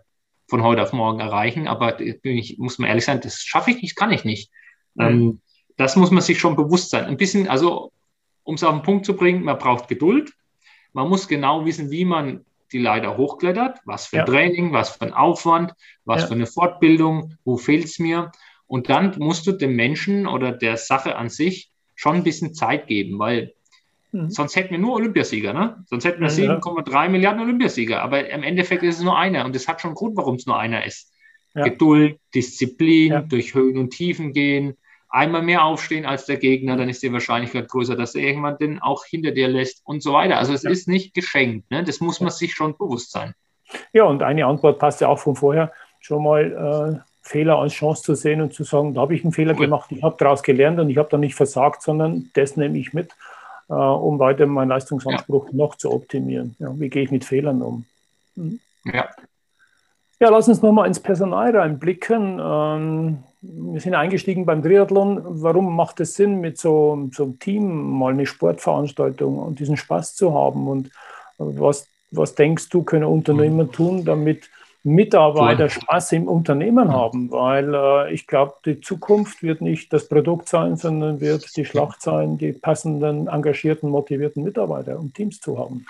von 0.48 0.62
heute 0.62 0.82
auf 0.82 0.92
morgen 0.92 1.20
erreichen, 1.20 1.66
aber 1.66 2.00
ich, 2.00 2.58
muss 2.58 2.78
man 2.78 2.88
ehrlich 2.88 3.04
sein, 3.04 3.20
das 3.20 3.42
schaffe 3.42 3.70
ich 3.72 3.82
nicht, 3.82 3.96
kann 3.96 4.12
ich 4.12 4.24
nicht. 4.24 4.50
Ähm, 4.98 5.40
das 5.76 5.96
muss 5.96 6.10
man 6.10 6.22
sich 6.22 6.38
schon 6.38 6.56
bewusst 6.56 6.90
sein. 6.90 7.04
Ein 7.04 7.16
bisschen, 7.16 7.48
also 7.48 7.92
um 8.44 8.54
es 8.54 8.64
auf 8.64 8.72
den 8.72 8.82
Punkt 8.82 9.04
zu 9.04 9.16
bringen, 9.16 9.42
man 9.42 9.58
braucht 9.58 9.88
Geduld. 9.88 10.32
Man 10.92 11.08
muss 11.08 11.28
genau 11.28 11.66
wissen, 11.66 11.90
wie 11.90 12.04
man 12.04 12.44
die 12.72 12.78
Leiter 12.78 13.16
hochklettert, 13.16 13.78
was 13.84 14.06
für 14.06 14.16
ja. 14.16 14.24
Training, 14.24 14.72
was 14.72 14.90
für 14.90 15.02
ein 15.02 15.12
Aufwand, 15.12 15.72
was 16.04 16.22
ja. 16.22 16.28
für 16.28 16.34
eine 16.34 16.46
Fortbildung, 16.46 17.34
wo 17.44 17.56
fehlt 17.56 17.84
es 17.84 17.98
mir. 17.98 18.32
Und 18.66 18.88
dann 18.88 19.14
musst 19.18 19.46
du 19.46 19.52
dem 19.52 19.76
Menschen 19.76 20.26
oder 20.26 20.52
der 20.52 20.76
Sache 20.76 21.16
an 21.16 21.28
sich 21.28 21.70
schon 21.94 22.16
ein 22.16 22.24
bisschen 22.24 22.54
Zeit 22.54 22.86
geben, 22.88 23.18
weil 23.18 23.54
mhm. 24.12 24.30
sonst 24.30 24.56
hätten 24.56 24.70
wir 24.70 24.78
nur 24.78 24.94
Olympiasieger, 24.94 25.52
ne? 25.52 25.84
Sonst 25.86 26.04
hätten 26.04 26.20
wir 26.20 26.30
7,3 26.30 26.92
ja. 26.92 27.08
Milliarden 27.08 27.42
Olympiasieger, 27.42 28.02
aber 28.02 28.28
im 28.28 28.42
Endeffekt 28.42 28.82
ist 28.82 28.98
es 28.98 29.02
nur 29.02 29.16
einer 29.16 29.44
und 29.44 29.54
das 29.54 29.68
hat 29.68 29.80
schon 29.80 29.90
einen 29.90 29.96
Grund, 29.96 30.16
warum 30.16 30.34
es 30.34 30.46
nur 30.46 30.58
einer 30.58 30.84
ist. 30.84 31.12
Geduld, 31.54 32.20
Disziplin, 32.34 33.30
durch 33.30 33.54
Höhen 33.54 33.78
und 33.78 33.90
Tiefen 33.90 34.34
gehen, 34.34 34.76
einmal 35.16 35.42
mehr 35.42 35.64
aufstehen 35.64 36.04
als 36.04 36.26
der 36.26 36.36
Gegner, 36.36 36.76
dann 36.76 36.88
ist 36.88 37.02
die 37.02 37.12
Wahrscheinlichkeit 37.12 37.68
größer, 37.68 37.96
dass 37.96 38.14
er 38.14 38.22
irgendwann 38.22 38.58
den 38.58 38.80
auch 38.80 39.04
hinter 39.04 39.30
dir 39.30 39.48
lässt 39.48 39.80
und 39.84 40.02
so 40.02 40.12
weiter. 40.12 40.36
Also 40.36 40.52
es 40.52 40.62
ja. 40.62 40.70
ist 40.70 40.88
nicht 40.88 41.14
geschenkt. 41.14 41.70
Ne? 41.70 41.82
Das 41.82 42.00
muss 42.00 42.20
man 42.20 42.30
sich 42.30 42.54
schon 42.54 42.76
bewusst 42.76 43.12
sein. 43.12 43.34
Ja, 43.92 44.04
und 44.04 44.22
eine 44.22 44.46
Antwort 44.46 44.78
passt 44.78 45.00
ja 45.00 45.08
auch 45.08 45.18
von 45.18 45.34
vorher, 45.34 45.72
schon 46.00 46.22
mal 46.22 47.02
äh, 47.02 47.10
Fehler 47.22 47.58
als 47.58 47.72
Chance 47.72 48.02
zu 48.02 48.14
sehen 48.14 48.40
und 48.40 48.52
zu 48.52 48.62
sagen, 48.62 48.94
da 48.94 49.00
habe 49.00 49.14
ich 49.14 49.24
einen 49.24 49.32
Fehler 49.32 49.54
gemacht, 49.54 49.90
ich 49.90 50.02
habe 50.02 50.16
daraus 50.18 50.42
gelernt 50.42 50.78
und 50.78 50.90
ich 50.90 50.98
habe 50.98 51.08
da 51.10 51.18
nicht 51.18 51.34
versagt, 51.34 51.82
sondern 51.82 52.30
das 52.34 52.56
nehme 52.56 52.78
ich 52.78 52.92
mit, 52.92 53.10
äh, 53.68 53.72
um 53.72 54.18
weiter 54.18 54.46
meinen 54.46 54.68
Leistungsanspruch 54.68 55.46
ja. 55.46 55.56
noch 55.56 55.74
zu 55.76 55.90
optimieren. 55.90 56.54
Wie 56.58 56.90
gehe 56.90 57.02
ich 57.02 57.10
mit 57.10 57.24
Fehlern 57.24 57.62
um? 57.62 57.84
Mhm. 58.36 58.60
Ja. 58.84 59.08
Ja, 60.20 60.30
lass 60.30 60.48
uns 60.48 60.62
nochmal 60.62 60.86
ins 60.86 61.00
Personal 61.00 61.54
reinblicken. 61.54 62.40
Ähm, 62.42 63.18
wir 63.42 63.80
sind 63.80 63.94
eingestiegen 63.94 64.46
beim 64.46 64.62
Triathlon. 64.62 65.20
Warum 65.42 65.74
macht 65.76 66.00
es 66.00 66.14
Sinn, 66.14 66.40
mit 66.40 66.58
so, 66.58 67.08
so 67.12 67.24
einem 67.24 67.38
Team 67.38 67.98
mal 67.98 68.12
eine 68.12 68.26
Sportveranstaltung 68.26 69.38
und 69.38 69.58
diesen 69.58 69.76
Spaß 69.76 70.14
zu 70.14 70.34
haben? 70.34 70.68
Und 70.68 70.90
was, 71.38 71.86
was 72.10 72.34
denkst 72.34 72.68
du, 72.70 72.82
können 72.82 73.04
Unternehmer 73.04 73.64
mhm. 73.64 73.72
tun, 73.72 74.04
damit 74.04 74.48
Mitarbeiter 74.82 75.68
Spaß 75.68 76.12
im 76.12 76.28
Unternehmen 76.28 76.92
haben? 76.92 77.30
Weil 77.30 77.74
äh, 77.74 78.14
ich 78.14 78.26
glaube, 78.26 78.54
die 78.64 78.80
Zukunft 78.80 79.42
wird 79.42 79.60
nicht 79.60 79.92
das 79.92 80.08
Produkt 80.08 80.48
sein, 80.48 80.76
sondern 80.76 81.20
wird 81.20 81.56
die 81.56 81.64
Schlacht 81.64 82.02
sein, 82.02 82.38
die 82.38 82.52
passenden, 82.52 83.28
engagierten, 83.28 83.90
motivierten 83.90 84.42
Mitarbeiter 84.42 84.98
und 84.98 85.14
Teams 85.14 85.40
zu 85.40 85.58
haben. 85.58 85.86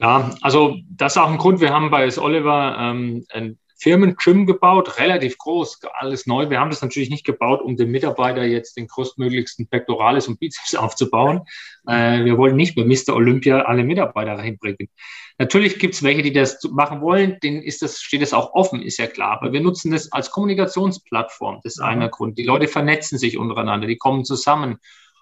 Ja, 0.00 0.30
also 0.40 0.76
das 0.88 1.14
ist 1.14 1.22
auch 1.22 1.30
ein 1.30 1.38
Grund. 1.38 1.60
Wir 1.60 1.72
haben 1.72 1.90
bei 1.90 2.04
S. 2.04 2.18
Oliver 2.18 2.76
ähm, 2.78 3.24
ein 3.30 3.58
Firmen-Gym 3.84 4.46
gebaut, 4.46 4.98
relativ 4.98 5.36
groß, 5.36 5.80
alles 5.92 6.26
neu. 6.26 6.48
Wir 6.48 6.58
haben 6.58 6.70
das 6.70 6.80
natürlich 6.80 7.10
nicht 7.10 7.26
gebaut, 7.26 7.60
um 7.60 7.76
dem 7.76 7.90
Mitarbeiter 7.90 8.42
jetzt 8.42 8.78
den 8.78 8.86
größtmöglichsten 8.86 9.68
Pectoralis 9.68 10.26
und 10.26 10.40
Bizeps 10.40 10.74
aufzubauen. 10.74 11.42
Äh, 11.86 12.24
wir 12.24 12.38
wollen 12.38 12.56
nicht 12.56 12.76
bei 12.76 12.84
Mr. 12.84 13.14
Olympia 13.14 13.60
alle 13.60 13.84
Mitarbeiter 13.84 14.38
reinbringen. 14.38 14.88
Natürlich 15.36 15.78
gibt 15.78 15.94
es 15.94 16.02
welche, 16.02 16.22
die 16.22 16.32
das 16.32 16.62
machen 16.72 17.02
wollen, 17.02 17.38
denen 17.42 17.60
ist 17.62 17.82
das, 17.82 18.00
steht 18.00 18.22
das 18.22 18.32
auch 18.32 18.54
offen, 18.54 18.80
ist 18.80 18.98
ja 18.98 19.06
klar. 19.06 19.38
Aber 19.42 19.52
wir 19.52 19.60
nutzen 19.60 19.92
das 19.92 20.10
als 20.10 20.30
Kommunikationsplattform. 20.30 21.60
Das 21.62 21.74
ist 21.74 21.80
ja. 21.80 21.86
einer 21.86 22.08
Grund. 22.08 22.38
Die 22.38 22.44
Leute 22.44 22.68
vernetzen 22.68 23.18
sich 23.18 23.36
untereinander, 23.36 23.86
die 23.86 23.98
kommen 23.98 24.24
zusammen 24.24 24.78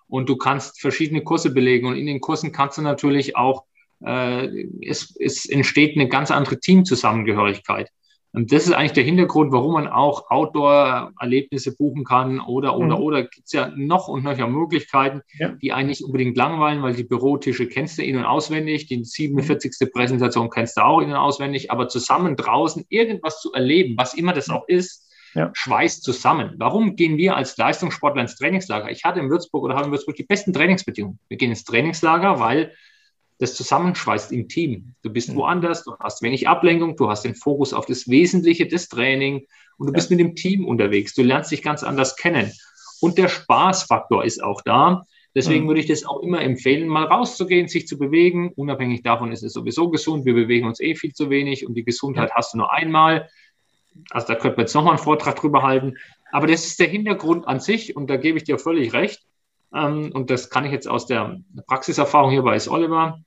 und 0.06 0.28
du 0.28 0.36
kannst 0.36 0.80
verschiedene 0.80 1.24
Kurse 1.24 1.50
belegen 1.50 1.88
und 1.88 1.96
in 1.96 2.06
den 2.06 2.20
Kursen 2.20 2.52
kannst 2.52 2.78
du 2.78 2.82
natürlich 2.82 3.34
auch 3.34 3.64
äh, 4.04 4.66
es, 4.82 5.16
es 5.18 5.46
entsteht 5.46 5.96
eine 5.96 6.08
ganz 6.08 6.30
andere 6.30 6.60
Teamzusammengehörigkeit. 6.60 7.90
Und 8.34 8.50
das 8.50 8.66
ist 8.66 8.72
eigentlich 8.72 8.92
der 8.92 9.04
Hintergrund, 9.04 9.52
warum 9.52 9.74
man 9.74 9.88
auch 9.88 10.30
Outdoor-Erlebnisse 10.30 11.76
buchen 11.76 12.04
kann 12.04 12.40
oder, 12.40 12.78
oder, 12.78 12.96
mhm. 12.96 13.02
oder 13.02 13.22
gibt 13.24 13.46
es 13.46 13.52
ja 13.52 13.70
noch 13.76 14.08
und 14.08 14.24
noch 14.24 14.48
Möglichkeiten, 14.48 15.20
ja. 15.38 15.48
die 15.50 15.72
eigentlich 15.72 16.02
unbedingt 16.02 16.36
langweilen, 16.36 16.82
weil 16.82 16.94
die 16.94 17.04
Bürotische 17.04 17.68
kennst 17.68 17.98
du 17.98 18.02
in- 18.02 18.16
und 18.16 18.24
auswendig, 18.24 18.86
die 18.86 19.04
47. 19.04 19.92
Präsentation 19.92 20.48
kennst 20.48 20.78
du 20.78 20.80
auch 20.82 21.00
in- 21.00 21.10
und 21.10 21.16
auswendig, 21.16 21.70
aber 21.70 21.88
zusammen 21.88 22.36
draußen 22.36 22.86
irgendwas 22.88 23.40
zu 23.40 23.52
erleben, 23.52 23.96
was 23.98 24.14
immer 24.14 24.32
das 24.32 24.48
auch 24.48 24.66
ist, 24.66 25.10
ja. 25.34 25.50
schweißt 25.52 26.02
zusammen. 26.02 26.54
Warum 26.56 26.96
gehen 26.96 27.18
wir 27.18 27.36
als 27.36 27.56
Leistungssportler 27.58 28.22
ins 28.22 28.36
Trainingslager? 28.36 28.90
Ich 28.90 29.04
hatte 29.04 29.20
in 29.20 29.28
Würzburg 29.28 29.64
oder 29.64 29.74
habe 29.74 29.86
in 29.86 29.92
Würzburg 29.92 30.16
die 30.16 30.24
besten 30.24 30.54
Trainingsbedingungen. 30.54 31.18
Wir 31.28 31.36
gehen 31.36 31.50
ins 31.50 31.64
Trainingslager, 31.64 32.40
weil 32.40 32.72
das 33.42 33.54
zusammenschweißt 33.54 34.30
im 34.30 34.48
Team. 34.48 34.94
Du 35.02 35.10
bist 35.10 35.34
woanders, 35.34 35.82
du 35.82 35.96
hast 35.98 36.22
wenig 36.22 36.46
Ablenkung, 36.48 36.96
du 36.96 37.10
hast 37.10 37.24
den 37.24 37.34
Fokus 37.34 37.72
auf 37.74 37.86
das 37.86 38.08
Wesentliche 38.08 38.66
des 38.66 38.88
Training 38.88 39.46
und 39.78 39.88
du 39.88 39.92
bist 39.92 40.10
mit 40.10 40.20
dem 40.20 40.36
Team 40.36 40.64
unterwegs. 40.64 41.12
Du 41.14 41.22
lernst 41.22 41.50
dich 41.50 41.60
ganz 41.60 41.82
anders 41.82 42.14
kennen. 42.14 42.52
Und 43.00 43.18
der 43.18 43.28
Spaßfaktor 43.28 44.24
ist 44.24 44.44
auch 44.44 44.62
da. 44.62 45.04
Deswegen 45.34 45.64
mhm. 45.64 45.68
würde 45.68 45.80
ich 45.80 45.86
das 45.86 46.04
auch 46.04 46.20
immer 46.20 46.40
empfehlen, 46.40 46.86
mal 46.86 47.04
rauszugehen, 47.04 47.66
sich 47.66 47.88
zu 47.88 47.98
bewegen. 47.98 48.52
Unabhängig 48.54 49.02
davon 49.02 49.32
ist 49.32 49.42
es 49.42 49.54
sowieso 49.54 49.90
gesund. 49.90 50.24
Wir 50.24 50.34
bewegen 50.34 50.68
uns 50.68 50.78
eh 50.78 50.94
viel 50.94 51.12
zu 51.12 51.28
wenig 51.28 51.66
und 51.66 51.74
die 51.74 51.84
Gesundheit 51.84 52.30
hast 52.34 52.54
du 52.54 52.58
nur 52.58 52.72
einmal. 52.72 53.28
Also 54.10 54.28
da 54.28 54.34
könnte 54.36 54.58
man 54.58 54.66
jetzt 54.66 54.74
nochmal 54.74 54.94
einen 54.94 55.02
Vortrag 55.02 55.34
drüber 55.34 55.62
halten. 55.62 55.96
Aber 56.30 56.46
das 56.46 56.64
ist 56.64 56.78
der 56.78 56.86
Hintergrund 56.86 57.48
an 57.48 57.58
sich 57.58 57.96
und 57.96 58.08
da 58.08 58.16
gebe 58.16 58.38
ich 58.38 58.44
dir 58.44 58.58
völlig 58.58 58.92
recht. 58.92 59.20
Ähm, 59.74 60.12
und 60.14 60.30
das 60.30 60.48
kann 60.48 60.64
ich 60.64 60.70
jetzt 60.70 60.86
aus 60.86 61.06
der 61.06 61.40
Praxiserfahrung 61.66 62.30
hier 62.30 62.42
bei 62.42 62.54
S. 62.54 62.68
Oliver 62.68 63.18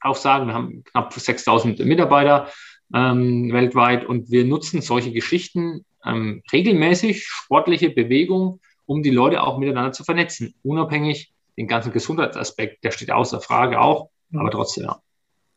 auch 0.00 0.16
sagen, 0.16 0.46
wir 0.46 0.54
haben 0.54 0.84
knapp 0.84 1.12
6000 1.12 1.78
Mitarbeiter 1.80 2.48
ähm, 2.94 3.52
weltweit 3.52 4.06
und 4.06 4.30
wir 4.30 4.44
nutzen 4.44 4.80
solche 4.80 5.12
Geschichten 5.12 5.84
ähm, 6.04 6.42
regelmäßig, 6.52 7.26
sportliche 7.26 7.90
Bewegung, 7.90 8.60
um 8.86 9.02
die 9.02 9.10
Leute 9.10 9.42
auch 9.42 9.58
miteinander 9.58 9.92
zu 9.92 10.04
vernetzen, 10.04 10.54
unabhängig 10.62 11.32
den 11.56 11.66
ganzen 11.66 11.92
Gesundheitsaspekt, 11.92 12.84
der 12.84 12.92
steht 12.92 13.10
außer 13.10 13.40
Frage 13.40 13.80
auch, 13.80 14.10
mhm. 14.30 14.40
aber 14.40 14.50
trotzdem, 14.50 14.84
ja. 14.84 15.00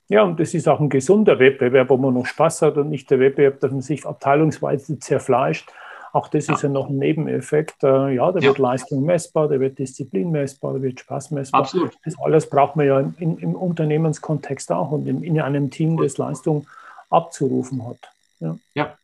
Ja, 0.10 0.24
und 0.24 0.42
das 0.42 0.54
ist 0.54 0.68
auch 0.68 0.82
ein 0.82 0.90
gesunder 0.90 1.40
Wettbewerb, 1.40 1.90
wo 1.90 1.96
man 1.96 2.14
noch 2.14 2.26
Spaß 2.26 2.64
hat 2.64 2.76
und 2.76 2.90
nicht 2.90 3.10
der 3.10 3.22
Wettbewerb, 3.22 3.62
dass 3.62 3.72
man 3.72 3.82
sich 3.82 4.06
abteilungsweise 4.06 5.00
zerfleischt. 5.00 5.72
Auch 6.14 6.28
das 6.28 6.48
ja. 6.48 6.56
ist 6.56 6.64
ja 6.64 6.70
noch 6.70 6.90
ein 6.90 6.98
Nebeneffekt. 6.98 7.84
Äh, 7.84 8.16
ja, 8.16 8.32
da 8.32 8.40
ja. 8.40 8.48
wird 8.48 8.58
Leistung 8.58 9.06
messbar, 9.06 9.48
da 9.48 9.60
wird 9.60 9.80
Disziplin 9.80 10.32
messbar, 10.32 10.74
da 10.74 10.82
wird 10.82 11.00
Spaß 11.00 11.32
messbar. 11.32 11.62
Absolut. 11.62 11.98
Das 12.04 12.20
alles 12.20 12.50
braucht 12.50 12.76
man 12.76 12.86
ja 12.86 13.00
in, 13.00 13.38
im 13.38 13.56
Unternehmenskontext 13.56 14.72
auch 14.72 14.92
und 14.92 15.08
in, 15.08 15.24
in 15.24 15.40
einem 15.40 15.70
Team, 15.70 15.98
das 15.98 16.18
Leistung 16.18 16.68
abzurufen 17.10 17.86
hat. 17.88 17.98
Ja. 18.40 18.58
ja. 18.74 18.98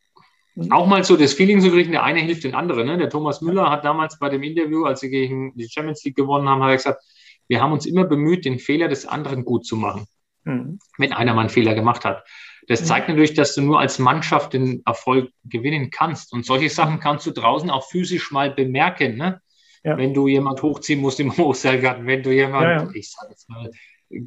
Mhm. 0.55 0.71
Auch 0.71 0.87
mal 0.87 1.03
so 1.03 1.15
das 1.15 1.33
Feeling 1.33 1.61
zu 1.61 1.71
kriegen, 1.71 1.91
der 1.91 2.03
eine 2.03 2.19
hilft 2.19 2.43
den 2.43 2.55
anderen. 2.55 2.87
Ne? 2.87 2.97
Der 2.97 3.09
Thomas 3.09 3.41
Müller 3.41 3.69
hat 3.69 3.85
damals 3.85 4.19
bei 4.19 4.29
dem 4.29 4.43
Interview, 4.43 4.85
als 4.85 4.99
sie 4.99 5.09
gegen 5.09 5.53
die 5.55 5.69
Champions 5.69 6.03
League 6.03 6.15
gewonnen 6.15 6.49
haben, 6.49 6.61
hat 6.63 6.71
er 6.71 6.77
gesagt, 6.77 7.03
wir 7.47 7.61
haben 7.61 7.71
uns 7.71 7.85
immer 7.85 8.03
bemüht, 8.03 8.43
den 8.43 8.59
Fehler 8.59 8.89
des 8.89 9.05
anderen 9.05 9.45
gut 9.45 9.65
zu 9.65 9.77
machen 9.77 10.07
mhm. 10.47 10.79
wenn 10.97 11.13
einer 11.13 11.33
mal 11.33 11.41
einen 11.41 11.49
Fehler 11.49 11.75
gemacht 11.75 12.05
hat. 12.05 12.23
Das 12.67 12.84
zeigt 12.84 13.08
natürlich, 13.08 13.34
dass 13.34 13.56
du 13.56 13.62
nur 13.62 13.80
als 13.80 13.97
Mannschaft 13.97 14.53
den 14.53 14.82
Erfolg 14.86 15.32
gewinnen 15.45 15.89
kannst. 15.89 16.34
Und 16.34 16.45
solche 16.45 16.69
Sachen 16.69 16.99
kannst 16.99 17.25
du 17.25 17.32
draußen 17.32 17.69
auch 17.69 17.88
physisch 17.88 18.32
mal 18.32 18.51
bemerken. 18.51 19.15
Ne? 19.15 19.41
Ja. 19.86 19.97
Wenn 19.97 20.13
du 20.13 20.27
jemand 20.27 20.62
hochziehen 20.62 20.99
musst 20.99 21.19
im 21.21 21.32
Hochseilgarten, 21.38 22.06
wenn 22.06 22.23
du 22.23 22.32
jemand, 22.32 22.63
ja, 22.63 22.84
ja. 22.84 22.89
ich 22.93 23.12
sag 23.12 23.30
jetzt 23.30 23.49
mal, 23.49 23.71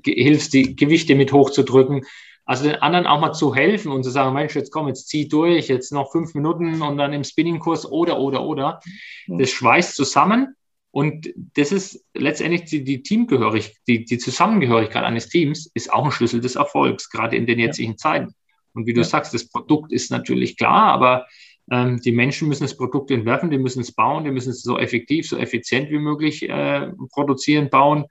hilfst, 0.04 0.54
die 0.54 0.74
Gewichte 0.74 1.14
mit 1.14 1.32
hochzudrücken. 1.32 2.02
Also 2.46 2.64
den 2.64 2.76
anderen 2.76 3.06
auch 3.06 3.20
mal 3.20 3.32
zu 3.32 3.54
helfen 3.54 3.92
und 3.92 4.02
zu 4.02 4.10
sagen, 4.10 4.34
Mensch, 4.34 4.56
jetzt 4.56 4.72
komm, 4.72 4.88
jetzt 4.88 5.08
zieh 5.08 5.28
durch, 5.28 5.68
jetzt 5.68 5.92
noch 5.92 6.10
fünf 6.10 6.34
Minuten 6.34 6.80
und 6.82 6.96
dann 6.96 7.12
im 7.12 7.24
Spinningkurs 7.24 7.90
oder, 7.90 8.18
oder, 8.18 8.42
oder. 8.42 8.80
Das 9.28 9.50
schweißt 9.50 9.94
zusammen 9.94 10.56
und 10.92 11.32
das 11.54 11.70
ist 11.70 12.04
letztendlich 12.14 12.64
die, 12.64 12.82
die 12.82 13.02
Teamgehörigkeit, 13.02 13.76
die, 13.86 14.04
die 14.04 14.18
Zusammengehörigkeit 14.18 15.04
eines 15.04 15.28
Teams 15.28 15.70
ist 15.74 15.92
auch 15.92 16.04
ein 16.04 16.10
Schlüssel 16.10 16.40
des 16.40 16.56
Erfolgs, 16.56 17.10
gerade 17.10 17.36
in 17.36 17.46
den 17.46 17.60
jetzigen 17.60 17.92
ja. 17.92 17.96
Zeiten. 17.96 18.34
Und 18.74 18.86
wie 18.86 18.92
du 18.92 19.00
ja. 19.00 19.04
sagst, 19.04 19.32
das 19.32 19.48
Produkt 19.48 19.92
ist 19.92 20.10
natürlich 20.10 20.56
klar, 20.56 20.92
aber 20.92 21.26
ähm, 21.70 22.00
die 22.00 22.12
Menschen 22.12 22.48
müssen 22.48 22.64
das 22.64 22.76
Produkt 22.76 23.10
entwerfen, 23.12 23.50
die 23.50 23.58
müssen 23.58 23.80
es 23.80 23.92
bauen, 23.92 24.24
die 24.24 24.32
müssen 24.32 24.50
es 24.50 24.62
so 24.62 24.78
effektiv, 24.78 25.28
so 25.28 25.36
effizient 25.38 25.90
wie 25.90 25.98
möglich 25.98 26.48
äh, 26.48 26.90
produzieren, 27.12 27.70
bauen 27.70 28.06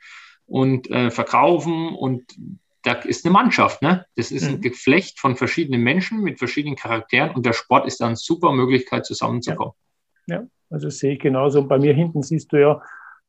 und 0.45 0.89
äh, 0.89 1.11
verkaufen. 1.11 1.93
Und 1.93 2.23
da 2.83 2.93
ist 2.93 3.25
eine 3.25 3.33
Mannschaft, 3.33 3.81
ne? 3.81 4.05
Das 4.15 4.31
ist 4.31 4.43
mhm. 4.43 4.55
ein 4.55 4.61
Geflecht 4.61 5.19
von 5.19 5.35
verschiedenen 5.35 5.81
Menschen 5.81 6.21
mit 6.21 6.39
verschiedenen 6.39 6.77
Charakteren 6.77 7.31
und 7.31 7.45
der 7.45 7.53
Sport 7.53 7.87
ist 7.87 7.99
dann 7.99 8.09
eine 8.09 8.15
super 8.15 8.53
Möglichkeit, 8.53 9.05
zusammenzukommen. 9.05 9.73
Ja. 10.27 10.35
ja. 10.37 10.47
Also 10.69 10.89
sehe 10.89 11.13
ich 11.13 11.19
genauso. 11.19 11.59
Und 11.61 11.67
bei 11.67 11.79
mir 11.79 11.93
hinten 11.93 12.21
siehst 12.21 12.51
du 12.53 12.57
ja, 12.57 12.81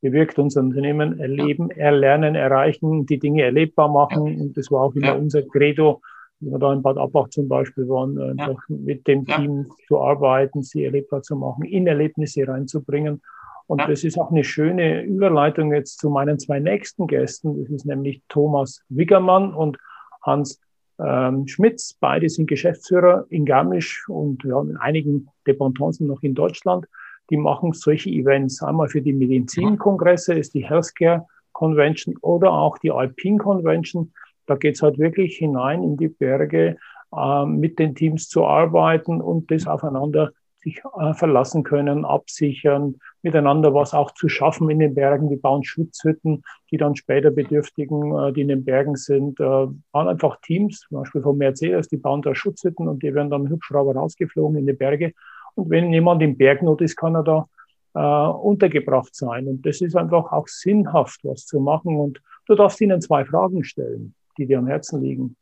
wie 0.02 0.12
wirkt 0.12 0.38
unser 0.38 0.60
Unternehmen, 0.60 1.20
erleben, 1.20 1.70
erlernen, 1.70 2.34
erreichen, 2.34 3.06
die 3.06 3.18
Dinge 3.18 3.42
erlebbar 3.42 3.88
machen. 3.88 4.26
Ja. 4.26 4.42
Und 4.42 4.56
das 4.56 4.70
war 4.70 4.82
auch 4.82 4.94
immer 4.94 5.08
ja. 5.08 5.14
unser 5.14 5.42
Credo, 5.42 6.00
wenn 6.40 6.52
wir 6.52 6.58
da 6.58 6.72
in 6.72 6.82
Bad 6.82 6.96
Abbach 6.96 7.28
zum 7.28 7.48
Beispiel 7.48 7.88
waren, 7.88 8.18
einfach 8.18 8.62
ja. 8.68 8.76
mit 8.76 9.06
dem 9.06 9.26
Team 9.26 9.66
zu 9.88 10.00
arbeiten, 10.00 10.62
sie 10.62 10.84
erlebbar 10.84 11.22
zu 11.22 11.36
machen, 11.36 11.64
in 11.64 11.86
Erlebnisse 11.86 12.48
reinzubringen. 12.48 13.20
Und 13.66 13.82
das 13.88 14.02
ist 14.02 14.18
auch 14.18 14.32
eine 14.32 14.42
schöne 14.42 15.02
Überleitung 15.04 15.72
jetzt 15.72 16.00
zu 16.00 16.10
meinen 16.10 16.40
zwei 16.40 16.58
nächsten 16.58 17.06
Gästen. 17.06 17.62
Das 17.62 17.70
ist 17.70 17.86
nämlich 17.86 18.20
Thomas 18.28 18.82
Wiggermann 18.88 19.54
und 19.54 19.78
Hans 20.22 20.60
ähm, 20.98 21.46
Schmitz. 21.46 21.96
Beide 22.00 22.28
sind 22.28 22.48
Geschäftsführer 22.48 23.26
in 23.28 23.44
Garmisch 23.44 24.08
und 24.08 24.44
wir 24.44 24.56
haben 24.56 24.70
in 24.70 24.76
einigen 24.76 25.28
Dependancen 25.46 26.08
noch 26.08 26.22
in 26.22 26.34
Deutschland 26.34 26.86
die 27.30 27.36
machen 27.36 27.72
solche 27.72 28.10
Events. 28.10 28.62
Einmal 28.62 28.88
für 28.88 29.00
die 29.00 29.12
Medizinkongresse 29.12 30.34
ist 30.34 30.54
die 30.54 30.68
Healthcare 30.68 31.26
Convention 31.52 32.16
oder 32.22 32.52
auch 32.52 32.78
die 32.78 32.90
Alpine 32.90 33.38
Convention. 33.38 34.12
Da 34.46 34.56
geht's 34.56 34.82
halt 34.82 34.98
wirklich 34.98 35.36
hinein 35.36 35.82
in 35.82 35.96
die 35.96 36.08
Berge, 36.08 36.76
äh, 37.14 37.44
mit 37.44 37.78
den 37.78 37.94
Teams 37.94 38.28
zu 38.28 38.46
arbeiten 38.46 39.20
und 39.20 39.50
das 39.50 39.66
aufeinander 39.66 40.32
sich 40.62 40.82
äh, 40.98 41.14
verlassen 41.14 41.62
können, 41.62 42.04
absichern, 42.04 42.96
miteinander 43.22 43.72
was 43.74 43.94
auch 43.94 44.12
zu 44.12 44.28
schaffen 44.28 44.68
in 44.70 44.78
den 44.78 44.94
Bergen. 44.94 45.30
Wir 45.30 45.40
bauen 45.40 45.64
Schutzhütten, 45.64 46.42
die 46.70 46.76
dann 46.76 46.96
später 46.96 47.30
Bedürftigen, 47.30 48.16
äh, 48.16 48.32
die 48.32 48.42
in 48.42 48.48
den 48.48 48.64
Bergen 48.64 48.96
sind, 48.96 49.40
äh, 49.40 49.44
bauen 49.44 50.08
einfach 50.08 50.40
Teams, 50.42 50.80
zum 50.80 50.98
Beispiel 50.98 51.22
von 51.22 51.38
Mercedes, 51.38 51.88
die 51.88 51.96
bauen 51.96 52.22
da 52.22 52.34
Schutzhütten 52.34 52.88
und 52.88 53.02
die 53.02 53.14
werden 53.14 53.30
dann 53.30 53.44
mit 53.44 53.52
Hubschrauber 53.52 53.94
rausgeflogen 53.94 54.58
in 54.58 54.66
die 54.66 54.72
Berge 54.72 55.12
und 55.54 55.70
wenn 55.70 55.92
jemand 55.92 56.22
im 56.22 56.36
Bergnot 56.36 56.80
ist, 56.80 56.96
kann 56.96 57.14
er 57.14 57.22
da 57.22 57.46
äh, 57.94 58.30
untergebracht 58.32 59.14
sein. 59.14 59.48
Und 59.48 59.64
das 59.66 59.80
ist 59.80 59.96
einfach 59.96 60.32
auch 60.32 60.48
sinnhaft, 60.48 61.20
was 61.24 61.46
zu 61.46 61.60
machen. 61.60 61.98
Und 61.98 62.20
du 62.46 62.54
darfst 62.54 62.80
ihnen 62.80 63.00
zwei 63.00 63.24
Fragen 63.24 63.64
stellen, 63.64 64.14
die 64.38 64.46
dir 64.46 64.58
am 64.58 64.66
Herzen 64.66 65.02
liegen. 65.02 65.36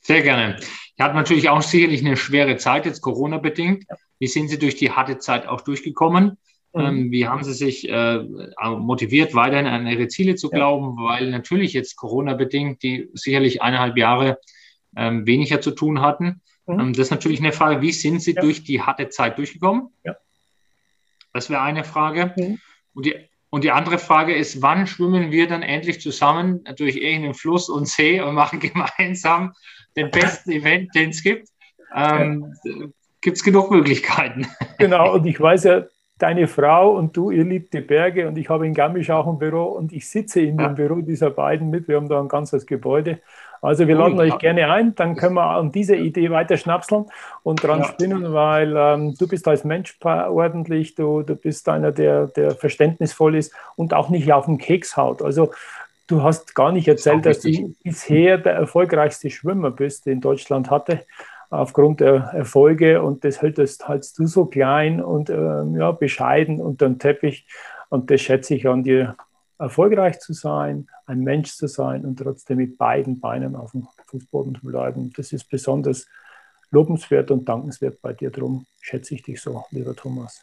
Sehr 0.00 0.22
gerne. 0.22 0.56
Ihr 0.98 1.04
habt 1.04 1.14
natürlich 1.14 1.48
auch 1.48 1.62
sicherlich 1.62 2.04
eine 2.04 2.16
schwere 2.16 2.56
Zeit, 2.56 2.86
jetzt 2.86 3.00
Corona-bedingt. 3.00 3.84
Wie 4.18 4.26
sind 4.26 4.48
Sie 4.48 4.58
durch 4.58 4.74
die 4.76 4.90
harte 4.90 5.18
Zeit 5.18 5.46
auch 5.46 5.60
durchgekommen? 5.60 6.38
Mhm. 6.74 6.80
Ähm, 6.80 7.10
wie 7.12 7.28
haben 7.28 7.44
Sie 7.44 7.52
sich 7.52 7.88
äh, 7.88 8.18
motiviert, 8.78 9.34
weiterhin 9.34 9.66
an 9.66 9.86
Ihre 9.86 10.08
Ziele 10.08 10.34
zu 10.34 10.50
glauben? 10.50 10.96
Ja. 10.98 11.04
Weil 11.04 11.30
natürlich 11.30 11.72
jetzt 11.72 11.96
Corona-bedingt, 11.96 12.82
die 12.82 13.08
sicherlich 13.14 13.62
eineinhalb 13.62 13.96
Jahre 13.96 14.38
ähm, 14.96 15.26
weniger 15.26 15.60
zu 15.60 15.70
tun 15.70 16.00
hatten. 16.00 16.40
Mhm. 16.66 16.92
Das 16.92 17.06
ist 17.06 17.10
natürlich 17.10 17.40
eine 17.40 17.52
Frage, 17.52 17.80
wie 17.82 17.92
sind 17.92 18.20
Sie 18.22 18.32
ja. 18.32 18.42
durch 18.42 18.64
die 18.64 18.80
harte 18.80 19.08
Zeit 19.08 19.38
durchgekommen? 19.38 19.88
Ja. 20.04 20.16
Das 21.32 21.50
wäre 21.50 21.62
eine 21.62 21.84
Frage. 21.84 22.34
Mhm. 22.36 22.58
Und, 22.94 23.06
die, 23.06 23.14
und 23.50 23.64
die 23.64 23.70
andere 23.70 23.98
Frage 23.98 24.34
ist, 24.34 24.62
wann 24.62 24.86
schwimmen 24.86 25.30
wir 25.30 25.48
dann 25.48 25.62
endlich 25.62 26.00
zusammen 26.00 26.64
durch 26.76 26.96
irgendeinen 26.96 27.34
Fluss 27.34 27.68
und 27.68 27.88
See 27.88 28.20
und 28.20 28.34
machen 28.34 28.60
gemeinsam 28.98 29.54
den 29.96 30.10
besten 30.10 30.50
Event, 30.50 30.94
den 30.94 31.10
es 31.10 31.22
gibt? 31.22 31.48
Ähm, 31.94 32.54
ja. 32.64 32.86
Gibt 33.20 33.36
es 33.36 33.44
genug 33.44 33.70
Möglichkeiten? 33.70 34.46
Genau, 34.78 35.14
und 35.14 35.26
ich 35.26 35.40
weiß 35.40 35.62
ja, 35.62 35.84
deine 36.18 36.48
Frau 36.48 36.96
und 36.96 37.16
du, 37.16 37.30
ihr 37.30 37.44
liebt 37.44 37.72
die 37.72 37.80
Berge 37.80 38.26
und 38.26 38.36
ich 38.36 38.48
habe 38.48 38.66
in 38.66 38.74
Garmisch 38.74 39.10
auch 39.10 39.28
ein 39.28 39.38
Büro 39.38 39.64
und 39.64 39.92
ich 39.92 40.08
sitze 40.08 40.40
in 40.40 40.58
ja. 40.58 40.68
dem 40.68 40.74
Büro 40.74 41.00
dieser 41.00 41.30
beiden 41.30 41.70
mit. 41.70 41.86
Wir 41.86 41.96
haben 41.96 42.08
da 42.08 42.20
ein 42.20 42.26
ganzes 42.26 42.66
Gebäude. 42.66 43.20
Also 43.62 43.86
wir 43.86 43.94
laden 43.94 44.18
euch 44.18 44.36
gerne 44.38 44.70
ein, 44.70 44.94
dann 44.96 45.14
können 45.14 45.36
wir 45.36 45.44
an 45.44 45.70
dieser 45.70 45.94
Idee 45.94 46.30
weiter 46.30 46.56
schnapseln 46.56 47.06
und 47.44 47.62
dran 47.62 47.78
ja. 47.78 47.84
spinnen, 47.86 48.32
weil 48.32 48.74
ähm, 48.76 49.14
du 49.16 49.28
bist 49.28 49.46
als 49.46 49.62
Mensch 49.62 49.96
ordentlich, 50.02 50.96
du, 50.96 51.22
du 51.22 51.36
bist 51.36 51.68
einer, 51.68 51.92
der, 51.92 52.26
der 52.26 52.50
verständnisvoll 52.56 53.36
ist 53.36 53.54
und 53.76 53.94
auch 53.94 54.08
nicht 54.08 54.32
auf 54.32 54.46
den 54.46 54.58
Keks 54.58 54.96
haut. 54.96 55.22
Also 55.22 55.52
du 56.08 56.24
hast 56.24 56.56
gar 56.56 56.72
nicht 56.72 56.88
erzählt, 56.88 57.24
das 57.24 57.38
dass 57.38 57.52
du 57.52 57.72
bisher 57.84 58.38
der 58.38 58.54
erfolgreichste 58.54 59.30
Schwimmer 59.30 59.70
bist, 59.70 60.06
den 60.06 60.20
Deutschland 60.20 60.68
hatte 60.68 61.04
aufgrund 61.52 62.00
der 62.00 62.30
Erfolge 62.32 63.02
und 63.02 63.24
das 63.24 63.42
hältst 63.42 63.86
halt 63.86 64.06
du 64.18 64.26
so 64.26 64.46
klein 64.46 65.02
und 65.02 65.28
ähm, 65.28 65.76
ja, 65.76 65.92
bescheiden 65.92 66.60
unter 66.60 66.86
dem 66.86 66.98
Teppich 66.98 67.46
und 67.90 68.10
das 68.10 68.22
schätze 68.22 68.54
ich 68.54 68.66
an 68.66 68.82
dir 68.82 69.14
erfolgreich 69.62 70.18
zu 70.18 70.32
sein, 70.32 70.88
ein 71.06 71.20
Mensch 71.20 71.52
zu 71.52 71.68
sein 71.68 72.04
und 72.04 72.16
trotzdem 72.16 72.58
mit 72.58 72.78
beiden 72.78 73.20
Beinen 73.20 73.56
auf 73.56 73.72
dem 73.72 73.86
Fußboden 74.06 74.56
zu 74.56 74.66
bleiben. 74.66 75.12
Das 75.16 75.32
ist 75.32 75.48
besonders 75.48 76.06
lobenswert 76.70 77.30
und 77.30 77.48
dankenswert 77.48 78.00
bei 78.02 78.12
dir. 78.12 78.30
Darum 78.30 78.66
schätze 78.80 79.14
ich 79.14 79.22
dich 79.22 79.40
so, 79.40 79.64
lieber 79.70 79.94
Thomas. 79.94 80.42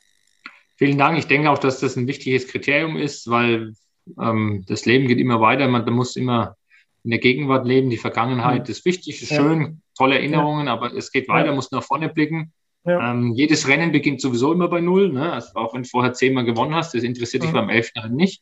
Vielen 0.78 0.98
Dank. 0.98 1.18
Ich 1.18 1.28
denke 1.28 1.50
auch, 1.50 1.58
dass 1.58 1.80
das 1.80 1.98
ein 1.98 2.08
wichtiges 2.08 2.48
Kriterium 2.48 2.96
ist, 2.96 3.30
weil 3.30 3.74
ähm, 4.20 4.64
das 4.68 4.86
Leben 4.86 5.08
geht 5.08 5.20
immer 5.20 5.42
weiter. 5.42 5.68
Man 5.68 5.86
muss 5.92 6.16
immer 6.16 6.56
in 7.04 7.12
der 7.12 7.20
Gegenwart 7.20 7.66
leben. 7.66 7.90
Die 7.90 7.98
Vergangenheit 7.98 8.68
mhm. 8.68 8.72
ist 8.72 8.86
wichtig, 8.86 9.22
ist 9.22 9.32
ja. 9.32 9.38
schön, 9.38 9.82
tolle 9.98 10.16
Erinnerungen, 10.16 10.68
ja. 10.68 10.74
aber 10.74 10.94
es 10.94 11.12
geht 11.12 11.28
weiter, 11.28 11.50
ja. 11.50 11.56
muss 11.56 11.72
nach 11.72 11.84
vorne 11.84 12.10
blicken. 12.10 12.54
Ähm, 12.86 13.34
jedes 13.34 13.68
Rennen 13.68 13.92
beginnt 13.92 14.22
sowieso 14.22 14.54
immer 14.54 14.70
bei 14.70 14.80
Null. 14.82 15.12
Ne? 15.12 15.32
Also 15.34 15.56
auch 15.56 15.74
wenn 15.74 15.84
du 15.84 15.90
vorher 15.90 16.14
zehnmal 16.14 16.46
gewonnen 16.46 16.74
hast, 16.74 16.94
das 16.94 17.04
interessiert 17.04 17.44
dich 17.44 17.52
beim 17.52 17.70
elften 17.70 18.02
halt 18.02 18.14
nicht. 18.14 18.42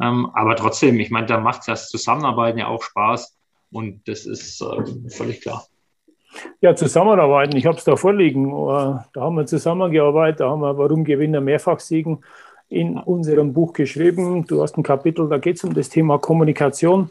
Ähm, 0.00 0.30
aber 0.34 0.56
trotzdem, 0.56 0.98
ich 0.98 1.10
meine, 1.10 1.26
da 1.26 1.38
macht 1.38 1.68
das 1.68 1.88
Zusammenarbeiten 1.88 2.58
ja 2.58 2.68
auch 2.68 2.82
Spaß 2.82 3.36
und 3.70 4.08
das 4.08 4.26
ist 4.26 4.62
äh, 4.62 5.10
völlig 5.10 5.42
klar. 5.42 5.66
Ja, 6.60 6.74
zusammenarbeiten, 6.74 7.56
ich 7.56 7.66
habe 7.66 7.76
es 7.76 7.84
da 7.84 7.96
vorliegen. 7.96 8.48
Äh, 8.48 9.00
da 9.12 9.20
haben 9.20 9.36
wir 9.36 9.46
zusammengearbeitet, 9.46 10.40
da 10.40 10.50
haben 10.50 10.62
wir 10.62 10.78
Warum 10.78 11.04
Gewinner 11.04 11.40
Mehrfachsiegen 11.40 12.24
in 12.68 12.96
unserem 12.98 13.52
Buch 13.52 13.72
geschrieben. 13.72 14.46
Du 14.46 14.62
hast 14.62 14.78
ein 14.78 14.82
Kapitel, 14.82 15.28
da 15.28 15.38
geht 15.38 15.56
es 15.56 15.64
um 15.64 15.74
das 15.74 15.88
Thema 15.88 16.18
Kommunikation. 16.18 17.10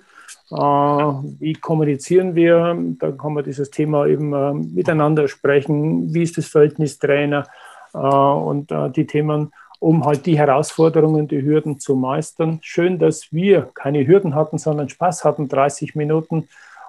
Äh, 0.49 0.55
wie 0.55 1.53
kommunizieren 1.53 2.33
wir? 2.33 2.77
Da 2.99 3.11
kann 3.11 3.33
man 3.33 3.43
dieses 3.43 3.69
Thema 3.69 4.07
eben 4.07 4.33
äh, 4.33 4.53
miteinander 4.53 5.27
sprechen. 5.27 6.13
Wie 6.13 6.23
ist 6.23 6.37
das 6.37 6.47
Verhältnis 6.47 6.97
Trainer? 6.97 7.47
und 7.91 8.71
die 8.95 9.07
Themen 9.07 9.51
um 9.79 10.05
halt 10.05 10.25
die 10.25 10.37
Herausforderungen, 10.37 11.27
die 11.27 11.41
Hürden 11.41 11.79
zu 11.79 11.95
meistern. 11.95 12.59
Schön, 12.61 12.99
dass 12.99 13.31
wir 13.31 13.69
keine 13.73 14.05
Hürden 14.05 14.35
hatten, 14.35 14.57
sondern 14.57 14.89
Spaß 14.89 15.23
hatten, 15.23 15.47
30 15.47 15.95
Minuten. 15.95 16.47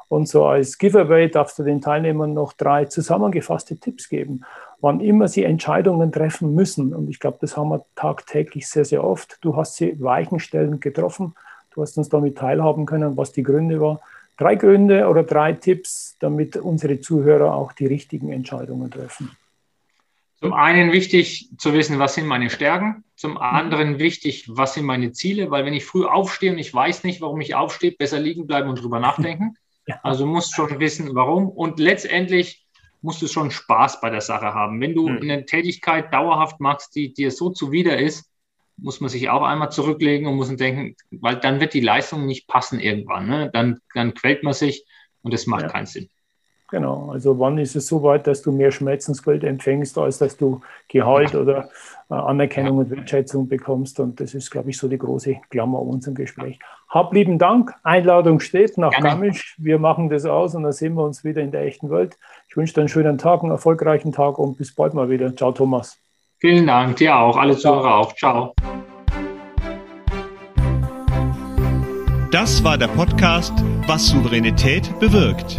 Und 0.09 0.29
so 0.29 0.45
als 0.45 0.77
Giveaway 0.77 1.29
darfst 1.31 1.57
du 1.61 1.63
den 1.63 1.81
Teilnehmern 1.81 2.35
noch 2.35 2.53
drei 2.53 2.87
zusammengefasste 2.87 3.77
Tipps 3.77 4.09
geben, 4.09 4.41
wann 4.81 4.99
immer 4.99 5.29
sie 5.29 5.45
Entscheidungen 5.45 6.11
treffen 6.11 6.53
müssen. 6.53 6.93
Und 6.93 7.09
ich 7.09 7.21
glaube, 7.21 7.39
das 7.41 7.57
haben 7.57 7.69
wir 7.69 7.85
tagtäglich 7.95 8.67
sehr, 8.67 8.85
sehr 8.85 9.05
oft. 9.05 9.39
Du 9.41 9.57
hast 9.57 9.77
sie 9.77 10.03
weichenstellend 10.03 10.81
getroffen. 10.81 11.35
Du 11.73 11.83
hast 11.83 11.97
uns 11.97 12.09
damit 12.09 12.39
teilhaben 12.39 12.87
können, 12.87 13.17
was 13.17 13.31
die 13.31 13.45
Gründe 13.45 13.81
waren. 13.81 14.01
Drei 14.37 14.57
Gründe 14.57 15.07
oder 15.07 15.23
drei 15.23 15.53
Tipps, 15.53 16.17
damit 16.19 16.57
unsere 16.57 16.99
Zuhörer 16.99 17.55
auch 17.55 17.73
die 17.73 17.87
richtigen 17.87 18.33
Entscheidungen 18.33 18.91
treffen. 18.91 19.31
Zum 20.43 20.55
einen 20.55 20.91
wichtig 20.93 21.51
zu 21.59 21.75
wissen, 21.75 21.99
was 21.99 22.15
sind 22.15 22.27
meine 22.27 22.49
Stärken. 22.49 23.05
Zum 23.15 23.37
anderen 23.37 23.99
wichtig, 23.99 24.47
was 24.49 24.73
sind 24.75 24.87
meine 24.87 25.13
Ziele, 25.13 25.51
weil 25.51 25.67
wenn 25.67 25.75
ich 25.75 25.85
früh 25.85 26.07
aufstehe 26.07 26.51
und 26.53 26.59
ich 26.59 26.73
weiß 26.73 27.05
nicht, 27.05 27.21
warum 27.21 27.43
ich 27.43 27.55
aufstehe, 27.55 27.93
besser 27.93 28.19
liegen 28.19 28.47
bleiben 28.47 28.71
und 28.71 28.83
drüber 28.83 29.01
nachdenken. 29.01 29.57
Ja. 29.87 29.99
Also 30.03 30.27
musst 30.27 30.55
schon 30.55 30.79
wissen, 30.79 31.15
warum. 31.15 31.49
Und 31.49 31.81
letztendlich 31.81 32.67
musst 33.01 33.23
du 33.23 33.27
schon 33.27 33.51
Spaß 33.51 34.03
bei 34.03 34.11
der 34.11 34.21
Sache 34.21 34.55
haben. 34.55 34.81
Wenn 34.81 34.95
du 34.95 35.09
mhm. 35.09 35.23
eine 35.23 35.47
Tätigkeit 35.47 36.13
dauerhaft 36.13 36.61
machst, 36.61 36.95
die 36.95 37.13
dir 37.15 37.31
so 37.31 37.49
zuwider 37.49 37.99
ist, 37.99 38.31
muss 38.77 39.01
man 39.01 39.09
sich 39.09 39.31
auch 39.31 39.43
einmal 39.43 39.73
zurücklegen 39.73 40.27
und 40.27 40.37
muss 40.37 40.55
denken, 40.55 40.97
weil 41.11 41.37
dann 41.37 41.61
wird 41.61 41.75
die 41.75 41.81
Leistung 41.81 42.27
nicht 42.27 42.47
passen 42.47 42.79
irgendwann. 42.79 43.27
Ne? 43.27 43.51
Dann, 43.53 43.81
dann 43.95 44.15
quält 44.15 44.43
man 44.43 44.53
sich 44.53 44.85
und 45.23 45.33
das 45.33 45.47
macht 45.47 45.63
ja. 45.63 45.69
keinen 45.69 45.87
Sinn. 45.87 46.11
Genau, 46.71 47.11
also 47.11 47.39
wann 47.41 47.59
ist 47.59 47.75
es 47.75 47.89
so 47.89 48.03
weit, 48.05 48.27
dass 48.29 48.43
du 48.43 48.53
mehr 48.53 48.71
Schmerzensgeld 48.71 49.43
empfängst, 49.43 49.99
als 49.99 50.19
dass 50.19 50.37
du 50.37 50.61
Gehalt 50.89 51.35
oder 51.35 51.69
äh, 52.09 52.15
Anerkennung 52.15 52.79
und 52.79 52.91
Wertschätzung 52.91 53.49
bekommst. 53.49 53.99
Und 53.99 54.21
das 54.21 54.35
ist, 54.35 54.51
glaube 54.51 54.71
ich, 54.71 54.79
so 54.79 54.87
die 54.87 54.99
große 54.99 55.37
Klammer 55.51 55.81
unserem 55.81 56.15
Gespräch. 56.15 56.61
Hab 56.89 57.13
lieben 57.13 57.39
Dank, 57.39 57.75
Einladung 57.83 58.39
steht 58.39 58.79
nach 58.79 58.91
Gerne. 58.91 59.09
Garmisch. 59.09 59.57
Wir 59.59 59.81
machen 59.81 60.11
das 60.11 60.25
aus 60.27 60.55
und 60.55 60.63
dann 60.63 60.73
sehen 60.73 60.95
wir 60.95 61.03
uns 61.03 61.25
wieder 61.25 61.43
in 61.43 61.51
der 61.51 61.63
echten 61.63 61.91
Welt. 61.91 62.17
Ich 62.49 62.57
wünsche 62.57 62.75
dir 62.75 62.83
einen 62.83 62.89
schönen 62.89 63.19
Tag, 63.19 63.43
einen 63.43 63.51
erfolgreichen 63.51 64.13
Tag 64.13 64.39
und 64.39 64.57
bis 64.57 64.73
bald 64.73 64.95
mal 64.95 65.11
wieder. 65.11 65.35
Ciao, 65.35 65.51
Thomas. 65.51 65.99
Vielen 66.39 66.67
Dank, 66.67 66.97
dir 66.97 67.17
auch, 67.17 67.37
alle 67.37 67.57
Zuhörer 67.57 67.97
auch. 67.97 68.15
Ciao. 68.15 68.55
Das 72.31 72.63
war 72.63 72.79
der 72.79 72.87
Podcast, 72.87 73.53
was 73.89 74.07
Souveränität 74.07 74.99
bewirkt. 75.01 75.59